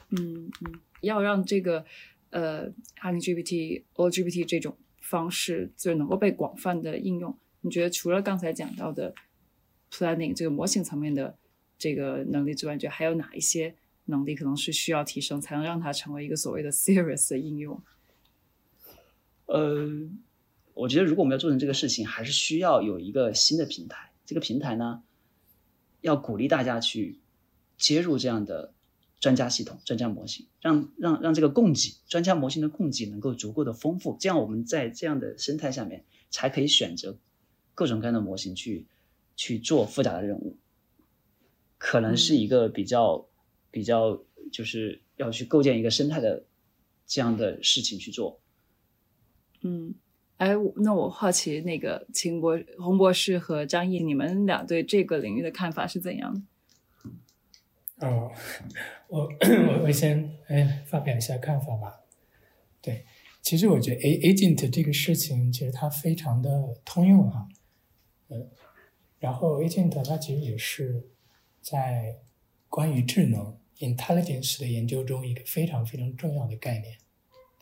[0.10, 1.86] 嗯嗯，要让这个
[2.32, 9.14] 呃 Hugging GPT、OGPT 这种方式就能够被广泛的应用，你觉得除了刚才讲到的
[9.92, 11.38] planning 这个模型层面的
[11.78, 17.82] 这个能力之外，你觉得还有哪一些能力可能是需要提升，才能让它成为一个所谓的 serious 的应用？
[19.46, 19.88] 呃，
[20.74, 24.12] 我觉得如果我们要做成这个事情，还是需要有一个新的平台。
[24.26, 25.04] 这个平台呢，
[26.02, 27.20] 要鼓励大家去
[27.78, 28.74] 接入这样的
[29.20, 37.18] 专家系统、专家模型，让让让这个供给专家模型的供给能够足够的丰富，这样我们在这样的生态下面才可以选择
[37.76, 38.88] 各种各样的模型去
[39.36, 40.58] 去做复杂的任务。
[41.78, 43.28] 可能是一个比较
[43.70, 46.46] 比较就是要去构建一个生态的
[47.06, 48.40] 这样的事情去做。
[49.62, 49.94] 嗯，
[50.38, 58.08] 哎，那我好奇，那个秦博洪博士和张毅，你们俩对这个领域的看法是怎样的？
[58.08, 58.32] 哦，
[59.08, 59.22] 我
[59.70, 62.02] 我我先哎发表一下看法吧。
[62.82, 63.06] 对，
[63.42, 66.50] 其实我觉得 A agent 这个事情其实它非常的
[66.84, 67.48] 通用哈，
[68.28, 68.50] 嗯，
[69.20, 71.10] 然后 agent 它其实也是
[71.62, 72.18] 在
[72.68, 76.98] 关于智能 intelligence 的研究中一个非常非常重要的概念。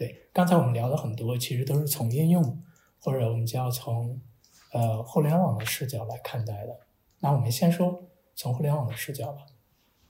[0.01, 2.63] 对，刚才我们聊了很多，其实都是从应用
[2.99, 4.19] 或者我们叫从
[4.73, 6.75] 呃互联网的视角来看待的。
[7.19, 9.45] 那我们先说从互联网的视角吧。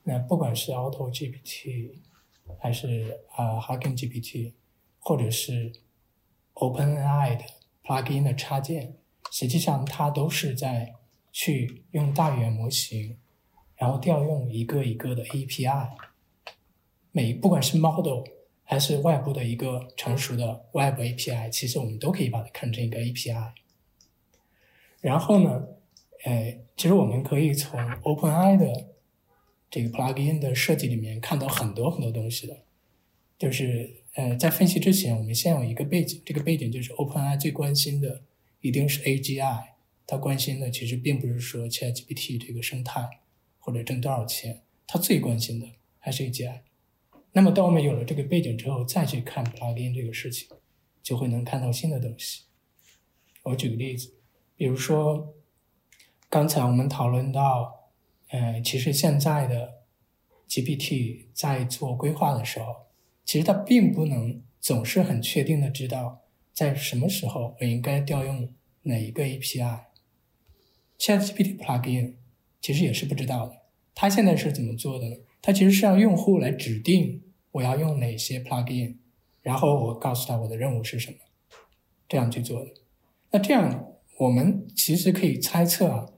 [0.04, 2.00] 那不管是 Auto GPT，
[2.58, 4.54] 还是啊、Hugging GPT，
[4.98, 5.74] 或者是
[6.54, 7.44] OpenAI 的
[7.84, 8.96] plugin 的插件，
[9.30, 10.96] 实际上它都是在
[11.34, 13.18] 去用大语言模型，
[13.76, 15.90] 然后调用一个一个的 API，
[17.12, 18.24] 每不管是 model
[18.72, 23.52] 还是外部的一个成熟的 Web API，其实我们都可以把它看成一个 API。
[25.02, 25.68] 然后呢，
[26.24, 28.88] 呃，其实我们可以从 OpenAI 的
[29.70, 32.62] 这个 plugin 的设计里面看到很多很多东西的，
[33.38, 38.22] 就是呃，在分析之前，我们先有一个背景，这个背景就是 OpenAI 最关心的
[38.62, 39.64] 一定是 AGI，
[40.08, 43.06] 它关心的其实并不是说 ChatGPT 这个生态
[43.60, 45.68] 或者挣多少钱，它最关心的
[46.00, 46.62] 还是 AGI。
[47.34, 50.50] 那么当我们有了这个背景之后，再去看 plugin 这个事情，
[51.02, 52.44] 就会能看到新的东西。
[53.44, 54.14] 我举个例子，
[54.56, 55.34] 比如说
[56.30, 57.90] 刚才我们讨论到，
[58.30, 59.82] 呃，其实现在的
[60.48, 62.88] GPT 在做规划的时候，
[63.24, 66.22] 其实它并不能总是很确定的知道
[66.54, 68.54] 在什么时候我应该调用
[68.84, 69.86] 哪一个 API。
[71.00, 72.16] ChatGPT plugin
[72.60, 73.56] 其实也是不知道的。
[73.96, 75.16] 它现在是怎么做的呢？
[75.42, 78.98] 它其实是让用户来指定我要用哪些 plugin，
[79.42, 81.18] 然后我告诉他我的任务是什么，
[82.08, 82.72] 这样去做的。
[83.32, 83.88] 那这样
[84.18, 86.14] 我们其实可以猜测啊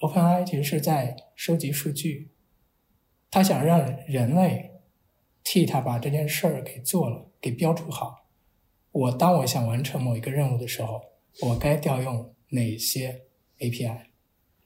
[0.00, 2.30] ，OpenAI 其实是在收集数据，
[3.30, 4.70] 他想让人类
[5.44, 8.26] 替他把这件事儿给做了，给标注好。
[8.92, 11.00] 我当我想完成某一个任务的时候，
[11.40, 13.22] 我该调用哪些
[13.58, 14.06] API？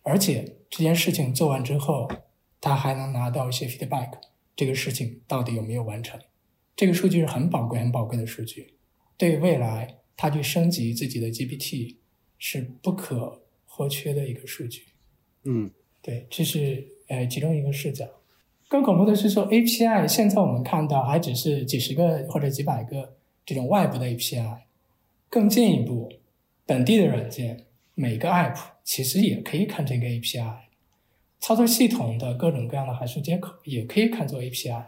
[0.03, 2.09] 而且这件事情做完之后，
[2.67, 4.11] 他还能拿到一些 feedback，
[4.57, 6.19] 这个事情到底有没有完成？
[6.75, 8.75] 这个数据是很宝贵、很宝贵的数据，
[9.17, 11.99] 对未来他去升级自己的 GPT
[12.39, 14.83] 是不可或缺的一个数据。
[15.45, 15.71] 嗯，
[16.03, 18.05] 对，这是呃其中一个视角。
[18.67, 24.63] 更恐怖的是说，API 现在我们看到还只是几十个或者几百个这种外部的 API，
[25.31, 26.13] 更进一步，
[26.67, 28.59] 本地的软件每个 App。
[28.83, 30.66] 其实也可以看这个 API，
[31.47, 34.83] 操作系统的各种各样的函数接口也可以看作 API。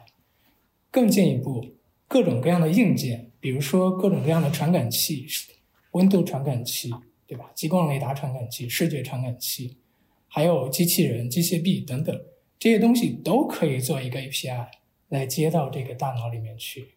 [0.90, 1.64] 更进一步，
[2.08, 5.24] 各种各样的硬件，比如说各种各样的传感器，
[5.92, 6.90] 温度传感器，
[7.28, 7.52] 对吧？
[7.54, 9.76] 激光雷达传感器、视觉传感器，
[10.26, 12.20] 还有机器人、机械臂等等，
[12.58, 14.66] 这些东西都可以做一个 API
[15.10, 16.88] 来接到这个大脑里面去。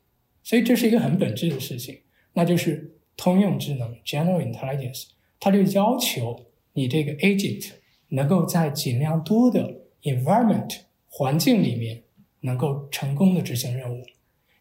[0.41, 1.99] 所以这是一个很本质的事情，
[2.33, 5.09] 那就是通用智能 （General Intelligence），
[5.39, 6.47] 它就要求。
[6.73, 7.73] 你这个 agent
[8.13, 12.03] 能够在尽量多的 environment 环境里面
[12.41, 14.05] 能够成功的执行任务，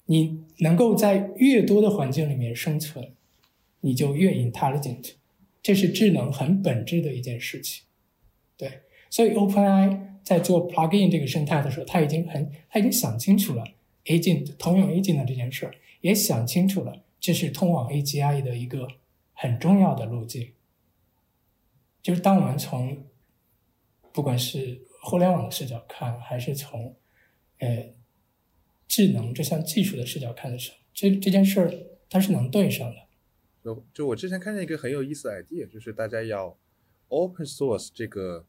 [0.07, 3.13] 你能够在越多的环境里面生存，
[3.81, 5.13] 你就越 intelligent，
[5.63, 7.85] 这是智能很本质的一件事情。
[8.57, 13.65] 对，所以 OpenAI 在做 plugin 这个生态的时候，他已经很他已经想清楚了
[14.05, 18.87] agent 通用 agent 的这件事儿，也想清楚了这是通往 AGI 的一个
[19.33, 20.53] 很重要的路径。
[22.03, 22.97] 就是当我们从
[24.13, 26.97] 不管是互联网的视角看，还是从
[27.59, 27.95] 呃
[28.89, 31.73] 智能这项技术的视角看的时候，这这件事儿
[32.09, 32.97] 它是能对上的。
[33.63, 36.59] 就就我之前看见一个很有意思 idea，就是大家要
[37.09, 38.47] open source 这个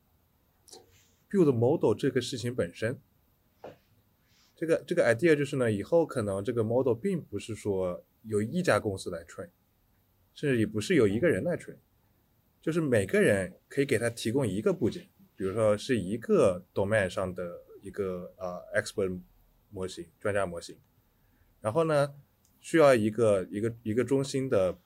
[1.29, 2.99] build model 这个事情本身。
[4.55, 9.49] 这个这个 idea 就是呢，以后可能这个 model 并不是说有一家公司来 train，
[10.33, 11.77] 甚至也不是有一个人来 train。
[12.61, 19.19] 就是每个人可以给他提供一个部件，比如说是一个 domain 上的一个呃 expert
[19.69, 20.77] 模型、专家模型，
[21.61, 22.13] 然后呢，
[22.59, 24.77] 需要一个一个一个中心的，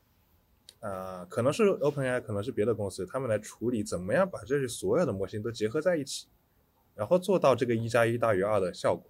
[0.79, 6.27] 呃，可能是 OpenAI，可能是别的公司，他们来处理怎么样把这些所有的模型都结合在一起，
[6.95, 9.09] 然后做到这个一加一大于二的效果。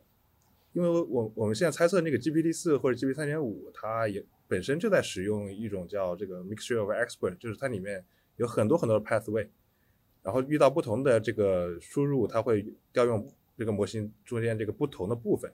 [0.74, 8.04] 因为我我们现在猜测那个 GPT 四或者 GPT 三点五，它也本身就在使用一种叫这个 mixture of expert，就是它里面。
[8.38, 9.48] 有很多很多的 pathway，
[10.26, 15.54] 然后遇到不同的这个输入，它会调用这个模型中间这个不同的部分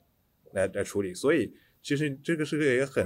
[0.53, 1.13] 来来处理。
[1.13, 1.53] 所以
[1.83, 3.05] 其实这个是个也很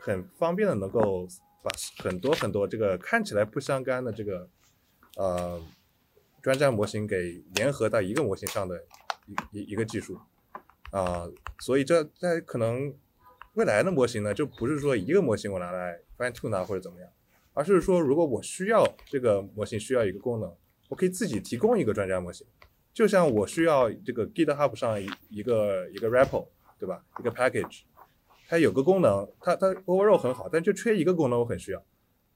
[0.00, 1.26] 很方便的，能够
[1.60, 4.48] 把很多很多这个看起来不相干的这个
[5.16, 5.60] 呃
[6.40, 8.80] 专家模型给联合到一个模型上的
[9.26, 10.16] 一一一个技术
[10.92, 11.26] 啊。
[11.58, 12.94] 所以这在可能
[13.54, 17.10] 未来的模型呢，就不是说一个模型我拿来 fine tune 啊或者怎么样。
[17.54, 20.50] 而是说，如果我需要这个模型需要一个功能，
[20.92, 22.46] 我可以自己提供一个专家模型。
[22.92, 26.48] 就像我需要这个 GitHub 上一一个一个 repo，
[26.78, 27.02] 对吧？
[27.18, 27.84] 一个 package，
[28.46, 31.82] 它有个功能，它它 overall 很好，但就缺一个功能，我很需要。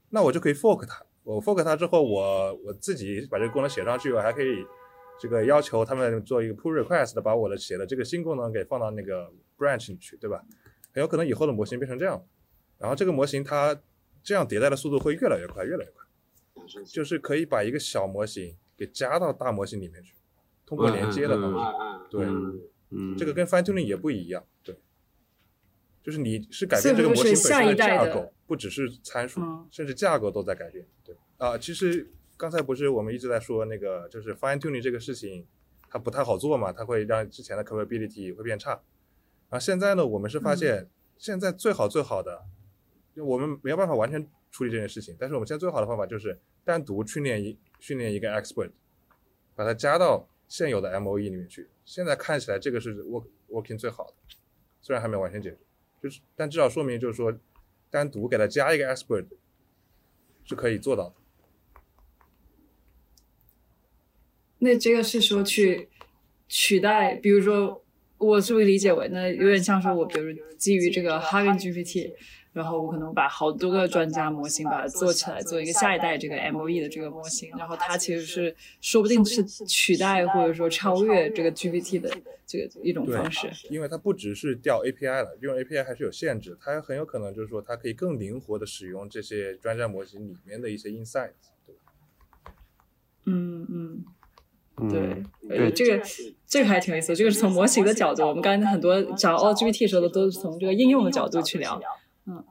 [0.09, 1.05] 那我就可以 fork 它。
[1.21, 4.65] 我 fork 它之后，我我自己把这个功能写上去，我还可以
[5.19, 10.41] 这个要求他们做一个 pull request，把我的写的这个新功能给放到那个 branch 里去，对吧？
[10.91, 12.25] 很有可能以后的模型变成这样。
[12.79, 13.79] 然后这个模型它。
[14.23, 16.03] 这样迭代的速度会越来越快，越来越快，
[16.85, 20.13] 就是可以把一个小模型给加到大模型里面去，
[20.65, 22.07] 通过连接的方式。
[22.09, 22.25] 对，
[22.89, 24.77] 嗯，这个跟 fine tuning 也不一样，对，
[26.03, 29.41] 就是你是改变这个模型本身的架构，不只是参数，
[29.71, 30.85] 甚至架构都在改变。
[31.03, 35.45] 对，啊，其实刚才不是我们一直在说那个，就是 fine tuning 这个事情，
[35.89, 38.81] 它不太好做嘛，它会让之前的 capability 会变差。
[39.49, 42.45] 啊，现在呢，我们是发现现在最好最好的。
[43.15, 48.71] 我们没有办法完全处理这件事情，但是我们现在最好的方法就是单独训练一训练一个 expert，
[49.55, 51.69] 把它加到现有的 MOE 里面去。
[51.85, 54.13] 现在看起来这个是 work working 最好的，
[54.81, 55.57] 虽然还没有完全解决，
[56.01, 57.37] 就是但至少说明就是说
[57.89, 59.25] 单独给它加一个 expert
[60.43, 61.15] 是可以做到的。
[64.59, 65.87] 那这个是说去
[66.47, 67.83] 取代，比如说
[68.17, 72.13] 我是不是理解为那有点像是我，比如基于这个 Hugging GPT，
[72.57, 82.09] 然后我可能把好多个专家模型把它做起来，做一个下一代这个 MOE 的这个模型，然后它其实是说不定是取代或者说超越这个 GPT 的
[82.47, 83.47] 这个一种方式。
[83.69, 92.53] 因为它不只是调 API 了，用 API 还是有限制，它很有可能就是说它可以更灵活的使用这些专家模型里面的一些 insights，对吧？
[93.25, 94.05] 嗯嗯。
[94.79, 94.99] 嗯对，
[95.49, 96.05] 呃，对这个
[96.45, 97.15] 这个还挺有意思。
[97.15, 101.81] 这个是从模型的角度，我们刚才很多讲 LGBT 的时候都是从这个应用的角度去聊。
[102.27, 102.43] 嗯，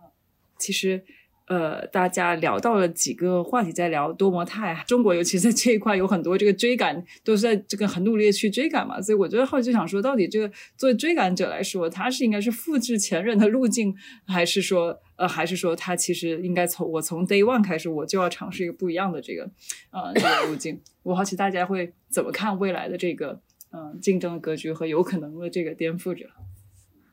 [0.59, 1.05] 其实
[1.49, 9.01] 呃，大家聊到了几个话题，在聊多模态， 中国尤其在这一块有很多这个追赶，都是在这个很努力的去追赶嘛。
[9.01, 13.95] 所以我觉得好奇就想说，到底这个作为追赶者来说，他是应该是复制前人的路径，
[14.27, 19.49] 还是说呃，还是说他其实应该从我从 day one 开始，我就要尝试一个不一样的这个
[19.91, 20.81] 呃这个路径。
[21.05, 23.41] 我好奇大家会怎么看未来的这个
[23.73, 26.27] 嗯、竞争的格局和有可能的这个颠覆者？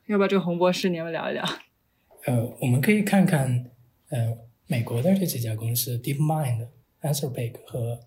[0.06, 1.44] 要不要这个洪博士你们聊一聊？
[2.26, 3.70] 呃，我们可以看看
[4.08, 6.68] 呃美国的这几家公司，DeepMind、
[7.02, 8.00] Anthropic 和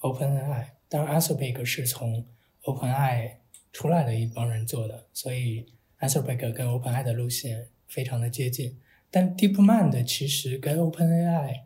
[0.00, 0.66] OpenAI。
[0.88, 2.24] 当然，Anthropic 是从
[2.62, 3.32] OpenAI
[3.72, 5.66] 出来的一帮人做的，所以
[5.98, 8.78] Anthropic 跟 OpenAI 的路线非常的接近。
[9.10, 11.62] 但 DeepMind 其实跟 OpenAI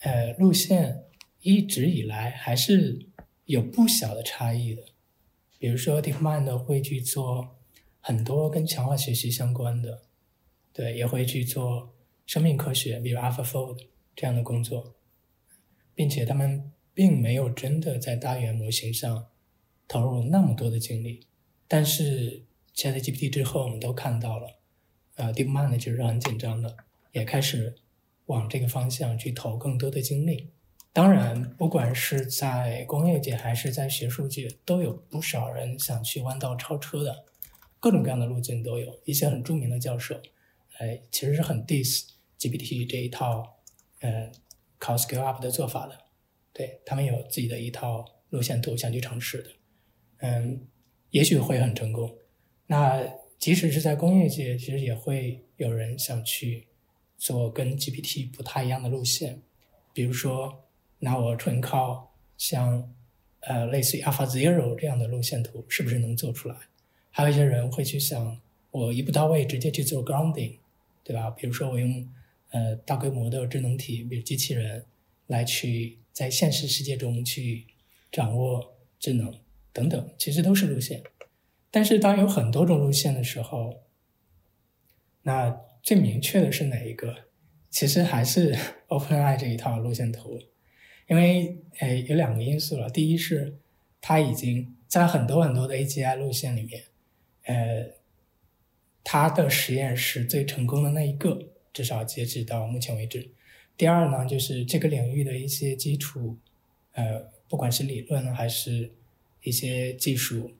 [0.00, 1.04] 呃路线
[1.40, 3.06] 一直以来还是
[3.44, 4.82] 有不小的差异的。
[5.60, 7.56] 比如说 DeepMind 会去做
[8.00, 10.02] 很多跟强化学习相关的，
[10.74, 11.94] 对，也会去做
[12.26, 13.78] 生命科学，比如 AlphaFold
[14.14, 14.94] 这样的工作，
[15.94, 19.28] 并且他们并没有真的在大语言模型上
[19.86, 21.26] 投入那么多的精力。
[21.68, 22.42] 但是
[22.74, 24.58] ChatGPT 之后，我们都看到了，
[25.14, 26.76] 呃，DeepMind 其实是很紧张的，
[27.12, 27.76] 也开始
[28.26, 30.50] 往这个方向去投更多的精力。
[30.92, 37.24] 当然，不管是在工业界还是在学术界，都有不少人想去弯道超车的，
[37.80, 39.00] 各种各样的路径都有。
[39.04, 40.20] 一些很著名的教授，
[40.78, 43.56] 哎，其实是很 diss GPT 这一套，
[44.00, 44.30] 呃
[44.78, 45.98] ，call scale up 的做法的。
[46.52, 49.50] 对他们有自己的一套路线图想去尝试的，
[50.18, 50.66] 嗯，
[51.10, 52.14] 也许会很成功。
[52.66, 53.02] 那
[53.38, 56.66] 即使是在工业界，其实也会有人想去
[57.18, 59.42] 做跟 GPT 不太一样的路线，
[59.92, 60.60] 比如说。
[61.00, 62.90] 那我纯靠像
[63.40, 66.56] 呃类似于 Alpha Zero 这样的路线图，是不是能做出来？
[67.10, 68.40] 还有一些人会去想，
[68.70, 70.56] 我一步到位直接去做 grounding，
[71.04, 71.30] 对吧？
[71.30, 72.08] 比如说我用
[72.50, 74.84] 呃大规模的智能体，比如机器人，
[75.28, 77.66] 来去在现实世界中去
[78.10, 79.32] 掌握智能
[79.72, 81.02] 等等，其实都是路线。
[81.70, 83.82] 但是当有很多种路线的时候，
[85.22, 87.14] 那最明确的是哪一个？
[87.70, 88.56] 其实还是
[88.88, 90.40] OpenAI 这一套路线图。
[91.06, 93.58] 因为呃有两个因素了，第一是
[94.00, 96.84] 它已经在很多很多的 AGI 路线里面，
[97.42, 97.90] 呃，
[99.04, 101.38] 他的实验是最成功的那一个，
[101.72, 103.30] 至少截止到目前为止。
[103.76, 106.38] 第二呢，就是这个领域的一些基础，
[106.92, 108.90] 呃，不管是理论还是
[109.42, 110.52] 一些技术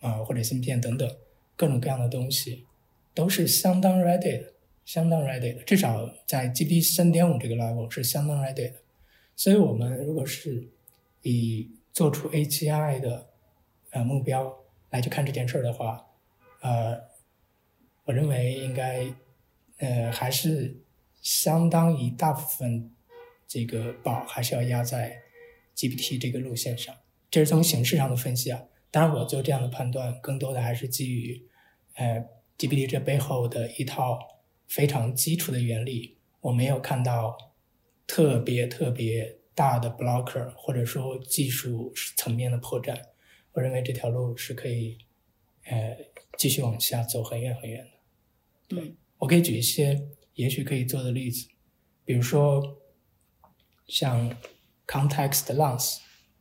[0.00, 1.16] 啊、或者芯片等等
[1.56, 2.64] 各种各样的东西，
[3.12, 4.54] 都是相当 ready 的，
[4.86, 8.74] 相当 ready 的，至少在 GPT 三点五这个 level 是相当 ready 的。
[9.36, 10.68] 所以，我们如果是
[11.22, 13.28] 以做出 AGI 的
[13.90, 14.54] 呃目标
[14.90, 16.06] 来去看这件事儿的话，
[16.60, 16.98] 呃，
[18.04, 19.06] 我认为应该
[19.78, 20.82] 呃还是
[21.20, 22.90] 相当一大部分
[23.46, 25.20] 这个宝还是要压在
[25.76, 26.94] GPT 这个路线上。
[27.30, 28.62] 这是从形式上的分析啊。
[28.90, 31.46] 当然，我做这样的判断，更多的还是基于
[31.94, 32.24] 呃
[32.58, 34.18] GPT 这背后的一套
[34.66, 36.16] 非常基础的原理。
[36.40, 37.36] 我没有看到。
[38.12, 43.00] 特别特别大的 blocker，或者说技术层面的破绽，
[43.52, 44.98] 我认为这条路是可以，
[45.66, 45.96] 呃，
[46.36, 47.90] 继续往下走很远很远的。
[48.68, 51.48] 对我可以举一些也许可以做的例子，
[52.04, 52.78] 比如说
[53.86, 54.30] 像
[54.86, 55.98] context lens，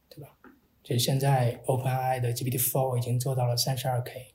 [0.08, 0.36] 对吧？
[0.84, 4.34] 就是现在 OpenAI 的 GPT-4 已经做到了三十二 K，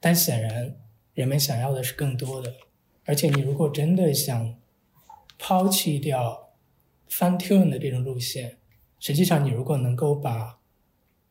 [0.00, 0.76] 但显然
[1.14, 2.54] 人们想要的是更多的，
[3.04, 4.58] 而且你如果真的想
[5.38, 6.54] 抛弃掉
[7.08, 8.58] fine tune 的这种路线，
[8.98, 10.58] 实际上你如果能够把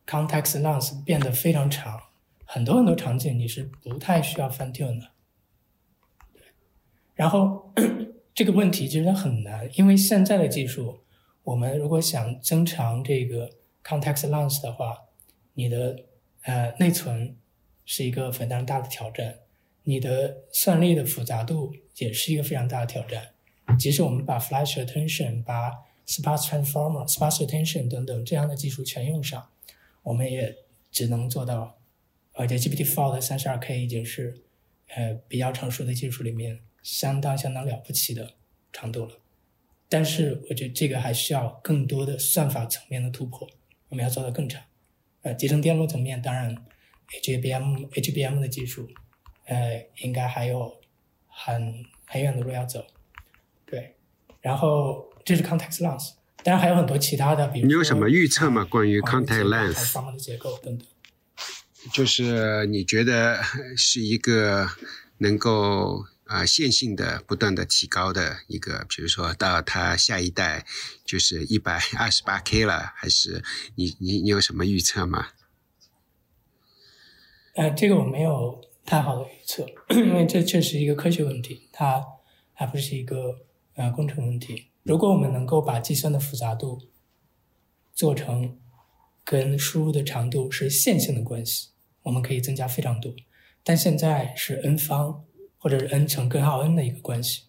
[0.08, 2.02] context lens 变得非常长，
[2.46, 5.12] 很多很多场景你是不太需要 fine tune 的。
[7.16, 7.74] 然后
[8.34, 11.00] 这个问题其实很难，因为现在的技术，
[11.44, 13.50] 我们如果想增长这个
[13.84, 15.06] context lens 的话，
[15.54, 16.04] 你的
[16.44, 17.36] 呃内存
[17.86, 19.40] 是一个非常大的挑战，
[19.84, 23.32] 你的算力的复杂度也是一个非常大的挑战。
[23.80, 25.72] 即使我们把 flash attention、把
[26.06, 29.50] sparse transformer、sparse attention 等等这样的技术全用上，
[30.04, 30.56] 我们也
[30.92, 31.75] 只能做到
[32.36, 34.44] 而且 GPT-4 的三十二 K 已经是
[34.96, 38.34] 呃比较成熟的技术里面相当相当了不起的
[38.72, 39.12] 长度了。
[39.88, 43.48] 但是我觉得这个还需要更多的算法层面的突破，
[43.90, 44.62] 我们要做得更长。
[45.22, 46.56] 呃，集成电路层面，当然
[47.24, 48.90] HBM HBM 的技术，
[49.46, 50.80] 呃，应该还有
[51.28, 52.86] 很很远的路要走。
[53.66, 53.96] 对，
[54.42, 56.14] 然后这是 context lens，
[56.44, 58.66] 当然还有很多其他的，比如你有什么预测吗？
[58.66, 60.88] 关于 context lens 方的结构等等。
[61.94, 63.42] 就是你觉得
[63.78, 64.70] 是一个
[65.20, 70.66] 能够啊线性的不断的提高的一个，比如说到它下一代
[71.06, 73.44] 就是一百二十八 K 了，还是
[73.76, 75.28] 你你你有什么预测吗？
[77.56, 82.04] 呃，这个我没有太好的预测，因为这确实一个科学问题，它
[82.54, 83.40] 还不是一个
[83.76, 84.72] 呃工程问题。
[84.84, 86.90] 如果我们能够把计算的复杂度
[87.94, 88.60] 做成
[89.24, 91.70] 跟输入的长度是线性的关系。
[92.06, 93.12] 我们可以增加非常多，
[93.64, 95.26] 但现在是 n 方
[95.58, 97.46] 或者是 n 乘根号 n 的一个关系，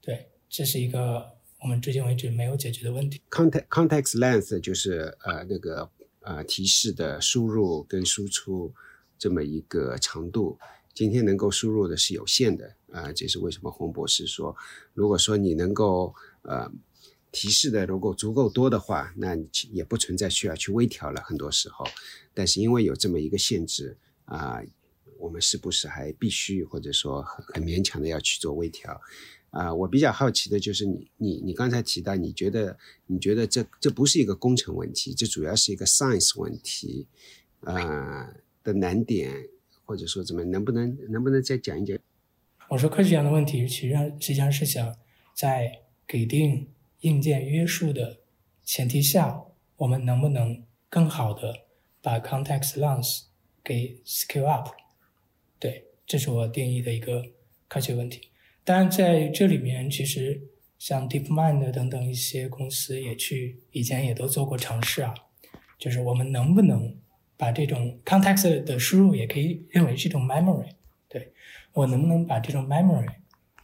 [0.00, 3.22] 对，这是一个我们至今为止没有解决的问题。
[3.30, 5.88] context context length 就是呃那个
[6.22, 8.74] 呃提示的输入跟输出
[9.16, 10.58] 这么一个长度，
[10.92, 14.56] 今天能够输入的是有限的啊，这是为什么洪博士说，
[14.94, 16.68] 如果说你能够呃
[17.32, 21.86] 提示的如果足够多的话，那你也不存在需要去微调了，很多时候。
[22.34, 24.62] 但是因为有这么一个限制啊，
[25.18, 29.00] 我们是不是还必须或者说很很勉强的要去做微调？
[29.50, 37.08] 啊，我比较好奇的就是你你你刚才提到，你觉得你觉得这这不是一个工程问题，这主要是一个 science 问题，
[37.62, 38.32] 啊
[38.62, 39.48] 的难点，
[39.84, 41.98] 或者说怎么能不能能不能再讲一讲？
[42.68, 44.96] 我说科学家的问题，其实际上实际上是想
[45.34, 46.68] 在给定
[47.00, 48.18] 硬件约束的
[48.64, 49.42] 前提下，
[49.76, 51.66] 我们能不能更好的。
[52.02, 53.24] 把 context lens
[53.62, 54.70] 给 scale up，
[55.58, 57.22] 对，这是我定义的一个
[57.68, 58.30] 科学问题。
[58.64, 60.40] 当然，在这里面，其实
[60.78, 65.14] 像 DeepMind 等等一些公司也去以前也都做过尝试啊，
[65.78, 66.96] 就是我们能不能
[67.36, 70.70] 把这种 context 的输入也可以认为是一种 memory，
[71.06, 71.34] 对
[71.74, 73.12] 我能不能把这种 memory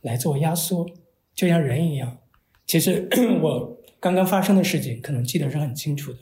[0.03, 0.87] 来做压缩，
[1.35, 2.19] 就像人一样。
[2.67, 3.09] 其实
[3.43, 6.19] 我刚刚发生的事情可能记得是很清楚的。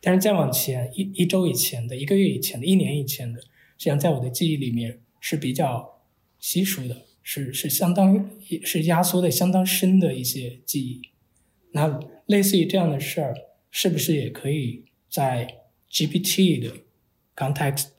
[0.00, 3.48] 但是再往前一一周以前的一个月以前的一年以前的，实
[3.78, 6.00] 际上在我的记忆里面是比较
[6.40, 8.30] 稀疏的，是是相当
[8.64, 11.02] 是压缩的相当深的一些记忆。
[11.70, 13.34] 那类似于这样的事儿，
[13.70, 16.74] 是不是也可以在 GPT 的
[17.36, 17.90] context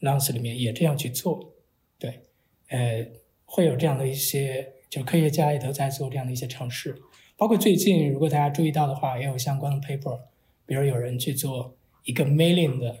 [0.00, 1.54] lens 里面也这样去做？
[1.98, 2.22] 对，
[2.68, 3.06] 呃，
[3.44, 6.96] 会有这样的一些，就科学家也都在做这样的一些尝试。
[7.36, 10.18] 包括最近，如果大家注意到的话，也有相关的 paper。
[10.64, 12.96] 比如有人去做一个 million 的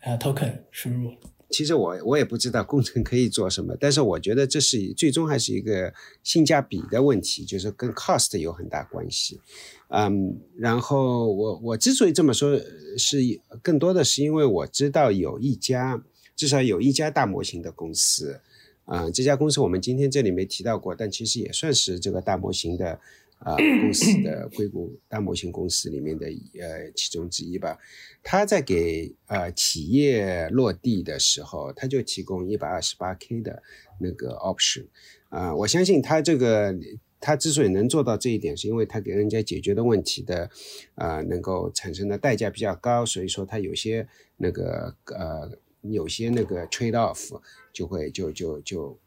[0.00, 1.14] 呃 token 输入，
[1.48, 9.40] 其实我我也不知道工程可以做什么，但是我觉得这是最终还是一个性价比的问题，就是跟 cost 有很大关系。
[9.88, 12.60] 嗯，然后我我之所以这么说，
[12.98, 13.18] 是
[13.62, 16.04] 更多的是因为我知道有一家
[16.36, 18.40] 至少有一家大模型的公司，
[18.84, 23.00] 啊，这家公司我们今天这里没提到过，但其实也算是这个大模型的。
[23.40, 26.26] 啊，公司的硅谷大模型公司里面的
[26.60, 27.78] 呃其中之一吧，
[28.22, 33.62] 他在给呃企业落地的时候，他就提供一百二十八 K 的
[33.98, 34.88] 那个 option，
[35.30, 36.76] 啊，我相信他这个
[37.18, 40.50] 他之所以能做到这一点，是因为他给人家解决的问题的
[40.94, 44.06] 啊能够产生的代价比较高，所以说他有些
[44.36, 45.50] 那个呃
[45.80, 47.40] 有些那个 trade off
[47.72, 48.98] 就会就就就。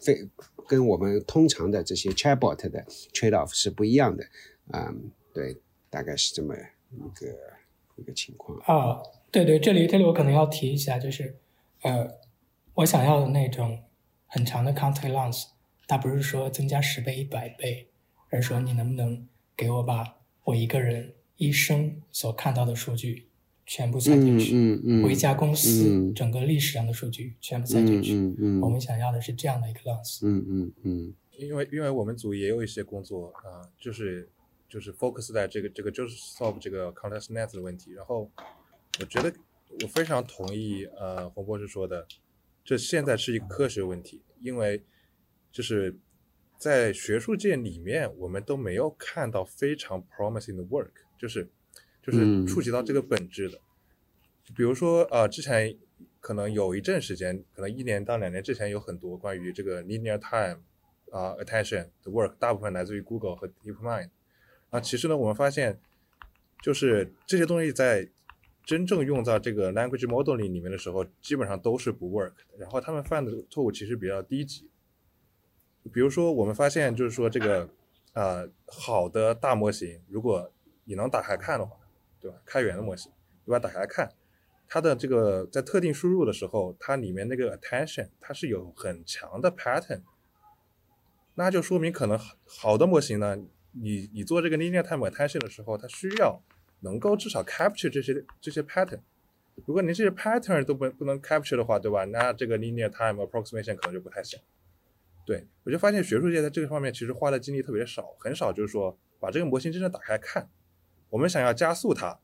[0.00, 0.28] 非
[0.66, 4.24] 跟我们通常的这些 chatbot 的 trade off 是不一样的，
[4.72, 5.56] 嗯，对，
[5.88, 6.54] 大概是这么
[6.90, 7.26] 一个
[7.96, 8.58] 一个情况。
[8.60, 11.36] 啊，对对，这里这里我可能要提一下，就是，
[11.82, 12.18] 呃，
[12.74, 13.82] 我想要的那种
[14.26, 15.46] 很长的 context lens，
[15.86, 17.88] 它不是说增加十倍、一百倍，
[18.30, 23.29] 而是说你能不能给我把我一个人一生所看到的数据。
[23.70, 28.14] 全部塞进去，嗯嗯一家公司整个历史上的数据全部塞进去。
[28.14, 30.26] 嗯嗯我们想要的是这样的一个 lens。
[30.26, 31.14] 嗯嗯嗯。
[31.38, 34.28] 因为因为我们组也有一些工作啊，就是
[34.68, 37.92] 就是 focus 在这个这个就是 solve 这个 context net 的问题。
[37.92, 38.28] 然后
[38.98, 39.32] 我觉得
[39.84, 42.04] 我非常同意呃洪博士说的，
[42.64, 44.82] 这现在是一个科学问题，因为
[45.52, 45.96] 就是
[46.58, 51.48] 在学术界里面我们都没有看到非常 promising 的 work，就是。
[52.02, 53.58] 就是触及到这个本质的，
[54.56, 55.76] 比如说呃，之前
[56.20, 60.62] 可能有一阵时间，可能一年到两年之前有很多关于这个 linear time
[61.10, 64.10] 啊 attention 的 work，大部分来自于 Google 和 DeepMind。
[64.70, 65.80] 啊，其实呢，我们发现
[66.62, 68.08] 就是这些东西在
[68.64, 72.44] 真正用到这个 language modeling 里面的时候，基本上都是不 work 的。
[72.58, 74.70] 然后他们犯的错误其实比较低级。
[75.92, 77.68] 比如说，我们发现就是说这个
[78.12, 80.52] 呃好的大模型，如果
[80.84, 81.79] 你能打开看的话，
[82.20, 82.36] 对吧？
[82.44, 83.10] 开源的模型，
[83.46, 83.58] 对吧？
[83.58, 84.12] 打开来看，
[84.68, 90.02] 它的这个在特定输入的时候，它里面那个 attention 它是有很强的 pattern，
[91.34, 93.36] 那就说明可能好的模型呢，
[93.72, 96.42] 你你做这个 linear time attention 的时候，它需要
[96.80, 99.00] 能够至少 capture 这些这些 pattern。
[99.66, 102.04] 如果你这些 pattern 都不不能 capture 的话，对吧？
[102.06, 104.38] 那这个 linear time approximation 可能就不太行。
[105.26, 110.48] 对我就发现学术界在这个方面其实花的精力特别少，很少就是说把这个模型真正打开看。
[111.10, 112.18] 我们想要加速它，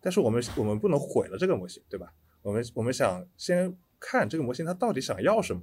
[0.00, 2.12] 但是我们我们不能毁了这个模型，对吧？
[2.42, 5.62] 我们我们想先看这个模型它到底想要什么，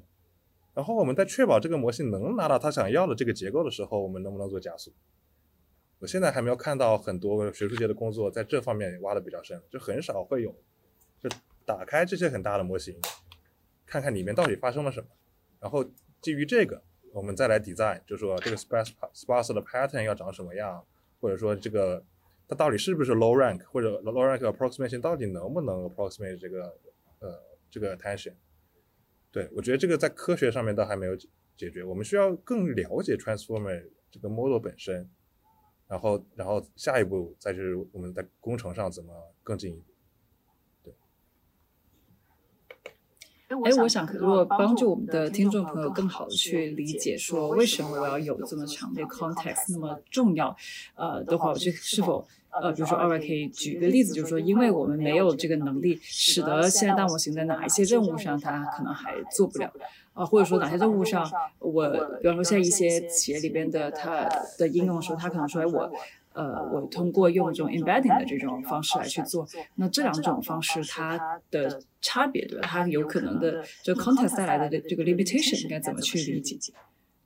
[0.73, 4.93] 然后我们在确保这个模型能拿到它想要的这个结构的时候，我们能不能做加速？
[5.99, 10.55] 我现在还没有看到很多学术界的工作在这方面挖的比较深，就很少会有，
[11.19, 11.30] 就
[11.65, 12.95] 打开这些很大的模型，
[13.85, 15.07] 看看里面到底发生了什么，
[15.59, 15.84] 然后
[16.21, 16.81] 基于这个，
[17.11, 20.81] 我们再来 design，就说这个 sparse sparse 的 pattern 要长什么样，
[21.19, 22.03] 或者说这个
[22.47, 26.63] 它到底是不是 low rank，或者 low rank approximation 到底能不能 approximate 这个
[27.19, 27.33] 呃
[27.69, 28.33] 这个 attention？
[29.31, 35.09] 对我觉得这个在科学上面倒还没有解解决，我们需要更了解 transformer 这个 model 本身，
[35.87, 39.13] 然后然后下一步再就是我们在工程上怎么
[39.43, 39.89] 更进一步。
[43.49, 50.55] 哎，我想如果帮助我们的听众朋友更好的去理解，说为什么我要有这么强的 context 那么重要，
[50.95, 59.73] 呃的话，我就是否呃，比如说二位可以举一个例子，就是说，因为我们没有这个能力，使得现在大模型在哪一些任务上它可能还做不了，
[60.13, 61.27] 啊，或者说哪些任务上，
[61.57, 61.89] 我
[62.21, 65.91] 比方说现在一些企业里边的它的应用的时候，它可能说，哎我。
[66.40, 69.45] 呃，我通过用这种 embedding 的这种方式来去做，
[69.76, 72.66] 那这两种方式它的差别，对吧？
[72.66, 76.72] 它有可能的就 context 带来的这个 limitation 应该怎么去理解？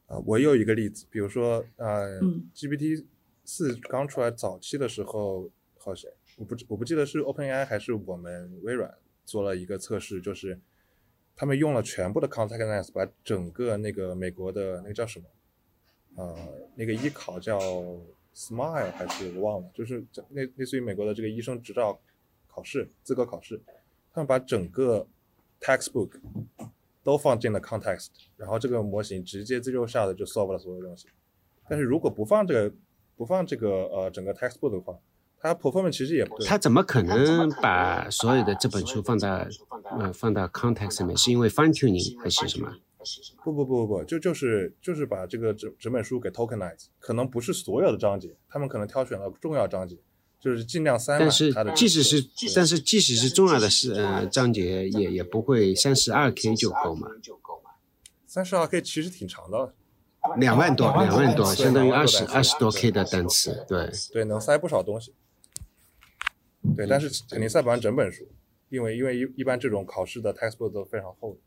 [0.08, 2.20] 啊，我有一个例子，比如说，呃
[2.56, 3.06] ，GPT
[3.46, 8.92] 四刚出来早期的时候，好像我不我不记得是 OpenAI 还是我们微软
[9.26, 10.60] 做了一个测试，就是
[11.36, 15.26] 他们用了全部的 context，把整个那个美国的那个叫什么，
[16.16, 16.36] 呃，
[16.76, 17.60] 那个艺考叫。
[18.36, 22.00] Smile 还是我忘了，就是类类似于美国的这个医生执照
[22.48, 23.62] 考试资格考试，
[24.12, 25.06] 他们把整个
[25.62, 26.12] textbook
[27.04, 28.08] 都放进了 context，
[28.38, 31.08] 然后这个模型直接自由下的就 solve 了所有东西。
[31.70, 32.76] 但是如果不放这个
[33.16, 34.98] 不放这个呃整个 textbook 的话，
[35.40, 39.48] 它 performance 其实也不对它怎么可能把所有的这本书放在
[39.92, 41.18] 呃放到 context 里面？
[41.18, 42.74] 是因为 fine tuning 还是什么？
[43.44, 49.98] 不不不不不，就就是就是把这个整整本书给 tokenize，可能不是所有的章节，他们可能挑选了重要章节，
[50.40, 51.70] 就是尽量塞满它的。
[51.70, 57.10] 但是即使是但是即使是重要的是呃章节，也也不会三十二 K 就够嘛。
[58.26, 59.74] 三十二 K 其实挺长的，
[60.38, 65.14] 两万多两万多，相当于二十二十多 K 的单词，对对，能塞不少东西。
[66.76, 68.28] 对，但是肯定塞不完整本书，
[68.70, 71.38] 因为因为一一般这种考试的 textbook 都非常厚。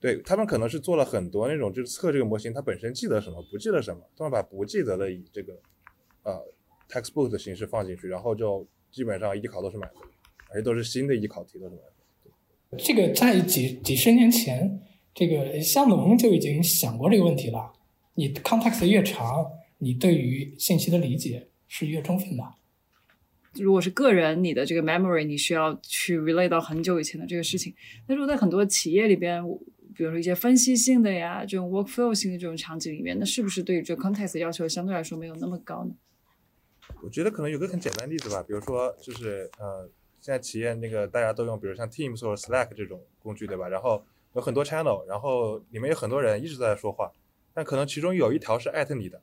[0.00, 5.52] 对他们可能是做了很多那种，就是测这个模型它本身记得什么，不记得什么，他们把不记得的以这个
[6.22, 6.40] 呃
[6.88, 10.02] textbook 的形式放进去，然后就基本上艺考都是满分，
[10.50, 12.78] 而且都是新的艺考题都是满分。
[12.78, 14.80] 这个在几几十年前，
[15.14, 17.72] 这个香农就已经想过这个问题了。
[18.14, 22.44] 你 context 越长，你对于信息的理解是越充分的。
[23.54, 27.74] 如果是个人，你的这个 memory 你需要去 relate 到很久以前的这个事情。
[28.06, 29.42] 那如果在很多企业里边，
[29.94, 35.94] 比如说一些分析性的呀，这种 workflow 性的这种场景里面，那是不是对于这个 context 要求相对来说没有那么高呢？
[37.02, 39.88] 我觉得可能有个很简单的例子吧，比如说就是呃，
[40.20, 43.68] 现在企业那个大家都用，比如像 Teams 或者 Slack 这种工具，对吧？
[43.68, 44.02] 然后
[44.34, 47.12] 有很多 channel，然后里面有很多人一直在说话，
[47.52, 49.18] 但可能其中有一条是艾特你的，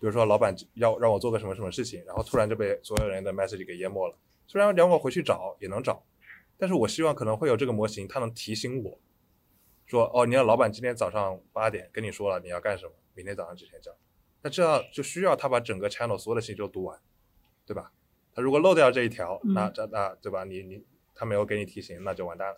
[0.00, 4.16] 比如说老板要让我做个什么什么事情，然后突然就被所有人的 message 给淹没了。
[4.46, 6.02] 虽然让我回去找也能找，
[6.58, 8.98] 但是我希望可能会有这个模型，它能提醒我。
[9.92, 13.94] 说哦，你的老板今天早上八点跟你说了你要干什么，明天早上之前交。
[14.40, 16.98] 那这样就需要他把整个 channel 所有的信息都读完，
[17.66, 17.92] 对吧？
[18.34, 20.44] 他如果漏掉这一条，那这那对吧？
[20.44, 20.82] 你你
[21.14, 22.56] 他没有给你提醒，那就完蛋了。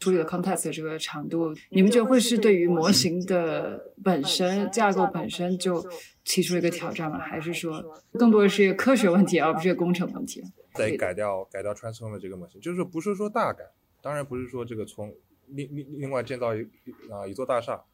[0.00, 5.86] 处理的 context 这个长度，你们觉得会是对于模型的本身架构本身就
[6.24, 7.18] 提出了一个挑战吗？
[7.18, 10.42] 还是说更多的是一个科学问题，而不是一个工程问题？
[10.72, 13.64] 得改掉改掉 transformer 这个模型，就是不是说大改，
[14.00, 15.14] 当然不是说这个从。
[15.50, 16.62] 另另另外建造一
[17.10, 17.84] 啊一座大厦，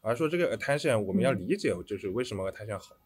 [0.00, 2.96] 而说这个 attention 我们要理解就是为什么 attention 好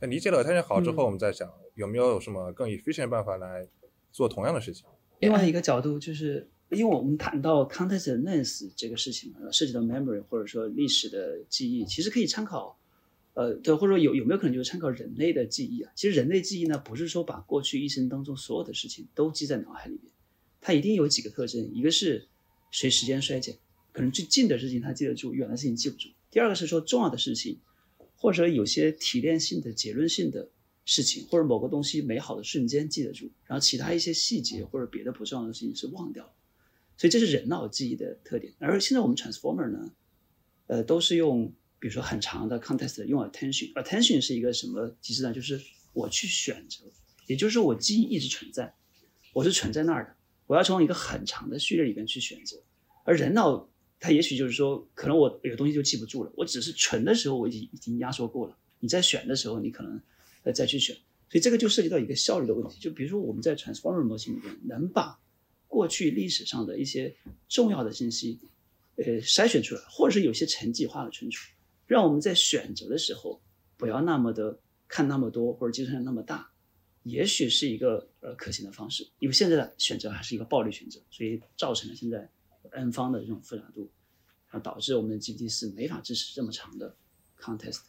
[0.00, 3.68] 那理解了 attention 好之后，我们再想有没有什么更 efficient 办法来
[4.10, 4.84] 做同样的事情。
[5.20, 12.76] 另外一个角度就是，因为我们谈到 contextness 这个事情嘛，涉及到 memory 或者说历史的记忆，其实可以参考，
[13.34, 15.92] 呃，对，或者说有有没有可能就是参考人类的记忆啊？
[15.94, 20.12] 其实人类记忆呢，不是说把过去一生当中所有的事情都记在脑海里面，
[20.60, 22.26] 它一定有几个特征，一个是
[22.72, 23.56] 随时间衰减，
[23.92, 27.60] 可能最近的事情他记得住，远的事情记不住；第二个是说重要的事情。
[28.14, 30.48] 或者有些提炼性的、结论性的
[30.84, 36.32] 事情，或者某个东西美好的瞬间记得住，然后其他一些细节或者别的不重要的事情是忘掉了。
[36.96, 38.52] 所以这是人脑记忆的特点。
[38.60, 39.92] 而现在我们 transformer 呢，
[40.68, 43.72] 呃，都是用比如说很长的 context 用 attention。
[43.72, 45.32] attention 是一个什么机制呢？
[45.32, 45.60] 就是
[45.92, 46.84] 我去选择，
[47.26, 48.72] 也就是说我记忆一直存在，
[49.32, 50.16] 我是存在那儿的，
[50.52, 52.58] 我要从一个很长的序列里边去选择。
[53.04, 53.66] 而人脑
[53.98, 56.30] 它也许就是说，可能我有东西就记不住了。
[56.36, 59.98] 我只是存的时候我已经已经压缩过了，你在选的时候你可能
[60.42, 60.94] 呃再去选，
[61.30, 62.78] 所以这个就涉及到一个效率的问题。
[62.78, 65.18] 就比如说我们在 transformer 模型里面能把
[65.68, 67.16] 过去历史上的一些
[67.48, 68.38] 重要的信息
[68.96, 71.50] 呃筛选出来，或者是有些层级化的存储，
[71.86, 73.40] 让我们在选择的时候
[73.78, 76.51] 不要那么的看那么多或者计算量那么大，
[77.02, 79.08] 也许是一个呃可行的方式。
[79.18, 82.30] 因为现在的选择还是一个暴力选择，所以造成了现在。
[82.74, 83.90] n 方的这种复杂度，
[84.48, 86.96] 啊，导致我们的 GPT 四没法支持这么长的
[87.38, 87.80] contest。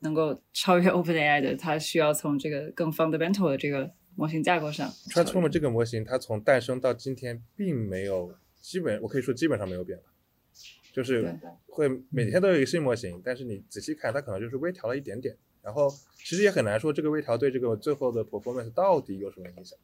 [0.00, 4.88] 能够超越 OpenAI 的，它需要从这个更 fundamental 的这个模型架构上。
[5.08, 10.04] Transformer 这个模型，它从诞生到今天，并没有基本，我可以说基本上没有变吧，
[10.92, 19.78] 就是会每天都有一个新模型，但是你仔细看，它可能就是微调了一点点，然后其实也很难说这个微调对这个最后的 performance 到底有什么影响。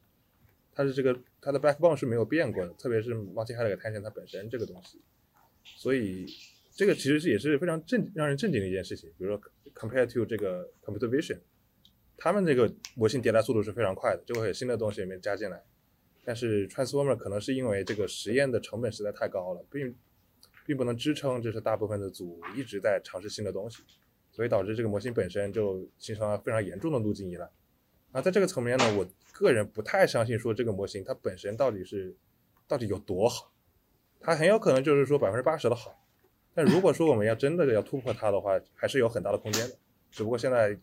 [0.73, 5.01] 它是这个它的 backbone 是没有变过的，特别是 multi head attention 它本身这个东西，
[5.75, 6.25] 所以
[6.73, 9.09] 这个其实是也是非常震让人震惊的一件事情。
[9.17, 9.41] 比如说
[9.75, 11.39] compare to 这个 computer vision，
[12.15, 15.61] 他们这个模型迭代速度是非常快的，就会有新的东西里面加进来。
[16.23, 19.93] 但是 transformer 可能是因为这个实验的成本实在太高了，并
[20.65, 23.83] 并不能支撑，就是大部分的组一直在尝试新的东西，
[24.31, 27.49] 所以导致这个模型本身就形成了非常严重的路径依赖。
[28.11, 32.15] 啊，在这个层面呢，我个人不太相信说这个模型它本身到底是
[32.67, 33.53] 到底有多好，
[34.19, 36.03] 它很有可能就是说百分之八十的好，
[36.53, 39.75] 但如果说我们要真的要突破它的话，还是有很大的空间的，
[40.11, 40.77] 只不过现在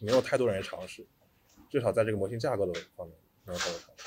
[0.00, 1.06] 没有太多人尝试，
[1.70, 3.16] 至少在这个模型架构的方面
[3.46, 4.04] 没有太多尝试。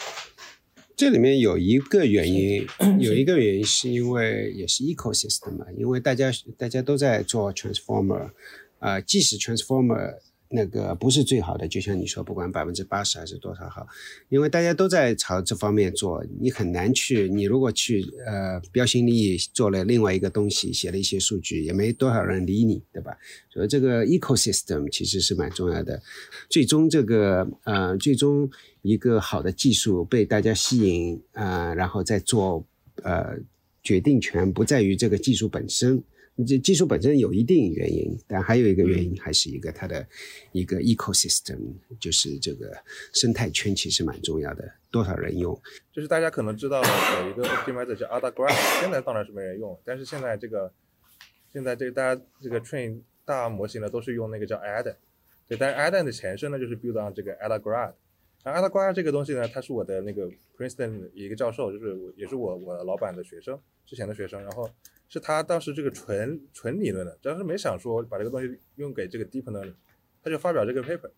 [0.95, 2.67] 这里面有一个原因，
[2.99, 8.31] 有一个原因是因为也是 ecosystem 嘛，因为大家大家都在做 transformer，
[8.79, 10.17] 啊，即使 transformer。
[10.51, 13.85] 那个不是最好的，就像你说，不管百分之八十还是多少好，
[14.29, 17.29] 因为大家都在朝这方面做，你很难去。
[17.29, 23.15] 你如果去呃标新立异做了另外一个东西，写了一些数据，也没多少人理你，对吧？
[23.53, 26.01] 所以这个 ecosystem 其实是蛮重要的。
[26.49, 28.49] 最终这个呃，最终
[28.81, 32.65] 一个好的技术被大家吸引啊，然后再做
[33.03, 33.37] 呃
[33.83, 36.03] 决定权不在于这个技术本身。
[36.45, 40.07] 这技术本身有一定原因，但还有一个原因，还是一个它的
[40.51, 41.59] 一个 ecosystem，
[41.99, 42.71] 就是这个
[43.13, 44.71] 生态圈其实蛮重要的。
[44.91, 45.59] 多少人用？
[45.91, 46.81] 就是大家可能知道
[47.23, 50.73] 有一个 optimizer 叫 Ada Graph，现在当然是没人用，但是现在这个
[51.51, 54.95] 现在这个大家这个 train 大模型呢，都是用那个叫 Ada，
[55.47, 57.93] 对，但是 Ada 的前身呢就是 build on 这个 Ada Graph。
[58.43, 64.69] 然后 Ada Graph 这个东西呢，他是我的那个 Princeton 一个教授，就是我也是我我老板的学生，之前的学生，然后。
[65.11, 69.73] 是他当时这个纯纯理论的，当时没想说把这个东西用给这个 deep learning，
[70.21, 71.09] 他就发表这个 paper，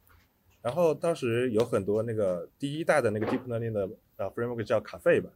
[0.61, 5.29] 然后当时有很多那个第一代的那个 deep learning 的呃 framework 叫卡费吧，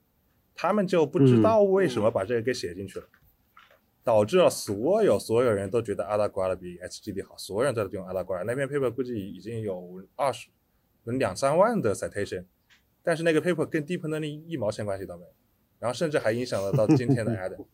[0.55, 3.05] 他们就不知道为什么把这个给写进去了，
[4.05, 10.47] 导致了所有所有人都觉得阿拉瓜的比 HGD 好，所有人都在用阿拉瓜，那篇 paper 估计已经有二十
[11.13, 12.45] 两三万的 citation，
[13.03, 15.33] 但是那个 paper 跟 deep learning 一毛钱关系都没有，
[15.79, 17.65] 然后甚至还影响了到今天的 Adam。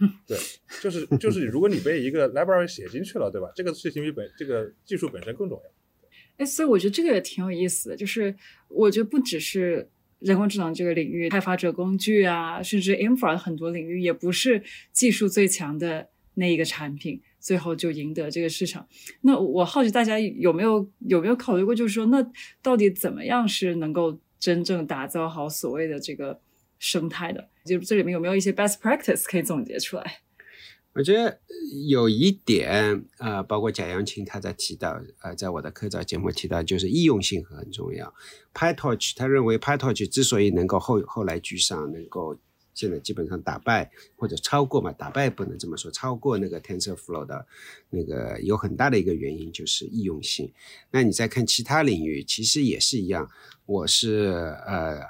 [0.26, 0.38] 对，
[0.80, 3.52] 就是就是，如果你被一个 library 写进去了，对吧？
[3.54, 5.70] 这个事情比本这个技术本身更重要。
[6.38, 8.34] 哎，所以我觉得这个也挺有意思的，就是
[8.68, 9.90] 我觉得不只是
[10.20, 18.86] 人工智能这个领域，开发者工具啊，甚至 infra 很多领域，也不是技术最强的那一个产品，最后就赢得这个市场。
[19.22, 22.24] 那我好奇大家有没有有没有考虑过，就是说，那
[22.62, 26.40] 到底怎么样是能够真正打造好所谓的这个？
[26.82, 30.22] 生态的，就这里面有没有一些 best practice 可以总结出来？
[30.94, 31.38] 我觉得
[31.90, 38.14] 有一点，呃，包括贾扬青他在提到，呃，在我的课照节目提到，就是易用性很重要。
[38.54, 42.34] PyTorch 他认为 PyTorch 之所以能够后后来居上，能够
[42.74, 47.46] 现在基本上打败或者超过嘛，打败不能这么说，超过那个 TensorFlow 的
[47.90, 50.52] 那个有很大的一个原因就是易用性。
[50.90, 53.30] 那你再看其他领域，其实也是一样。
[53.66, 55.00] 我是呃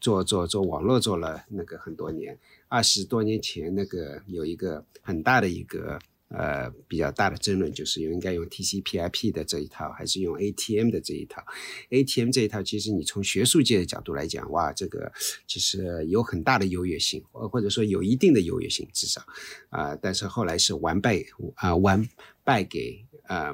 [0.00, 5.98] 做做做网络做了那个很多年，二十多年前那个有一个很大的一个。
[6.32, 11.42] 呃，比较大的争论就是应该用 TCP/IP 的这一套，还是用 ATM 的这一套
[11.90, 15.12] ？ATM 这一套，其实你从学术界的角度来讲，哇，这个
[15.46, 19.22] 其实有很大的优越性，或或者说有一定的优越性，至少
[19.70, 21.22] 啊，但是后来是完败
[21.56, 22.08] 啊，完
[22.44, 23.52] 败给啊。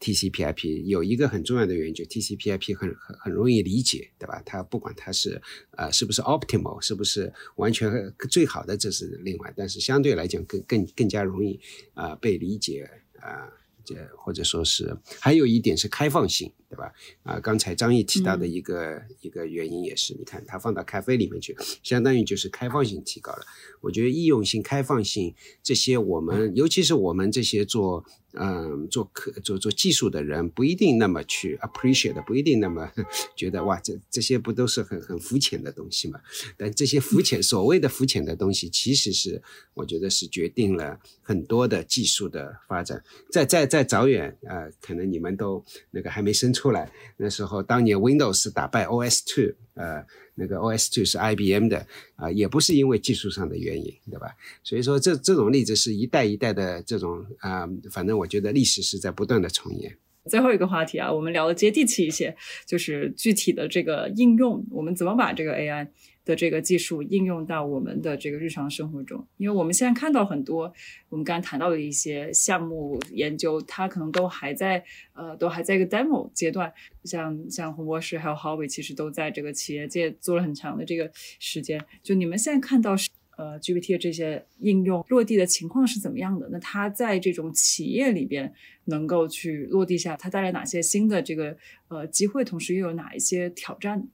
[0.00, 4.42] TCP/IP 有一个很重要的原因，就 TCP/IP 很很很容易理解，对吧？
[4.44, 5.40] 它不管它是
[5.76, 7.90] 呃是不是 optimal，是不是完全
[8.30, 11.60] 最好的，这是另外，但是相对来讲更更更加容易
[11.94, 12.88] 啊被理解
[13.20, 13.52] 啊。
[13.84, 16.92] 这或者说是还有一点是开放性，对吧？
[17.22, 23.46] 啊，刚才张毅提到的一个一个原因也是，你看它放到咖啡里面去，相当于就是开放性提高了。
[23.80, 32.90] 我觉得易用性、开放性这些，我们尤其是我们这些做嗯做科做做技术的人，不一定那么去 appreciate，不一定那么
[33.34, 36.20] 觉得哇，这这些不都是很很肤浅的东西嘛？
[36.56, 39.42] 但这些肤浅所谓的肤浅的东西，其实是
[39.74, 43.02] 我觉得是决定了很多的技术的发展。
[43.30, 50.04] 在在在早远啊，可能你们都那个还没生出来，那时候当年 Windows 打败 OS Two，呃。
[50.38, 51.86] 那个 ost 是 IBM 的
[52.16, 54.28] 啊，也不是因为技术上的原因，对吧？
[54.62, 59.98] 所以说这这种例子是一代一代的这种啊，反正我觉得历史是在不断的重演。
[60.26, 62.36] 最后一个话题啊，我们聊的接地气一些，
[62.66, 65.88] 就是具体的这个应用，我们怎么把这个 AI。
[66.28, 70.70] 的这个技术应用到我们的这个日常生活中，因为我们现在看到很多
[71.08, 74.84] 我们刚才谈到的一些项目研究，它可能都还在
[75.14, 76.70] 呃，都还在一个 demo 阶段。
[77.04, 81.82] 像像红博士还有 h o w i 其实都在这个企业界做了很长的这个时间。
[82.02, 86.46] 就你们现在看到是呃 GPT 的这些应用落地的情况是怎么样的？
[86.52, 88.52] 那它在这种企业里边
[88.84, 91.56] 能够去落地下，它带来哪些新的这个
[91.88, 92.44] 呃机会？
[92.44, 94.06] 同时又有哪一些挑战？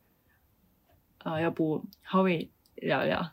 [1.24, 3.32] 啊，要不 Howie 聊聊？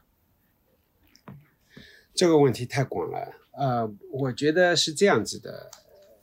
[2.15, 3.35] 这个问题太广了。
[3.51, 5.69] 呃，我觉得是这样子的，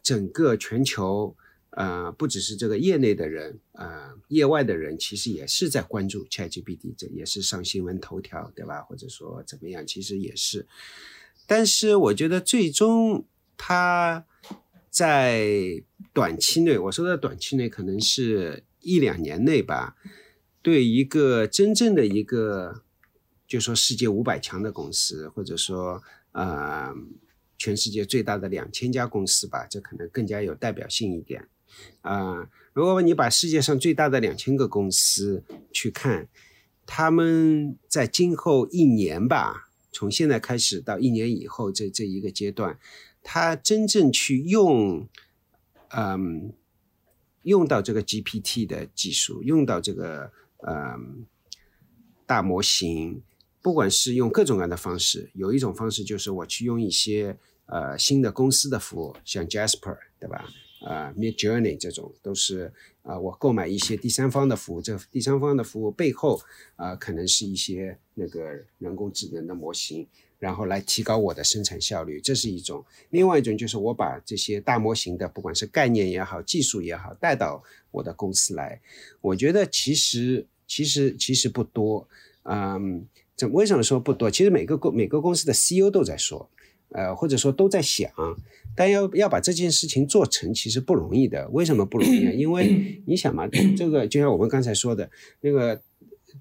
[0.02, 1.36] 整个全球，
[1.72, 8.80] 呃，不只是这个业内的人，呃，业外的人，其实也是在关注 ChatGPT，这也是上新闻头条，对吧？
[8.80, 10.66] 或者说怎么样，其实也是。
[11.46, 13.26] 但是我觉得最终
[13.58, 14.24] 它
[14.88, 15.82] 在
[16.14, 19.98] 短期内，我说的短期内，可能是一两年内吧。
[20.60, 22.82] 对一个真正的一个，
[23.46, 26.02] 就说世界五百强的公司，或者说
[26.32, 26.92] 呃，
[27.56, 31.48] 全世界最大的两千家公司吧，这可能更加有代表性一点。
[32.02, 36.28] 啊，如果你把世界上最大的两千个公司去看，
[36.84, 42.78] 他们在今后一年吧，从现在开始到一年以后这这一个阶段，
[43.22, 45.08] 他真正去用，
[45.90, 46.52] 嗯，
[47.42, 50.32] 用到这个 GPT 的技术，用到这个。
[50.66, 51.26] 嗯，
[52.26, 53.22] 大模型，
[53.62, 60.44] 不管是用各种各样的方式，有一种方式就是我去用一些呃新的公司的服务，像 Jasper 对吧？
[60.86, 62.72] 啊，Mid Journey 这种都是
[63.02, 66.40] 啊，我购买一些第三方的服务，这第三方的服务背后
[66.76, 68.44] 啊，可能是一些那个
[68.78, 70.06] 人工智能的模型，
[70.38, 72.84] 然后来提高我的生产效率，这是一种。
[73.10, 78.80] 另外一种就是我把这些大模型的，不管是概念也好，技术也好，带到我的公司来，
[79.20, 82.08] 我觉得其实其实其实不多，
[82.44, 83.04] 嗯，
[83.34, 84.30] 怎为什么说不多？
[84.30, 86.48] 其实每个公每个公司的 CEO 都在说，
[86.90, 88.08] 呃，或者说都在想，
[88.76, 91.48] 但要要把这件事情做成，其实不容易的。
[91.48, 92.30] 为什么不容易啊？
[92.30, 95.10] 因为 你想嘛，这个就像我们刚才说的
[95.40, 95.80] 那个。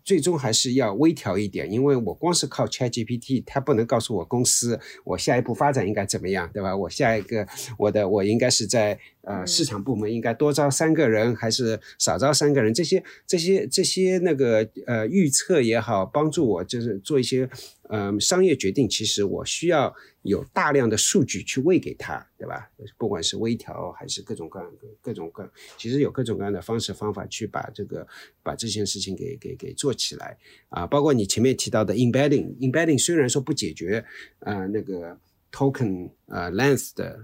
[0.04, 6.76] 最终还是要微调一点，因为我光是靠 ChatGPT，它不能告诉我公司我下一步发展应该怎么样，对吧？
[6.76, 7.48] 我下一个
[7.78, 12.74] 我的我应该是在呃市场部门应该多招三个人还是少招三个人？
[12.74, 17.50] 这些这些这些那个呃预测也好，帮助我就是做一些。
[17.90, 22.70] 呃，商业决定其实我需要有大量的数据去喂给他，对吧？
[22.98, 28.06] 不管是微调还是各种各样的各种各，其实有各种各样的方式方法去把这个
[28.44, 30.38] 把这件事情给给给做起来
[30.68, 30.86] 啊。
[30.86, 34.04] 包括你前面提到的 embedding，embedding 虽然说不解决
[34.40, 35.18] 呃那个
[35.52, 37.20] token 呃 length 的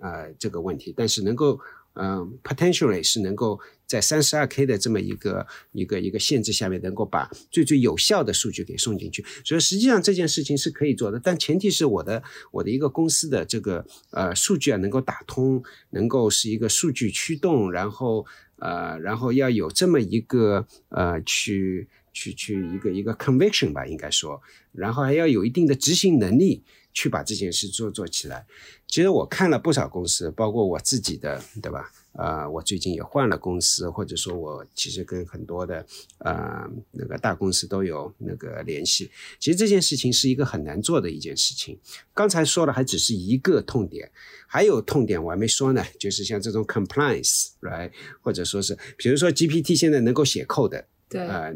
[0.00, 1.58] 呃这个问题，但是能够
[1.94, 3.60] 嗯 potentially 是能够。
[3.88, 12.22] 在三十二 K 的这么一个一个一个限制下面，能够把最最有效的数据给送进去，所以实际上这件事情是可以做的，但前提是我的
[12.52, 18.26] 我的一个公司的这个呃数据啊能够打通，能够是一个数据驱动，然后
[18.58, 21.88] 呃然后要有这么一个呃去。
[22.10, 24.42] 去去一个一个 conviction 吧，应该说，
[24.72, 26.64] 然后还要有一定的执行能力
[26.98, 28.44] 去把这件事做做起来。
[28.88, 31.92] 其实我看了不少公司，包括我自己的，对吧？
[32.14, 35.86] 呃，我最近也换了公司，或者说我其实跟很多的
[36.18, 39.08] 呃那个大公司都有那个联系。
[39.38, 41.78] 其实这件事情是一个很难做的一件事情。
[42.12, 44.10] 刚才说的还只是一个痛点，
[44.48, 51.54] 还有痛点我还没说呢，就是像这种 compliance，right，或者说是比如说 GPT 现在能够写 code，对，呃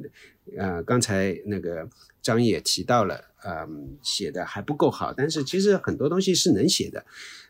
[0.56, 1.88] 呃，刚才那个
[2.20, 7.04] 张也提到了，嗯，写的还不够好，但是其实很多东西是能写的。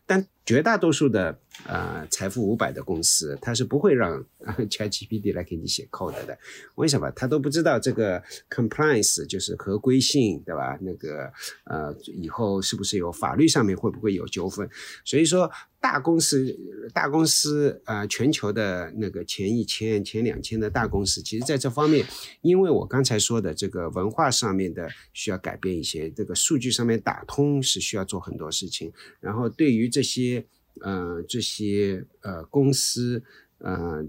[0.04, 4.22] 但绝大多数的呃财富五百的公司，它是不会让
[4.68, 6.36] ChatGPT 来给你写 code 的。
[6.74, 7.08] 为什么？
[7.12, 8.20] 他都不知道这个
[8.50, 10.76] compliance 就是合规性，对吧？
[10.80, 11.32] 那个
[11.64, 14.68] 呃，以后是不是有法律上面会不会有纠纷？
[15.04, 15.48] 所以说，
[15.82, 16.56] 大公司、
[16.94, 22.06] 大公司呃，全球的那个前一千、前两千的大公司，其实在这方面，
[22.40, 28.92] 因为我刚才说的这个文化上面的需要改变一些，这个数据上面打通是需要做很多事情。
[29.18, 30.46] 然后对于这些
[30.82, 33.20] 呃这些呃公司
[33.58, 34.06] 呃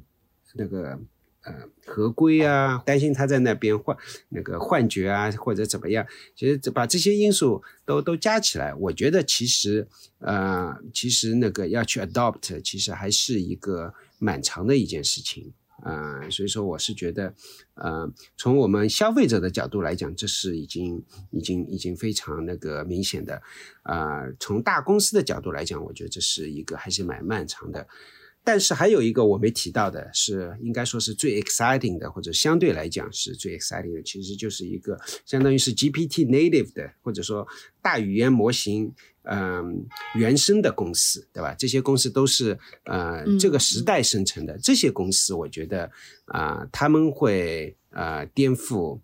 [0.54, 1.00] 那个
[1.44, 1.54] 呃
[1.86, 3.96] 合规啊，担心他在那边幻
[4.30, 6.06] 那个幻觉啊或者怎么样，
[6.36, 9.88] 其实把这些因素都都加起来，我觉得其实
[10.20, 15.54] 呃其实那个要去 adopt，其实还是一个蛮长的一件事情。
[15.86, 17.34] 呃，所以说我是觉得，
[17.74, 23.42] 呃，从我们消费者的角度来讲，这是已经、已经、已经非常那个明显的。
[23.82, 27.86] 啊，从大公司的角度来讲，我觉得这是一个还是蛮漫长的。
[28.44, 37.48] 但是还有一个我没提到的是，应该说是最 exciting 的，或者相对来讲是最 exciting 的，其实就是一个相当于是 GPT native 的，或者说
[37.82, 38.94] 大语言模型。
[39.26, 41.56] 嗯，原生的公司，对吧？
[41.58, 44.58] 这些公司都是呃这个时代生成的。
[44.58, 45.90] 这些公司，我觉得
[46.26, 49.00] 啊，他们会呃颠覆，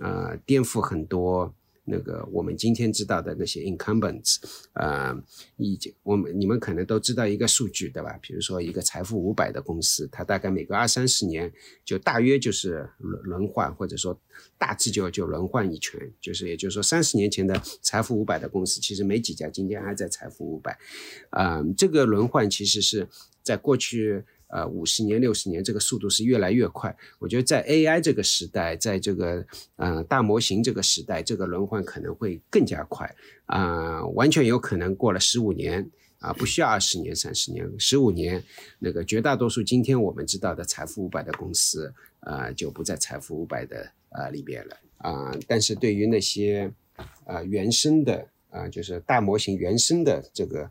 [0.00, 1.54] 呃颠覆很多。
[1.90, 4.36] 那个我们今天知道的那些 incumbents，
[4.74, 5.14] 呃，
[5.56, 8.16] 已经我们你们可能都知道一个数据对吧？
[8.22, 11.52] 比如说一个财富五百的公司，它大概每隔二三十年
[11.84, 14.18] 就大约就是轮轮换，或者说
[14.56, 20.78] 大致就就轮换一圈，就是也就是说三十年前的财富五百的公司，其实没几家今天还在财富五百，
[21.30, 23.08] 啊，这个轮换其实是
[23.42, 24.24] 在过去。
[24.52, 26.96] 呃，五十年、六十年，这个速度是越来越快。
[27.20, 29.46] 我觉得在 AI 这个时代，在这个
[29.76, 33.14] 呃大模型这个时代，这个轮换可能会更加快
[33.46, 38.42] 啊，完全有可能过了十五年啊，不需要二十年、三十年，十五年，
[38.80, 45.32] 那个绝大多数今天我们知道的财富五百的公司啊，就不在财富五百的啊里边了啊。
[45.46, 46.68] 但是对于那些
[47.24, 50.68] 啊原生的啊，就是大模型原生的这个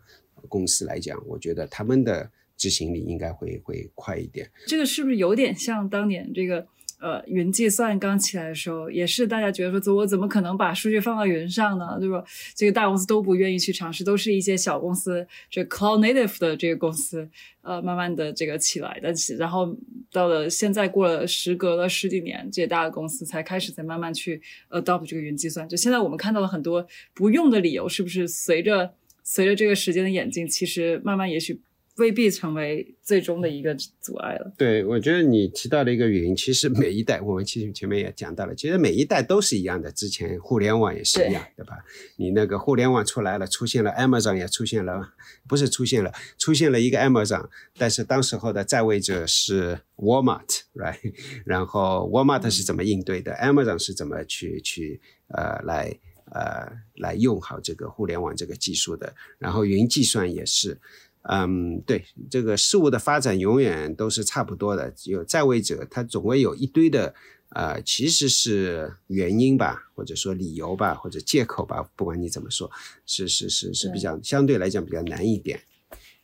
[0.49, 2.29] 公司来讲，我觉得他们的。
[2.59, 4.51] 执行力应该会会快一点。
[4.67, 6.67] 这个是不是有点像当年这个
[6.99, 11.97] 呃云计算刚起来的时候，也是大家觉得说，我怎么可能把数据放到云上呢？
[11.97, 12.21] 对吧？
[12.53, 17.29] 这个大公司都不愿意去尝试，都是一些小公司，这 cloud native 的这个公司，
[17.61, 19.13] 呃，慢慢的这个起来的。
[19.37, 19.73] 然后
[20.11, 25.69] 到了现在，过了时隔了十几年，这些大的公司才开始在慢慢去 adopt 这个云计算。
[25.69, 31.61] 就现在我们看到了很多不用的理由，是不是随着随着这个时间的演进，其实慢慢也许。
[31.99, 34.51] 未必成为最终的一个阻碍了。
[34.57, 39.91] 对，我觉得你提到的一个原因，其实每一代，我们其实前面也讲到了，其实每一代都是一样的。
[39.91, 41.77] 之前互联网也是一样，对吧？
[42.15, 45.13] 你那个互联网出来了，出现了 Amazon 也出现了，
[45.47, 51.13] 不是出现了，出现了一个 Amazon，但是当时候的在位者是 Walmart，right？
[51.45, 55.99] 然后 Walmart 是怎么应对的？Amazon 是怎么去去呃来
[56.31, 59.13] 呃来用好这个互联网这个技术的？
[59.37, 60.79] 然后云计算也是。
[61.23, 64.93] 嗯，对，这个事物的发展永远都是差不多的。
[65.03, 67.13] 有在位者，他总会有一堆的，
[67.49, 72.71] 呃，其实是原因吧，或者说理由吧，或者借口吧，不管你怎么说，
[73.05, 75.59] 是是是是比较相对来讲比较难一点，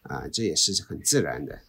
[0.04, 1.60] 啊，这也是很自然的。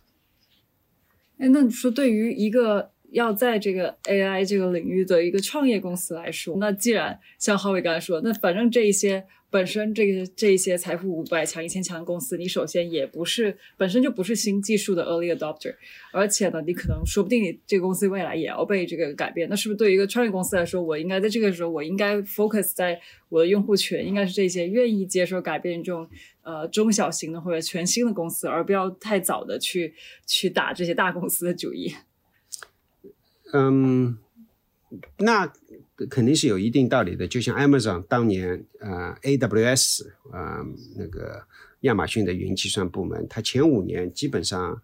[1.39, 9.27] 哎，那你说对于一个要在这个 AI 这个领域的一个创业公司来说，那既然像浩伟刚才说，那反正这一些。
[9.57, 15.75] 本身这个这一些财富五百强一千强的公司，你首先也不是本身就不是新技术的 early adopter，
[16.13, 19.49] 而且呢，你可能说不定你这个公司未来也要被这个改变。
[19.49, 23.01] 那是不是对于一个创业公司来说，我应该在这个时候，我应该 focus 在
[23.31, 26.07] 我的用户群，应该是这些愿意接受改变这种
[26.43, 29.95] 呃中小型的或者全新的公司，而不要太早的去
[30.27, 31.95] 去打这些大公司的主意。
[33.55, 34.19] 嗯，
[35.21, 35.51] 那。
[36.11, 40.63] 肯定是有一定道理的，就像 Amazon 当年，呃，AWS，呃，
[40.95, 41.43] 那个
[41.81, 44.83] 亚马逊的云计算部门，它前五年基本上，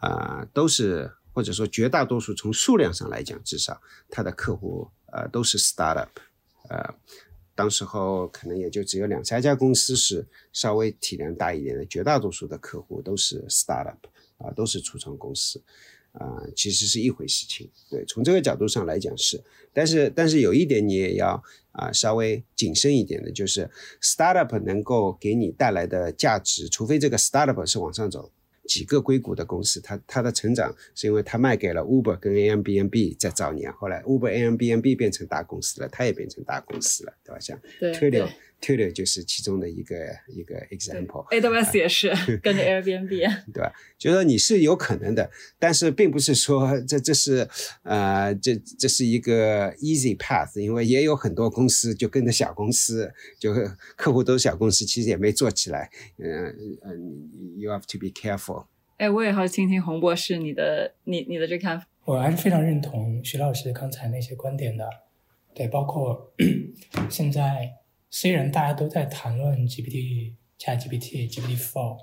[0.00, 3.80] 啊，都是或者说绝大多数从数量上来讲，至少
[4.10, 6.08] 它的客户呃都是 startup，
[6.68, 6.94] 呃，
[7.54, 13.98] 当时候可能也就只有两三家公司是稍微体量大一点的，绝大多数的客户都是 startup，
[14.38, 15.62] 啊，都是初创公司，
[16.18, 17.70] 啊，其实是一回事情。
[17.88, 19.40] 对，从这个角度上来讲是，
[19.72, 21.42] 但是但是有一点你也要
[21.72, 23.70] 啊稍微谨慎一点的，就是
[24.02, 28.30] startup 能够给你带来的价值，除非这个 startup 是往上走。
[28.66, 37.40] 几个硅谷的公司，它它的成长是因为它卖给了 Uber 跟 Airbnb 在早年，后来 Uber Airbnb 变成大公司了，它也变成大公司了，对吧？
[37.40, 38.28] 像 Twilio
[38.60, 42.12] Twilio 就是其中的一个一个 example，AWS 也是
[42.42, 43.08] 跟着 Airbnb，
[43.52, 43.72] 对吧？
[43.96, 47.48] 就说你是有可能的，但是并不是说这这是
[47.82, 53.54] 呃这这是一个 easy path，因为也有很多公司就跟着小公司，就
[53.96, 56.52] 客户都是小公司，其实也没做起来，嗯
[56.84, 58.66] 嗯，you have to be careful。
[58.96, 61.86] 哎，我也好听听洪博士你的你你的这看法。
[62.04, 64.88] 我还是非常认同徐老师刚才那些观点的，
[65.54, 66.32] 对，包括
[67.08, 67.74] 现在。
[68.10, 71.98] 虽然大家都在谈论 GPT、ChatGPT、GPT-4，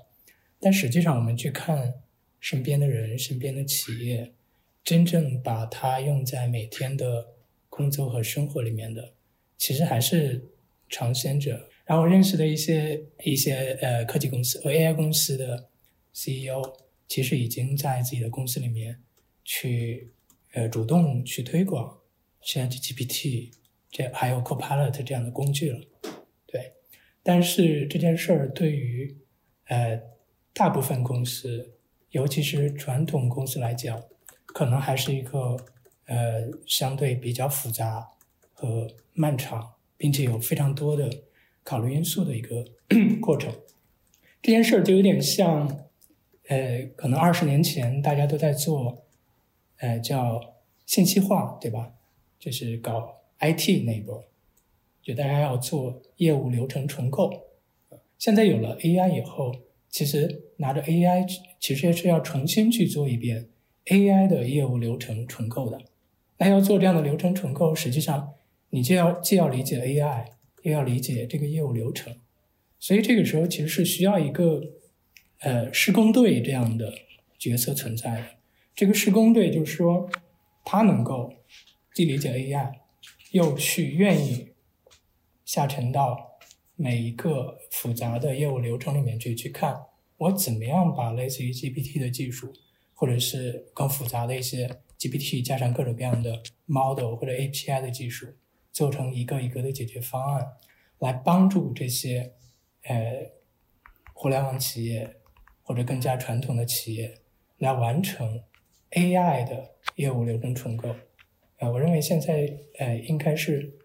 [0.60, 1.94] 但实际上我们去看
[2.38, 4.32] 身边的人、身边的企业，
[4.84, 7.26] 真正把它用在每天的
[7.68, 9.14] 工作和生活里面的，
[9.58, 10.50] 其实还是
[10.88, 11.68] 尝鲜者。
[11.84, 15.68] 然后认识的一些一些呃科技公司和 AI 公司的
[16.12, 16.62] CEO，
[17.08, 19.00] 其实已经在自己的公司里面
[19.44, 20.12] 去
[20.52, 21.98] 呃主动去推广
[22.42, 23.52] ChatGPT。
[23.88, 25.80] 这还有 Copilot 这样的工具了，
[27.28, 29.16] 但是这件事儿对于
[29.66, 30.00] 呃
[30.52, 31.72] 大部分公司，
[32.10, 34.00] 尤其是传统公司来讲，
[34.46, 35.56] 可能还是一个
[36.04, 38.10] 呃相对比较复杂
[38.52, 41.10] 和漫长，并且有非常多的
[41.64, 42.64] 考虑因素的一个
[43.20, 43.52] 过程。
[44.40, 45.80] 这件事儿就有点像，
[46.46, 49.04] 呃，可能二十年前大家都在做，
[49.78, 50.54] 呃，叫
[50.86, 51.92] 信息化，对吧？
[52.38, 53.14] 就是搞。
[53.38, 54.24] IT 那一波，
[55.06, 57.30] 就大家要做业务流程重构。
[58.18, 59.54] 现在有了 AI 以后，
[59.88, 61.24] 其实拿着 AI，
[61.60, 63.48] 其实是要重新去做一遍
[63.84, 65.80] AI 的业务流程重构的。
[66.38, 68.32] 那要做这样的流程重构，实际上
[68.70, 70.24] 你就要既要理解 AI，
[70.62, 72.16] 又要理解这个业务流程。
[72.80, 74.60] 所以这个时候其实是需要一个
[75.38, 76.92] 呃施工队这样的
[77.38, 78.26] 角色存在的。
[78.74, 80.10] 这个施工队就是说，
[80.64, 81.32] 他能够
[81.94, 82.72] 既理解 AI。
[83.32, 84.48] 又去愿意
[85.46, 86.38] 下沉到
[86.74, 89.86] 每一个复杂的业务流程里面去，去看
[90.18, 92.52] 我怎么样把类似于 GPT 的技术，
[92.92, 94.68] 或者是更复杂的一些
[94.98, 98.26] GPT 加上各种各样的 model 或者 API 的技术，
[98.72, 100.46] 做成一个一个的解决方案，
[100.98, 102.32] 来帮助这些
[102.84, 103.30] 呃
[104.12, 105.16] 互联网企业
[105.62, 107.14] 或者更加传统的企业
[107.58, 108.42] 来完成
[108.90, 110.94] AI 的业务流程重构。
[111.58, 113.75] 呃，我认为现在呃应该是，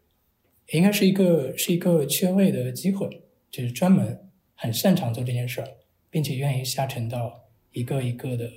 [0.78, 5.68] 应该是一个是一个缺位的机会，就是专门很擅长做这件事儿，
[6.10, 8.52] 并且愿意下沉到一个一个的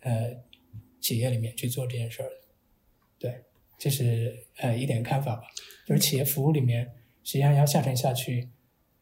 [0.00, 0.36] 呃
[1.00, 2.28] 企业里面去做这件事儿
[3.18, 3.42] 对，
[3.78, 5.42] 这是呃一点看法吧。
[5.86, 6.84] 就是企业服务里面，
[7.22, 8.48] 实际上要下沉下去，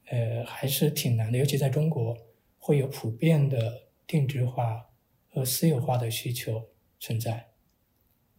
[0.06, 2.16] 呃还是挺难的，尤其在中国
[2.58, 4.90] 会有普遍的定制化
[5.28, 6.68] 和私有化的需求
[7.00, 7.48] 存在。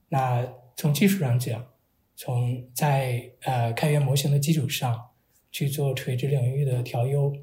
[0.09, 0.53] 那。
[0.77, 1.71] 从技术上讲，
[2.15, 5.11] 从在呃开源模型的基础上
[5.51, 7.33] 去做垂直领域的调优，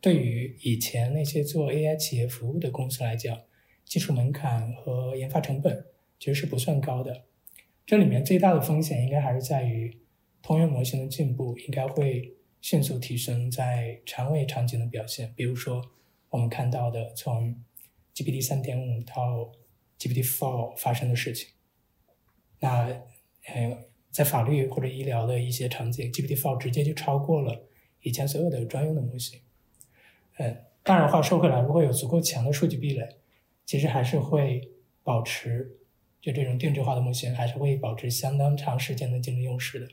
[0.00, 3.40] 对于以前那些做 AI 企业服务的公司来讲，
[3.84, 5.86] 技术门槛和研发成本
[6.18, 7.24] 其实是不算高的。
[7.86, 9.98] 这里面最大的风险应该还是在于
[10.42, 15.32] 通用模型的进步，应该会迅速提升在长尾场景的表现。
[15.36, 15.82] 比如说
[16.28, 17.62] 我们看到的从
[18.14, 19.50] GPT 三点五到
[19.98, 21.48] GPT four 发生的事情。
[22.60, 22.86] 那，
[23.46, 27.68] 呃，在法律或者医疗的一些场景，GPT-4 直接就超过了
[28.02, 29.40] 以前所有的专用的模型。
[30.36, 33.08] 呃，当然话说回来，如果有足够强的数据壁垒，
[33.64, 34.68] 其实还是会
[35.04, 35.78] 保持，
[36.20, 39.88] 就这种定制化的模型还是会保持相当长时间的竞争优势的。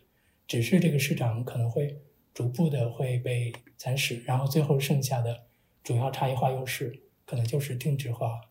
[0.47, 1.99] 只是这个市场可能会
[2.33, 5.43] 逐步的会被蚕食，然后最后剩下的
[5.83, 8.41] 主要差异化优势，可能就是定制化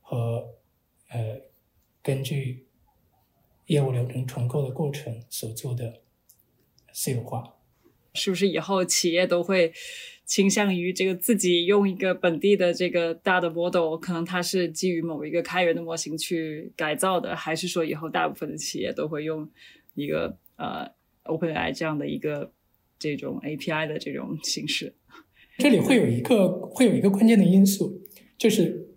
[0.00, 0.54] 和
[1.08, 1.38] 呃
[2.02, 2.66] 根据。
[3.66, 6.00] 业务流程重构的过程所做的
[6.92, 7.54] 私有化，
[8.14, 9.72] 是不是以后企业都会
[10.24, 13.96] 倾向于这个自己用一个本地的这个大的 model？
[13.96, 19.48] 可能它是基于某一个开源的模型去改造的，还是说以后大部分的企业都会用
[19.94, 20.90] 一个呃
[21.24, 22.52] OpenAI 这样的一个
[22.98, 24.94] 这种 API 的这种形式？
[25.58, 28.02] 这里会有一个会有一个关键的因素，
[28.36, 28.88] 就是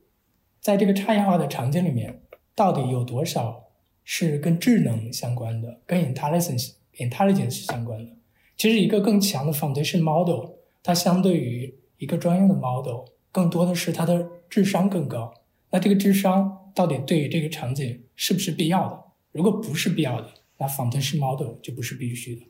[0.60, 2.22] 在这个差异化的场景里面。
[2.56, 3.62] 到底有多少
[4.03, 8.11] 是跟智能相关的，跟 intelligence intelligence 相关的。
[8.57, 10.51] 其实一个更强的 foundation model，
[10.81, 15.34] 它相对于一个专用的 model，更多的是它的智商更高。
[15.71, 19.03] 那这个智商到底对于这个场景是不是必要的？
[19.31, 22.45] 如果不是必要的，那 foundation model 就不是必须的。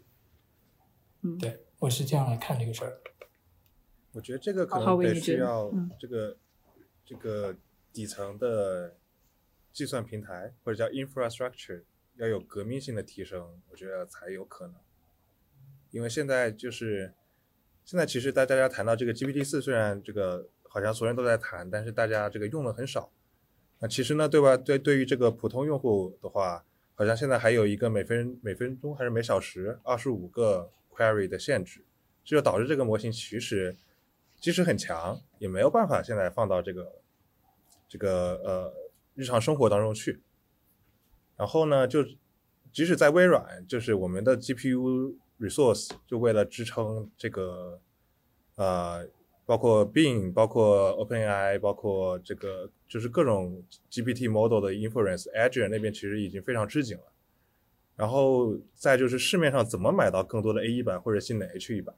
[1.21, 2.99] 嗯，对我是这样来看这个事儿。
[4.11, 6.37] 我觉得这个可能需要嗯这个、
[7.05, 7.55] 这个
[7.91, 8.97] 底层的
[9.73, 11.83] 计算平台或者叫 infrastructure
[12.15, 14.75] 要有革命性的提升，我觉得才有可能。
[15.89, 17.13] 因为现在就是
[17.83, 23.11] 现在其实大家谈到这个 GPT 四，虽然这个好像所有人都在谈，但是大家这个用的很少。
[23.79, 24.55] 那其实呢，对吧？
[24.55, 26.63] 对，对于这个普通用户的话，
[26.95, 31.83] 好像现在还有一个每分每分钟还是每小时二十五个 query 的限制，
[32.23, 33.75] 这就导致这个模型其实
[34.39, 37.01] 即使很强，也没有办法现在放到这个
[37.89, 38.73] 这个呃
[39.15, 40.21] 日常生活当中去。
[41.35, 42.03] 然后呢，就
[42.71, 47.79] 即使在微软，就是我们的 GPU resource 就为了支撑这个
[48.55, 49.07] 呃，
[49.45, 57.03] 包括 Bing、包括 OpenAI、包括这个就是各种 GPT model 的 inference，Azure 那边其实已经非常吃紧了。
[57.95, 61.95] 然后再就是市面上怎么买到更多的 A 一版或者新的 H 一版。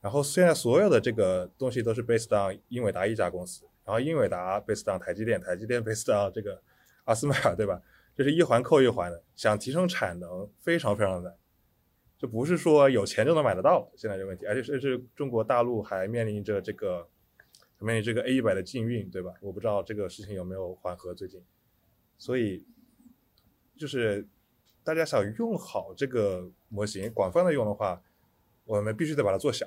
[0.00, 6.58] 然后现在所有的这个东西都是 based on 英伟达一家公司，然后英伟达 based on 台积电，台积电 based on 这个
[7.04, 7.78] 阿斯麦尔，对吧？
[8.16, 11.36] 就是一环扣一环的，想提升产能非常非常难，
[12.18, 17.06] 这不是说有钱就能买得到现在这个问题，而且是是中国大陆还面临着这个
[17.80, 19.34] 面临这个 A 一百的禁运，对吧？
[19.42, 21.42] 我不知道这个事情有没有缓和最近，
[22.16, 22.64] 所以
[23.76, 24.26] 就是
[24.82, 28.02] 大家想用好这个模型，广泛的用的话，
[28.64, 29.66] 我们必须得把它做小，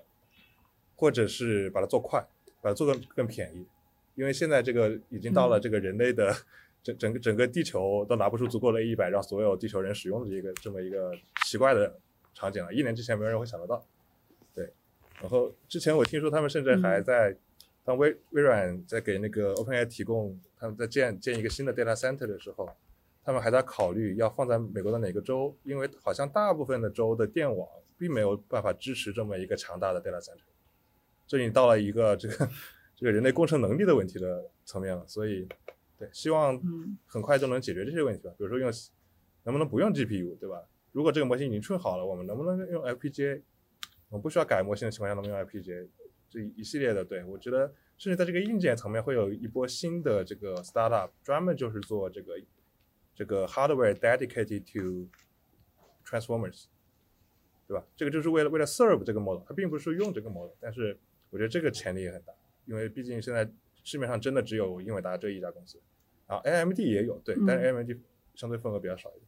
[0.95, 2.27] 或者是把它做快，
[2.61, 3.67] 把它做更更便宜，
[4.15, 6.35] 因为现在这个已经到了这个人类的。
[6.85, 11.11] 整整个整个地球都拿不出足够的 A 一百让所有地球人使用的这个这么一个
[11.43, 11.91] 奇怪的
[12.35, 13.83] 场景了，一年之前没有人会想得到。
[14.53, 14.71] 对，
[15.19, 17.35] 然后之前我听说他们甚至还在，
[17.83, 22.69] 当微微软在给那个 OpenAI 提供他们在建建一个新的 data center 的时候，
[23.23, 27.67] 他们还在考虑要放在美国的哪个州，因为好像大部分的州的电网
[27.97, 30.37] 并没有办法支持这么一个强大的 data center，
[31.25, 32.47] 这已经到了一个这个
[32.95, 35.47] 这个人类工程能力的问题的层面了，所以。
[35.97, 38.29] 对，希望嗯很快就能解决这些问题吧。
[38.37, 38.69] 比如说用，
[39.43, 40.61] 能不能不用 GPU，对吧？
[40.91, 43.41] 如果这个模型已经训好了，我们能不能用 FPGA？
[44.09, 45.87] 我们不需要改模型的情况下，能不能用 FPGA？
[46.29, 52.33] 这一系列的，对我觉得，甚至在这个硬件层面会有一波新的这个 startup，专门就是做这个
[53.13, 55.07] 这个 hardware dedicated to
[56.05, 56.65] transformers，
[57.69, 57.85] 对吧？
[57.95, 60.99] 这个就是为了为了 serve 这个 model，它并不是用这个 model，但是
[61.29, 62.33] 我觉得这个潜力也很大，
[62.65, 63.49] 因为毕竟现在。
[63.87, 65.79] 市面上真的只有英伟达这一家公司，
[66.25, 67.91] 然后 AMD 也有，对，但是 AMD
[68.33, 69.24] 相对份额比较少一点。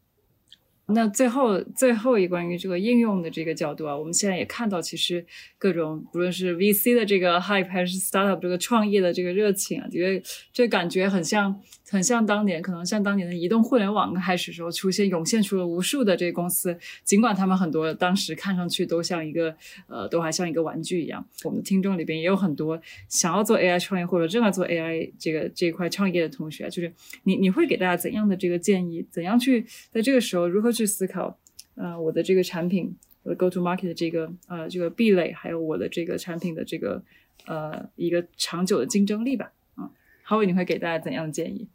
[0.89, 5.25] 那最后最后一关于这个应用的这个角度啊，我们现在也看到，其实
[5.57, 10.23] 各种不论是 VC 的这个 hype 还是 startup 这个创业的这个热情啊，觉得
[10.53, 11.59] 这感觉很像
[11.89, 19.53] 很像当年，可能像当年的移动互联网开始时候出现涌现出了无数的这个公司，尽管他们很多当时看上去都像一个
[19.87, 21.25] 呃都还像一个玩具一样。
[21.43, 26.93] 我们的听众里边也有很多想要做 AI 创业或者正在做 AI 这个这一块创业的同学，就是
[27.23, 29.05] 你你会给大家怎样的这个建议？
[29.11, 31.37] 怎样去在这个时候如何去思考，
[31.75, 37.03] 呃，我的这个产品，我的 go to market 的这个呃这个壁垒，还有我的这个产品的这个
[37.45, 39.51] 呃一个长久的竞争力吧。
[39.75, 39.89] 啊，
[40.23, 41.67] 郝伟，你会给大家怎样的建议？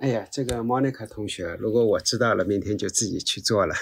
[0.00, 3.74] 哎呀，这个 Monica 同学，如果我知道了，明天就自己去做了。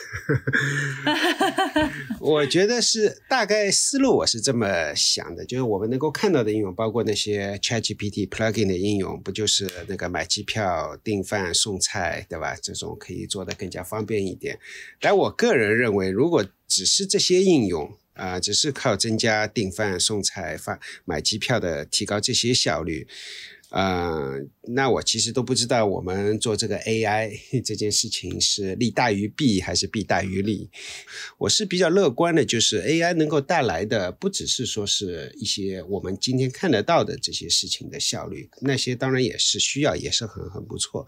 [2.19, 12.57] 我觉得是大概思路，我是这么想的，就是我们能够看到的应用，包括那些 ChatGPT plugin 的应用，不就是那个买机票、订饭、送菜，对吧？
[12.61, 14.59] 这种可以做得更加方便一点。
[15.01, 23.07] 但我个人认为，如果只是这些应用啊、只是靠增加订饭、送菜、发买机票的提高这些效率。
[23.71, 30.71] 呃，那我其实都不知道我们做这个 AI 这件事情是利大于弊还是弊大于利。
[31.37, 41.07] 我是比较乐观的，就是 AI 能够带来的不只是说是一些我们今天看得到的这些事情的效率，那些当然也是需要，也是很很不错，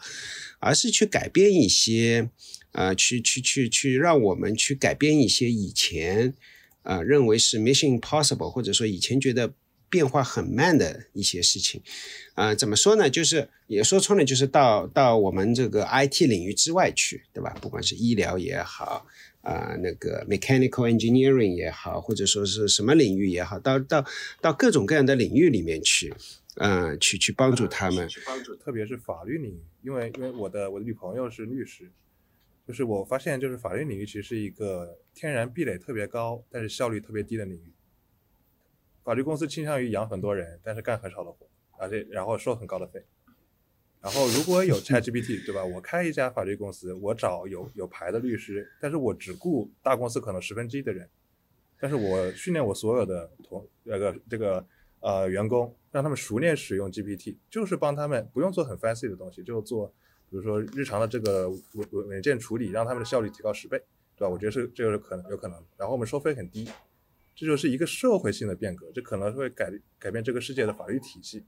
[0.59, 2.29] 而是去改变一些，
[2.73, 6.35] 呃，去去去去让我们去改变一些以前，
[6.83, 9.55] 呃，认为是 mission impossible，或者说以前觉得。
[9.91, 11.83] 变化很慢的一些事情，
[12.35, 13.11] 啊、怎么说呢？
[13.11, 17.55] 就是也说穿了，就是到到我们这个 IT 领域之外去，对吧？
[17.61, 19.05] 不管是医疗也好，
[19.43, 24.07] 啊、那个 mechanical engineering 也好，或者说是什么领域也好，到到
[24.41, 26.15] 到各种各样的领域里面去。
[26.57, 28.09] 呃，去去帮助他们。
[28.09, 31.89] 去帮助特别是法律领域，因为因为我的我的女朋友是律师，
[32.67, 37.70] 就是我发现就是法律领域其实是一个天然壁垒特别高，但是效率特别低的领域。
[39.03, 41.47] 法律公司倾向于养很多人，但是干很少的活，
[41.79, 43.05] 而且然后收很高的费。
[44.01, 45.63] 然后如果有 ChatGPT， 对吧？
[45.63, 51.09] 我开一家法律公司，我找有有牌的律师，但是我只雇大公司可能十分之一的人，
[51.79, 54.65] 但是我训练我所有的同那个这个
[55.01, 59.93] 呃员工，让他们熟练使用 GPT，就是帮他们不用做很 fancy 的东西，就做
[60.31, 63.77] 比如说日常的这个文文文件处理，让他们的效率提高十倍，
[64.17, 64.31] 对吧？
[64.31, 65.63] 我觉得是这个是可能有可能。
[65.77, 66.67] 然后我们收费很低，
[67.41, 71.43] 这就是一个社会性的变革，这可能会改改变这个世界的法律体系。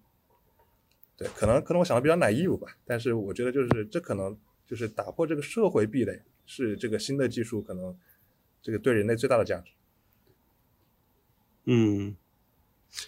[1.19, 4.35] 对，可能可能我想的比较 naive 吧，但是我觉得就是这可能
[4.67, 7.95] 就是打破这个社会壁垒，是这个新的技术可能
[8.63, 9.73] 这个对人类最大的价值。
[11.67, 12.17] 嗯，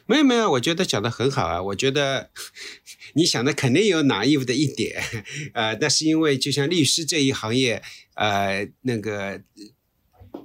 [0.05, 1.63] 没有没有，我觉得讲的很好啊。
[1.63, 2.29] 我觉得
[3.17, 5.03] 你想的肯定有 naive 的一点，
[5.55, 7.83] 呃，那是因为就像律师这一行业，
[8.17, 9.43] 呃，那个。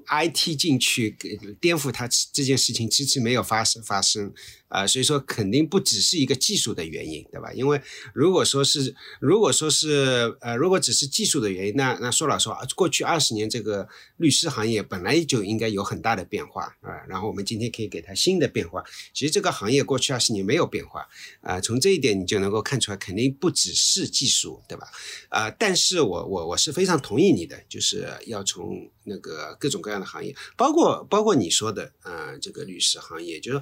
[0.07, 4.33] IT 进去给颠覆它这件事情迟迟没有发生发生
[4.69, 7.53] 啊，所以说肯定不只是一个技术的原因，对吧？
[7.53, 7.79] 因为
[8.13, 13.87] 如果说是如果说是呃，如果只是技术的原因，那那说老实话，过去二十年这个
[14.17, 17.05] 律师行业本来就应该有很大的变化啊。
[17.07, 18.83] 然后我们今天可以给它新的变化，
[19.13, 21.07] 其实这个行业过去二十年没有变化
[21.41, 21.61] 啊。
[21.61, 24.87] 从这一点你就能够看出来，肯定不只是技术，对吧？
[25.29, 29.99] 啊，但是我我我是非常同意你的，就是要从那个各种各样。
[29.99, 33.61] 的行业，包括包括你说的，呃，这个律师行业，就是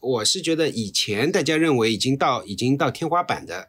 [0.00, 3.68] 我是觉得以前大家认为已经到已经到天花板的。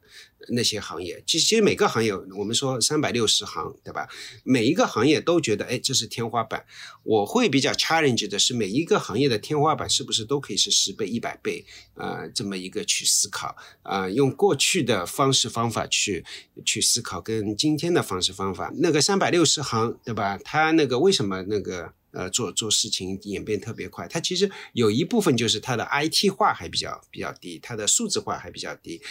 [0.51, 4.07] 那些行业，其实其实每个行业，我们说三百六十行，对吧？
[4.43, 6.65] 每一个行业都觉得，哎，这是天花板。
[7.03, 11.65] 我会比较 challenge 的是，每一个行业的天花板是不是都可以是十倍、一百倍？
[11.95, 16.23] 呃，这么一个去思考，啊，用过去的方式方法去
[16.65, 20.39] 去思考，跟今天的方式方法，那个三百六十行，对吧？
[20.43, 24.07] 它那个为什么那个呃做做事情演变特别快？
[24.07, 29.02] 它其实有一部分就是它的 IT 化还比较比较低，它的数字化还比较低。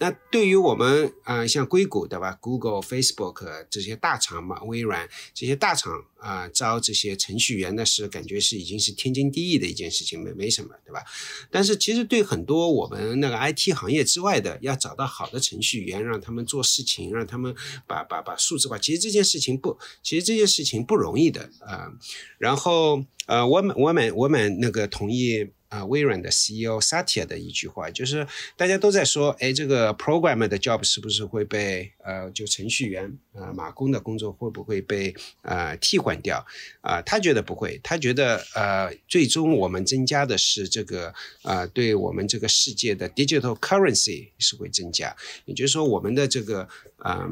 [0.00, 11.02] 那对于我们，呃，像硅谷对吧，Google、Facebook 这些大厂嘛，微软这些大厂啊，招这些程序员，那是感觉是已经是天经地义的一件事情，没没什么，对吧？
[11.50, 17.54] 但是其实对很多我们那个 IT 行业之外的，要找到好的程序员，让他们做事情，让他们
[17.86, 21.92] 把把把数字化，其实这件事情不，其实这件事情不容易的啊。
[22.38, 25.48] 然后，呃，我们我们我们那个同意。
[25.68, 28.26] 啊，微软的 CEO Satya 的一句话，就是
[28.56, 36.44] 大家都在说，哎，这个 programmer 的 job 是不是会被呃，就程序员呃，码工的工作会不会被呃替换掉？
[36.80, 41.12] 啊，他觉得不会，他觉得呃，最终我们增加的是这个
[41.42, 45.14] 呃，对我们这个世界的 digital currency 是会增加，
[45.44, 46.66] 也就是说，我们的这个
[46.98, 47.28] 呃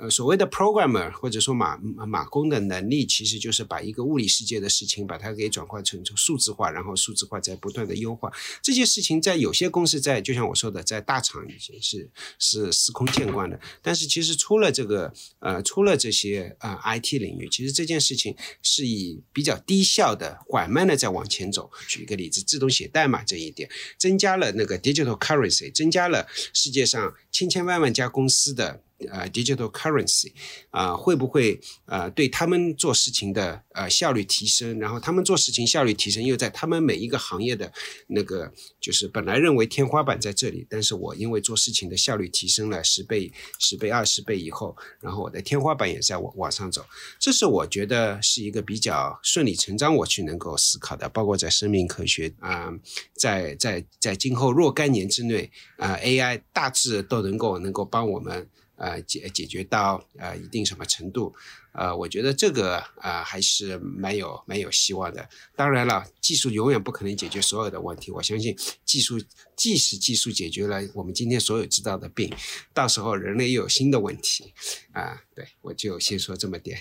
[0.00, 7.80] 呃所谓的 programmer 或者说码码工的能力，其实就是把一个物理世界的事情把它给转换成数字化，然后数字化在不断。
[7.90, 8.30] 的优化
[8.62, 12.08] 这些事情，在有些公司，在就像我说的，在大厂已经是
[12.38, 13.58] 是司空见惯的。
[13.82, 21.68] 但是其实出了这个呃，出了这些呃 IT 领域，其实这件事情是以比较低效的、缓慢的在往前走。
[21.88, 23.68] 举一个例子，自动写代码这一点，
[23.98, 28.82] 增加了那个 digital currency，增加了世界上千千万万家公司的。
[29.08, 30.32] 呃，digital currency，
[30.70, 34.78] 啊，会不会呃对他们做事情的呃效率提升？
[34.78, 37.72] 然后他们做事情效率提升，又在他们每一个行业的
[38.08, 46.84] 那个就是本来认为天花板在这里，但是我因为做事情的效率提升了十倍、十倍、二十倍以后，然后我的天花板也在往往上走。
[47.18, 52.70] 这是我觉得是一个比较顺理成章我去能够思考的，包括在生命科学啊，
[53.14, 58.48] 在在在今后若干年之内啊，AI 大致都能够能够帮我们。
[58.80, 61.34] 呃，解解决到呃一定什么程度，
[61.72, 65.28] 呃，我觉得这个呃还是蛮有蛮有希望的。
[65.54, 68.10] 当然了，技术永远不可能解决所有的问题。
[68.10, 69.20] 我相信技术，
[69.54, 72.32] 即使技术解决了我们今天所有知道的病，
[72.72, 74.54] 到时候人类又有新的问题
[74.92, 75.24] 啊。
[75.34, 76.80] 对，我就先说这么点。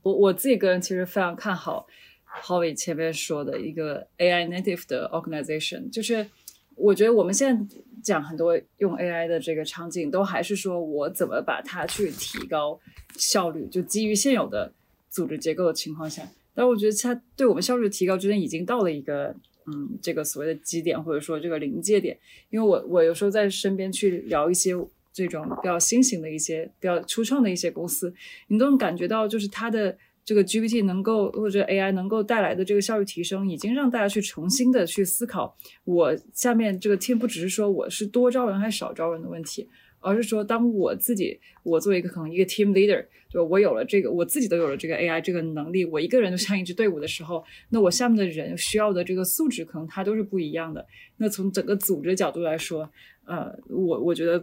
[0.00, 1.86] 我我自己个人其实非常看好
[2.24, 6.30] 郝伟前面说的一个 AI native 的 organization，就是。
[6.76, 12.78] 我觉得我们现在讲很多用 AI 的这个场景，都还是说我怎么把它去提高
[13.16, 14.72] 效率，就基于现有的
[15.08, 16.22] 组织结构的情况下。
[16.54, 19.34] 但我觉得它对我们效率的提高，之间已经到了一个
[19.66, 22.16] 嗯，这个所谓的基点，或者说这个临界点。
[22.50, 24.72] 因为我我有时候在身边去聊一些
[25.12, 28.14] 这种比较新型的一些比较初创的一些公司，
[28.48, 39.68] 你都能感觉到，就是它的这个 GPT 能够或者 AI 能够带来的这个效率提升，已经让大家去重新的去思考，我下面这个 team 不只是说我是多招人还是少招人的问题，
[40.00, 43.44] 而是说当我自己我作为一个可能一个 team leader，对吧？
[43.44, 50.86] 我有了这个我自己都有了这个 AI 这个能力，我一个人就像一支队伍的时候，那我下面的人需要的这个素质可能它都是不一样的。
[51.18, 52.90] 那从整个组织角度来说，
[53.26, 54.42] 呃，我我觉得。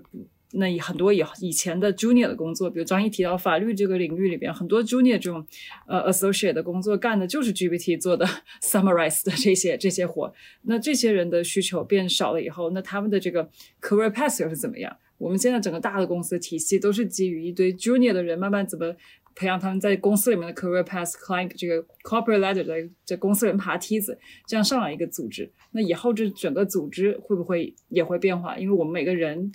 [0.53, 5.45] 那以很多以以前的 junior 的工作，比如张毅提到法律这个领域里边，很多 junior 这种
[5.87, 8.25] 呃 associate 的工作干的就是 GPT 做的
[8.61, 10.33] summarize 的这些这些活。
[10.63, 13.49] 那这些人的需求变少了以后，那他们的这个
[13.81, 14.97] career path 又是怎么样？
[15.17, 18.93] 我们现在整个大的公司体系都是基于一堆 junior 的人，慢慢怎么
[19.35, 25.49] 培养他们在公司里面的 career path，climb 这个 corporate ladder 在在公司里面爬梯子，这样上来一个组织。
[25.71, 28.57] 那以后这整个组织会不会也会变化？
[28.57, 29.51] 因为我们每个人。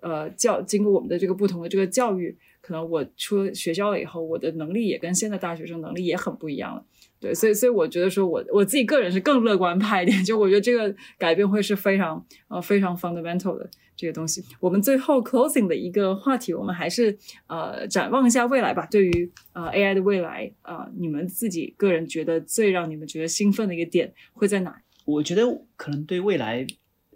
[0.00, 6.84] 呃，教经过我们的这个不同的这个教育，可能我出学校了以后，我的能力也跟现在大学生能力也很不一样了。
[7.20, 14.44] 对，所以所以我觉得说我我自己个人是更乐观派一点， 就我觉得这个改变会是非常呃非常 fundamental 的这个东西。
[14.60, 17.18] 我们最后 closing 的一个话题，我们还是
[17.48, 18.86] 呃展望一下未来吧。
[18.88, 24.80] 对于呃 AI 的未来啊，你们自己个人觉得最让你们觉得兴奋的一个点会在哪？
[25.04, 25.42] 我觉得
[25.74, 26.64] 可能对未来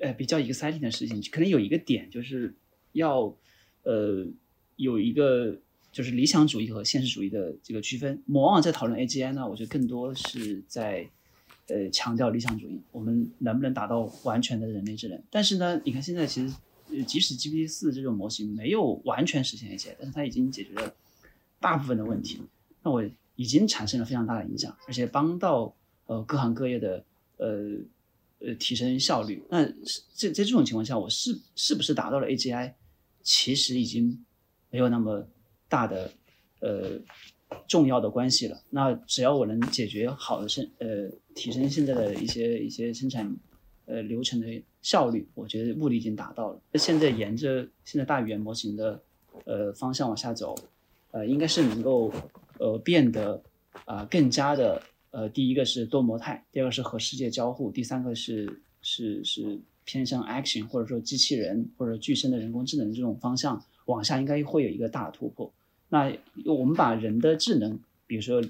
[0.01, 2.53] 呃比较 exciting 的事情，可能有一个点就是。
[2.93, 3.35] 要，
[3.83, 4.27] 呃，
[4.77, 5.57] 有一个
[5.91, 8.23] 就是理想主义和现实主义的这个区分。
[8.27, 11.09] 我们往往在讨论 AGI 呢，我觉得更多是在，
[11.69, 12.81] 呃，强调理想主义。
[12.91, 15.21] 我们能不能达到完全的人类智能？
[15.31, 16.55] 但是呢，你看现在其实，
[17.05, 20.95] 即使 GPT 四这种模型没有完全实现 AGI，但是它已经解决了
[21.61, 22.41] 大部分的问题。
[22.83, 23.05] 那我
[23.37, 25.75] 已经产生了非常大的影响，而且帮到
[26.07, 27.05] 呃各行各业的
[27.37, 27.79] 呃。
[28.45, 29.41] 呃，提升效率。
[29.49, 29.65] 那
[30.17, 32.73] 这在这种情况下，我是是不是达到了 AGI，
[33.23, 34.25] 其实已经
[34.71, 35.27] 没有那么
[35.69, 36.11] 大的
[36.61, 37.01] 呃
[37.67, 38.63] 重要的关系了。
[38.71, 43.35] 那只要我能解决好的生呃提升现在的一些一些生产
[43.87, 46.61] 呃流程的效率，我觉得目的已经达到了。
[46.75, 49.03] 现在沿着现在大语言模型的
[49.45, 50.55] 呃方向往下走，
[51.11, 52.13] 呃，应该是能够
[52.59, 53.43] 呃变得
[53.85, 54.83] 啊更加的。
[55.13, 65.53] 呃，第一个是多模态，第二个是和世界交互，第三个是是是偏向 action 或者说机器人或者具身的人工智能这种方向往下，应该会有一个大的突破。
[65.89, 66.11] 那
[66.47, 68.43] 我们把人的智能，比如说，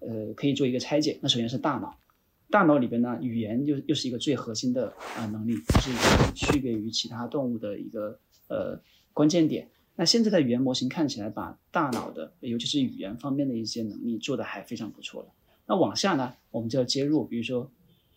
[0.00, 1.18] 呃，可以做一个拆解。
[1.22, 1.96] 那首先是大脑，
[2.50, 5.92] 大脑里边呢，语言又又是一个最核心的啊能力，是
[6.34, 8.18] 区别于其他动物的一个
[8.48, 8.80] 呃
[9.12, 9.68] 关键点。
[9.94, 15.28] 那现在的语言模型看起来把大脑的，尤其是语言方面的一些能力做得还非常不错了。
[15.66, 17.70] 那往下呢，我们就要接入，比如说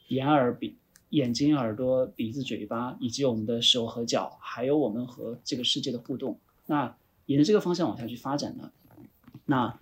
[0.08, 0.76] 眼耳鼻、
[1.10, 6.40] 眼睛、耳朵、鼻子、嘴巴，以及我们的手和脚，还有我们和这个世界的互动。
[6.66, 6.96] 那
[7.28, 8.72] 沿着这个方向往下去发展呢，
[9.46, 9.80] 那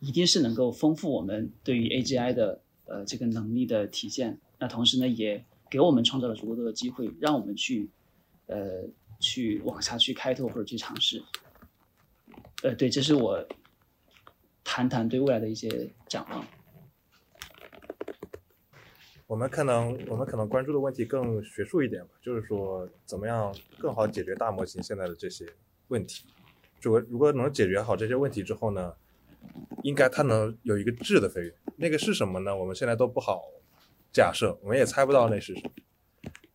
[0.00, 4.38] 一定是能够丰富我们对于 AGI 的呃这个能力的体现。
[4.58, 7.90] 那同时呢，也给我们创造了足够多的机会，让我们去
[8.46, 8.84] 呃
[9.20, 11.22] 去往下去开拓或者去尝试。
[12.62, 13.46] 呃，对，这是我
[14.64, 16.44] 谈谈对未来的一些展望。
[19.28, 25.46] 我们可能我们可能关注的问题更学术一点吧，就是说怎么样更好解决大模型现在的这些
[25.88, 26.24] 问题。
[26.80, 28.94] 如果如果能解决好这些问题之后呢，
[29.82, 31.54] 应该它能有一个质的飞跃。
[31.76, 32.56] 那个是什么呢？
[32.56, 33.44] 我们现在都不好
[34.10, 35.70] 假设，我们也猜不到那是什么。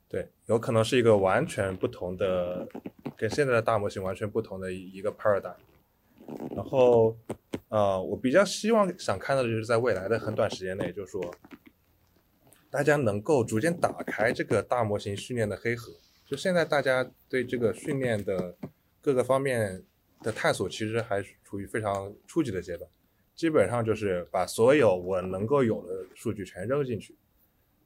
[0.10, 2.68] 对，有可能是一个完全不同的，
[3.16, 5.54] 跟现在的大模型完全不同的一个 paradigm。
[6.56, 7.16] 然后，
[7.70, 11.24] 呃，我比较希望想看到的就是在未来的很短时间内，就是说。
[12.74, 15.94] 大家能够逐渐打开这个大模型训练的黑盒，
[16.26, 18.58] 就现在大家对这个训练的
[19.00, 19.86] 各个方面
[20.24, 22.90] 的探索，其实还是处于非常初级的阶段。
[23.36, 27.16] 基本上就是把所有我能够有的数据全扔进去，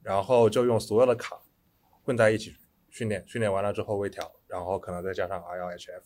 [0.02, 1.38] 然后就用所有的卡
[2.02, 2.56] 混在一起
[2.88, 6.00] 训练，训练完了之后微调，然后可能再加上 RLHF。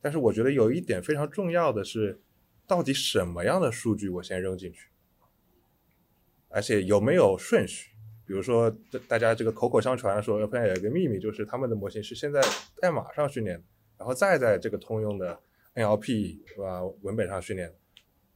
[0.00, 2.20] 但是我觉得有一点非常重要的是，
[2.66, 4.88] 到底什么样的数据我先扔进去，
[6.48, 7.91] 而且有没有顺序？
[8.32, 8.74] 比如说，
[9.06, 12.40] 大家这个口口相传说，OpenAI 有一个秘密，就是他们的模型是先在
[12.80, 13.62] 代码上训练，
[13.98, 15.38] 然后再在这个通用的
[15.74, 17.70] NLP 是吧文本上训练。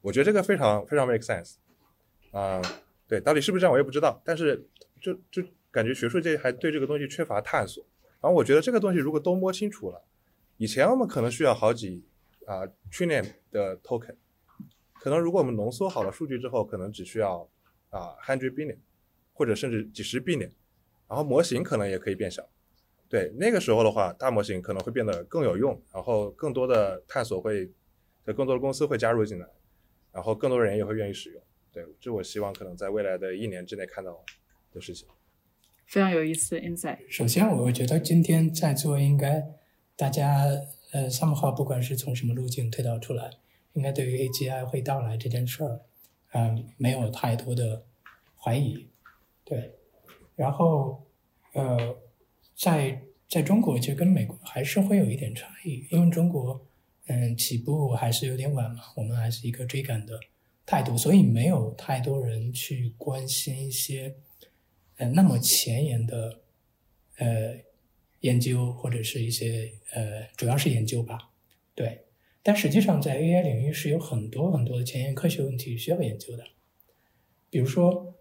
[0.02, 1.55] 我觉得这个非常非常 make sense
[2.31, 2.60] 啊，
[3.09, 4.68] 对，到底是不是这样我也不知道，但是
[5.01, 7.82] 就就感觉学术界还对这个东西缺乏探索。
[8.20, 10.05] 然后我觉得这个东西如果都摸清楚了，
[10.59, 12.05] 以前我们可能需要好几
[12.44, 14.16] 啊训练的 token，
[15.01, 17.48] 可能如果我们浓缩好了数据之后，可能只需要
[17.89, 18.77] 啊 hundred billion。
[19.36, 20.50] 或者甚至几十 B 年，
[21.06, 22.48] 然后模型可能也可以变小，
[23.06, 27.70] 对那个时候的话，大模型可能会变得更有用，然后更多的探索会，
[28.24, 29.46] 更多的公司会加入进来，
[30.10, 31.42] 然后更多人也会愿意使用。
[31.70, 34.24] 对，这我希望可能在未来的一年之内看到
[34.72, 35.06] 的事情。
[35.84, 36.98] 非常有意思的 insight。
[37.08, 39.44] 首先，我觉得今天在座应该
[39.94, 40.44] 大家
[40.92, 43.30] 呃，somehow 不管是从什么路径推导出来，
[43.74, 45.80] 应该对于 AGI 会到来这件事儿，
[46.32, 47.84] 嗯，没有太多的
[48.36, 48.88] 怀疑。
[49.47, 49.73] 对，
[50.35, 51.02] 然后
[51.55, 51.97] 呃，
[52.55, 56.60] 在在中国其实跟美国还是会有一点差异，因为中国
[57.06, 60.20] 嗯起步还是有点晚嘛，我们还是一个追赶的
[60.66, 64.16] 态度，所以没有太多人去关心一些。
[64.98, 66.40] 呃，那么前沿的
[67.18, 67.55] 呃
[68.20, 71.31] 研究或者是一些呃，主要是研究吧，
[71.74, 72.02] 对。
[72.43, 76.44] 但实际上，在 AI 领域是有很多很多的前沿科学问题需要研究的，
[77.51, 78.15] 比如说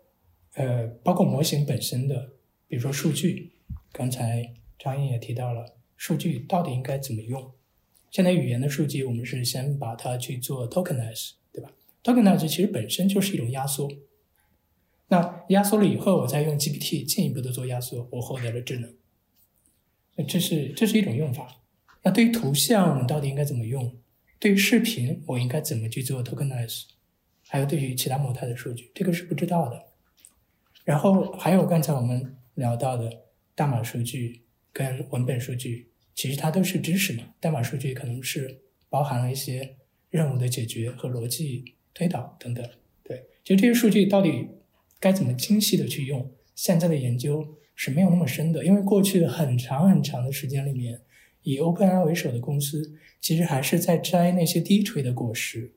[0.56, 2.32] 呃，包括模型本身的，
[2.68, 3.52] 比如说数据。
[3.92, 7.52] 刚才张毅也提到了，数据到底应该怎么用？
[8.12, 11.72] 现在语言的数据，我们是先把它去做 tokenize，对吧
[12.04, 13.90] ？tokenize 其实本身就是一种压缩。
[15.08, 18.94] 那压缩了以后，我再用 GPT 进一步的做压缩，我获得了智能。
[20.16, 21.62] 那这是这是一种用法。
[22.04, 23.96] 那对于图像，我们到底应该怎么用？
[24.40, 26.84] 对于视频，我应该怎么去做 tokenize？
[27.48, 29.86] 还有对于其他模态的数据，这个是不知道的。
[30.86, 33.12] 然后还有刚才我们聊到的
[33.54, 37.24] 代码数据跟文本数据，其实它都是知识嘛。
[37.42, 39.76] 代码数据可能是包含了一些
[40.10, 42.66] 任务的解决和逻辑推导等等。
[43.04, 44.48] 对，其实这些数据到底。
[44.98, 46.32] 该怎么精细的去用？
[46.56, 51.02] 现在的研究是没有那么深的，因为过去的很长很长的时间里面，
[51.44, 55.74] 以 OpenAI 为首的公司其实还是在摘那些低垂的果实。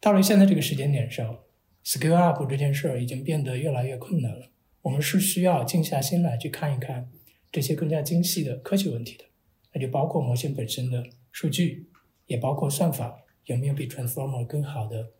[0.00, 1.38] 到了现在这个时间点上
[1.84, 4.50] ，scale up 这件事儿已经变得越来越困难了。
[4.82, 7.10] 我们是需要静下心来去看一看
[7.50, 9.24] 这些更加精细的科学问题的，
[9.72, 11.88] 那就包括模型本身的数据，
[12.26, 15.12] 也包括算法有没有比 Transformer 更好的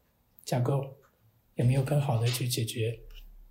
[0.44, 0.96] 架构。
[1.56, 2.98] 有没有更好的去解决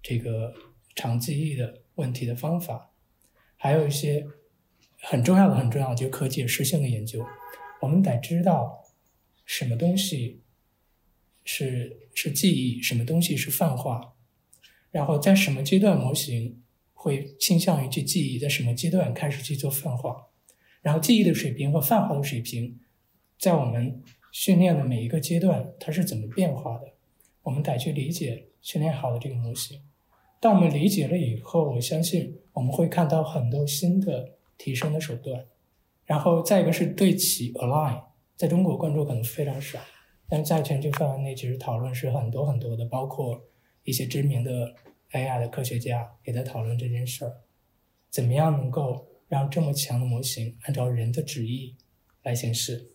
[0.01, 0.51] 这个
[0.95, 2.89] 长记忆的问题的方法？
[3.57, 4.25] 还有一些
[5.03, 7.23] 很重要的、很重要的，就可解释性的研究。
[7.79, 8.83] 我们得知道
[9.45, 10.40] 什么东西
[11.43, 14.13] 是是记忆，什么东西是泛化，
[14.91, 16.61] 然后在什么阶段模型
[16.93, 20.27] 会倾向于去记忆，在什么阶段开始去做泛化，
[20.81, 22.79] 然后记忆的水平和泛化的水平，
[23.39, 26.93] 在我们训练的每一个阶段，它是怎么变化的？
[27.43, 29.81] 我们得去理解训练好的这个模型。
[30.39, 35.45] 当我们理解了以后，我相信我们会看到很多新的提升的手段。
[36.05, 38.03] 然后再一个是对齐 align，
[38.35, 39.79] 在中国关注可能非常少，
[40.31, 43.49] 但在全球范围内其实讨论是很多很多的，包括
[43.83, 44.73] 一些知名的
[45.11, 47.41] AI 的科学家也在讨论这件事儿：
[48.09, 51.75] 怎么样能够让这么强的模型按照人的旨意
[52.23, 52.91] 来行事？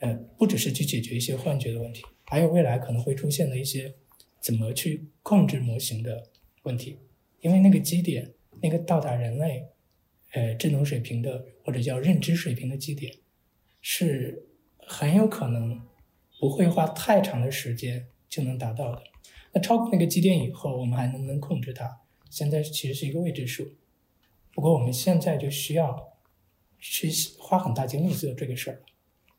[0.00, 2.02] 呃，不只是去解决一些幻觉的问题。
[2.26, 3.94] 还有未来可能会出现的一些
[4.38, 6.28] 怎么去控制模型的
[6.64, 6.98] 问题，
[7.40, 9.64] 因为那个基点，那个到达人类
[10.32, 13.14] 呃智能水平的或者叫认知水平的基点，
[13.80, 15.80] 是很有可能
[16.42, 19.04] 不会花太长的时间就能达到的。
[19.52, 22.00] 那超过那个基点以后，我们还能不能控制它？
[22.30, 23.68] 现在其实是一个未知数。
[24.52, 26.14] 不过我们现在就需要
[26.80, 28.82] 去花很大精力做这个事儿。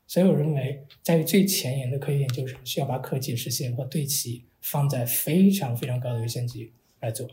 [0.06, 7.28] 所以我认为，在最前沿的科学研究上，需要把可解释性和对齐放在非常非常高的优先级来做。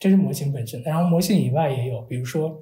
[0.00, 0.82] 这是模型本身。
[0.82, 2.60] 然后模型以外也有，比如说，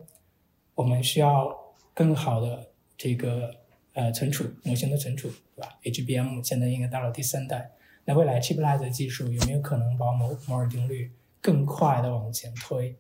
[0.74, 1.56] 我们需要
[1.94, 3.63] 更好的这个
[3.94, 7.72] 呃存储模型的存储，对吧？HBM 现在应该到了第三代。
[8.04, 12.94] 那未来 Chiplet 技术有没有可能把摩摩尔定律更快的往前推？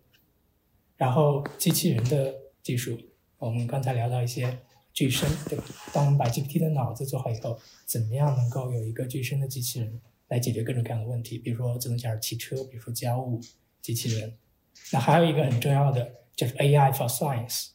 [0.96, 2.98] 然后机器人的技术，
[3.38, 4.58] 我们刚才聊到一些。
[4.94, 5.64] 具身，对吧？
[5.92, 11.36] 当我们把 GPT 的脑子做好以后，怎么样能够有一个具身的机器人来解决各种各样的问题？
[11.36, 13.40] 比如说自动驾驶汽车，比如说家务
[13.82, 14.32] 机器人。
[14.92, 17.70] 那还有一个很重要的就是 AI for Science。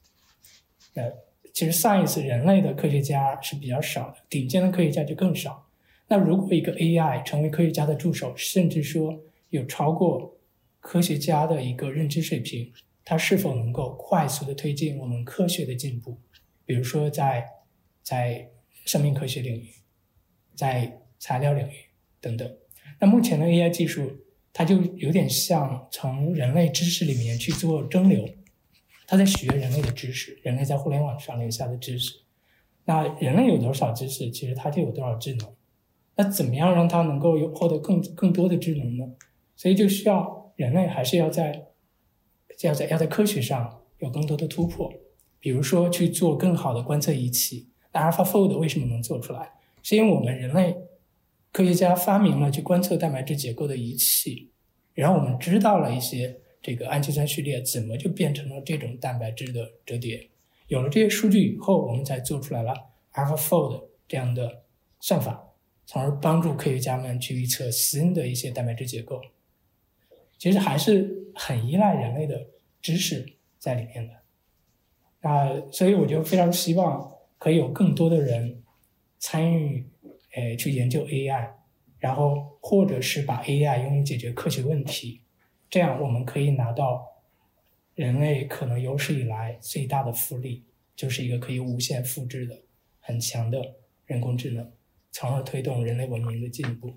[0.93, 1.11] 呃，
[1.53, 5.67] 其实 Science 人类的科学家是比较少的，顶尖的科学家就更少。
[6.07, 10.37] 那如果一个 AI 成为科学家的助手，甚至说有超过
[10.79, 12.71] 科学家的一个认知水平，
[13.03, 16.17] 它是否能够快速的推进我们科学的进步？
[16.65, 17.45] 比如说，在
[18.01, 18.49] 在
[18.85, 19.67] 生命科学领域，
[20.55, 21.73] 在材料领域
[22.21, 22.57] 等等，
[22.99, 24.11] 那目前的 AI 技术，
[24.53, 28.33] 它就有点像从人类知识里面去做蒸馏，
[29.09, 32.13] 它在学人类的知识，人类在互联网上留下的知识。
[32.85, 35.51] 那人类有多少知识，其实它就有多少智能。
[36.15, 39.05] 那怎么样让它能够有获得更更多的智能呢？
[39.55, 41.69] 所以就需要人类还是要在
[42.61, 44.93] 要在要在科学上有更多的突破。
[45.39, 49.53] 比如说去做更好的观测仪器，那 AlphaFold 为什么能做出来？
[49.81, 50.77] 是因为我们人类
[51.51, 54.51] 科学家发明了去观测蛋白质结构的仪器，
[54.93, 60.29] 然后我们知道了一些这个氨基酸序列怎么就变成了这种蛋白质的折叠。
[60.67, 62.73] 有了这些数据以后，我们才做出来了
[63.13, 64.63] AlphaFold 这样的
[64.99, 65.53] 算法，
[65.85, 69.21] 从而帮助科学家们去预测新的一些蛋白质结构。
[70.37, 72.47] 其实还是很依赖人类的
[72.81, 74.13] 知识在里面的。
[75.21, 78.63] 啊，所以我就非常希望可以有更多的人
[79.17, 79.85] 参与，
[80.35, 81.49] 诶，去研究 AI，
[81.97, 85.21] 然后或者是把 AI 用于解决科学问题，
[85.69, 87.05] 这样我们可以拿到
[87.95, 90.65] 人类可能有史以来最大的福利，
[90.95, 92.63] 就是一个可以无限复制的
[92.99, 93.75] 很强的
[94.05, 94.71] 人工智能，
[95.11, 96.95] 从而推动人类文明的进步。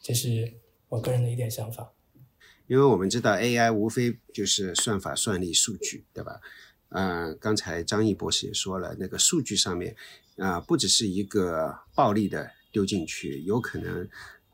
[0.00, 0.52] 这是
[0.88, 1.92] 我个人的一点想法。
[2.66, 6.40] 因为我们知道 AI 无非就是算法、算力、数据，对吧？
[6.88, 9.94] 呃，刚才张毅博士也说了，那个数据上面，
[10.36, 14.08] 啊，不只是一个暴力的丢进去，有可能，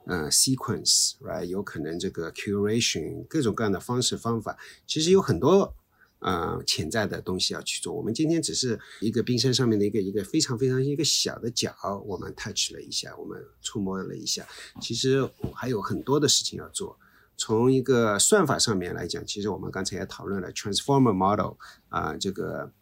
[0.08, 4.56] 呃，sequence，right，有可能这个 curation，各种各样的方式方法，
[4.86, 5.76] 其实有很多，
[6.20, 7.92] 呃，潜在的东西要去做。
[7.92, 11.70] 我们今天只是一个冰山上面的一个一个非常非常一个小的角，
[12.06, 14.48] 我们 touch 了一下，我们触摸了一下，
[14.80, 16.98] 其实还有很多的事情要做。
[17.36, 21.58] 从一个算法上面来讲，其实我们刚才也讨论了 transformer model
[21.90, 22.72] 啊，这个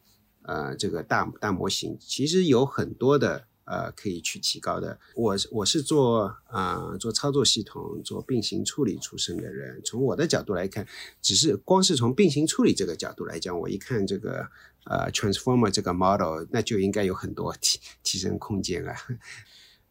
[0.43, 4.99] 呃这个大大模型，其实有很多的呃可以去提高的。
[5.15, 10.87] 我我是做啊做操作系统、做并行处理出身的人，从我的角度来看，
[11.21, 14.49] 只是光是从并行处理这个角度来讲，我一看这个
[14.85, 18.97] 呃 transformer 这个 model，那就应该有很多提提升空间啊。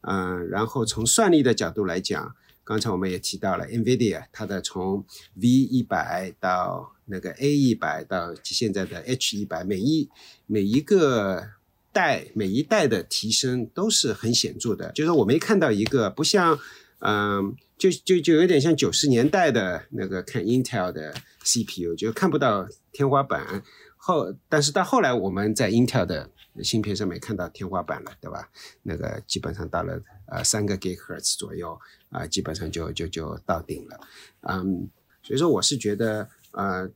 [0.00, 2.34] 嗯，然后从算力的角度来讲。
[2.68, 10.10] 刚才我们也提到了 NVIDIA，它的从 V 一百到那个 A 一百到现在的 H 一百，每一
[10.46, 11.50] 每一个
[11.96, 14.92] 代每一代的提升都是很显著的。
[14.92, 16.58] 就是我没看到一个不像，
[16.98, 23.62] 嗯，就就就有点像九十年代的那个看 Intel 的 CPU，就看不到天花板。
[23.96, 26.30] 后但是到后来我们在 Intel 的
[26.62, 28.50] 芯片上面看到天花板了，对吧？
[28.82, 31.78] 那个基本上到了呃三个 GHz 左右
[32.10, 34.00] 啊，基本上就就就到顶了，
[34.42, 34.88] 嗯，
[35.22, 36.88] 所以说我是觉得呃，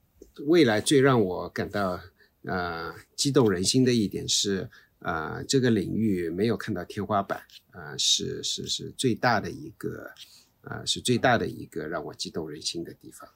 [0.46, 2.00] 未来最让我感到
[2.44, 4.70] 呃激动人心的一点是
[5.00, 10.10] 呃这个领域没有看到天花板啊，是是是最大的一个
[10.62, 13.28] 啊，是最大的一个让我激动人心的地方。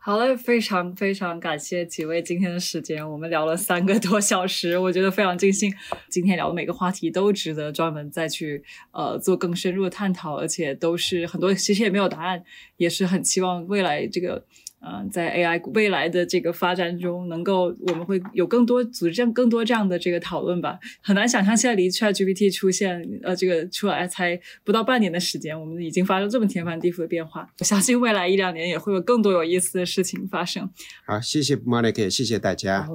[0.00, 5.70] 好嘞，非常非常感谢几位今天的时间，我们聊了三个多小时，我觉得非常尽兴。
[6.08, 12.42] 今天聊的每个话题都值得专门再去呃做更深入的探讨，而且都是很多其实也没有答案，
[12.78, 14.46] 也是很期望未来这个。
[14.80, 20.78] 嗯，在 AI 未来的这个发展中，能够我们会有更多组织这样更多这样的这个讨论吧。
[21.00, 27.48] 很难想象现在离 ChatGPT 出现，呃，这个出来才不到半年的时间，我们已经发生这么天翻地覆的变化。
[27.58, 30.70] 我相信未来一两年也会有更多有意思的事情发生。
[31.04, 32.88] 好，谢谢 Monica，谢谢大家，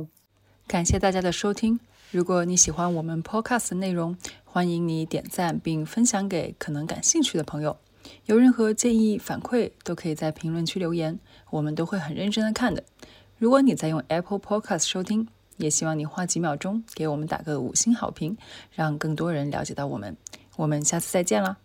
[0.65, 1.79] 感谢大家的收听。
[2.11, 7.77] 如果你喜欢我们 Podcast 的内容，欢迎你点赞并分享给可能感兴趣的朋友。
[8.25, 11.19] 有任何建议反馈，都可以在评论区留言。
[11.49, 12.83] 我们都会很认真的看的。
[13.37, 18.37] 如果你在用 Apple Podcast 收听，也希望你花几秒钟给我们打个五星好评，
[18.71, 20.15] 让更多人了解到我们。
[20.55, 21.57] 我们下次再见啦！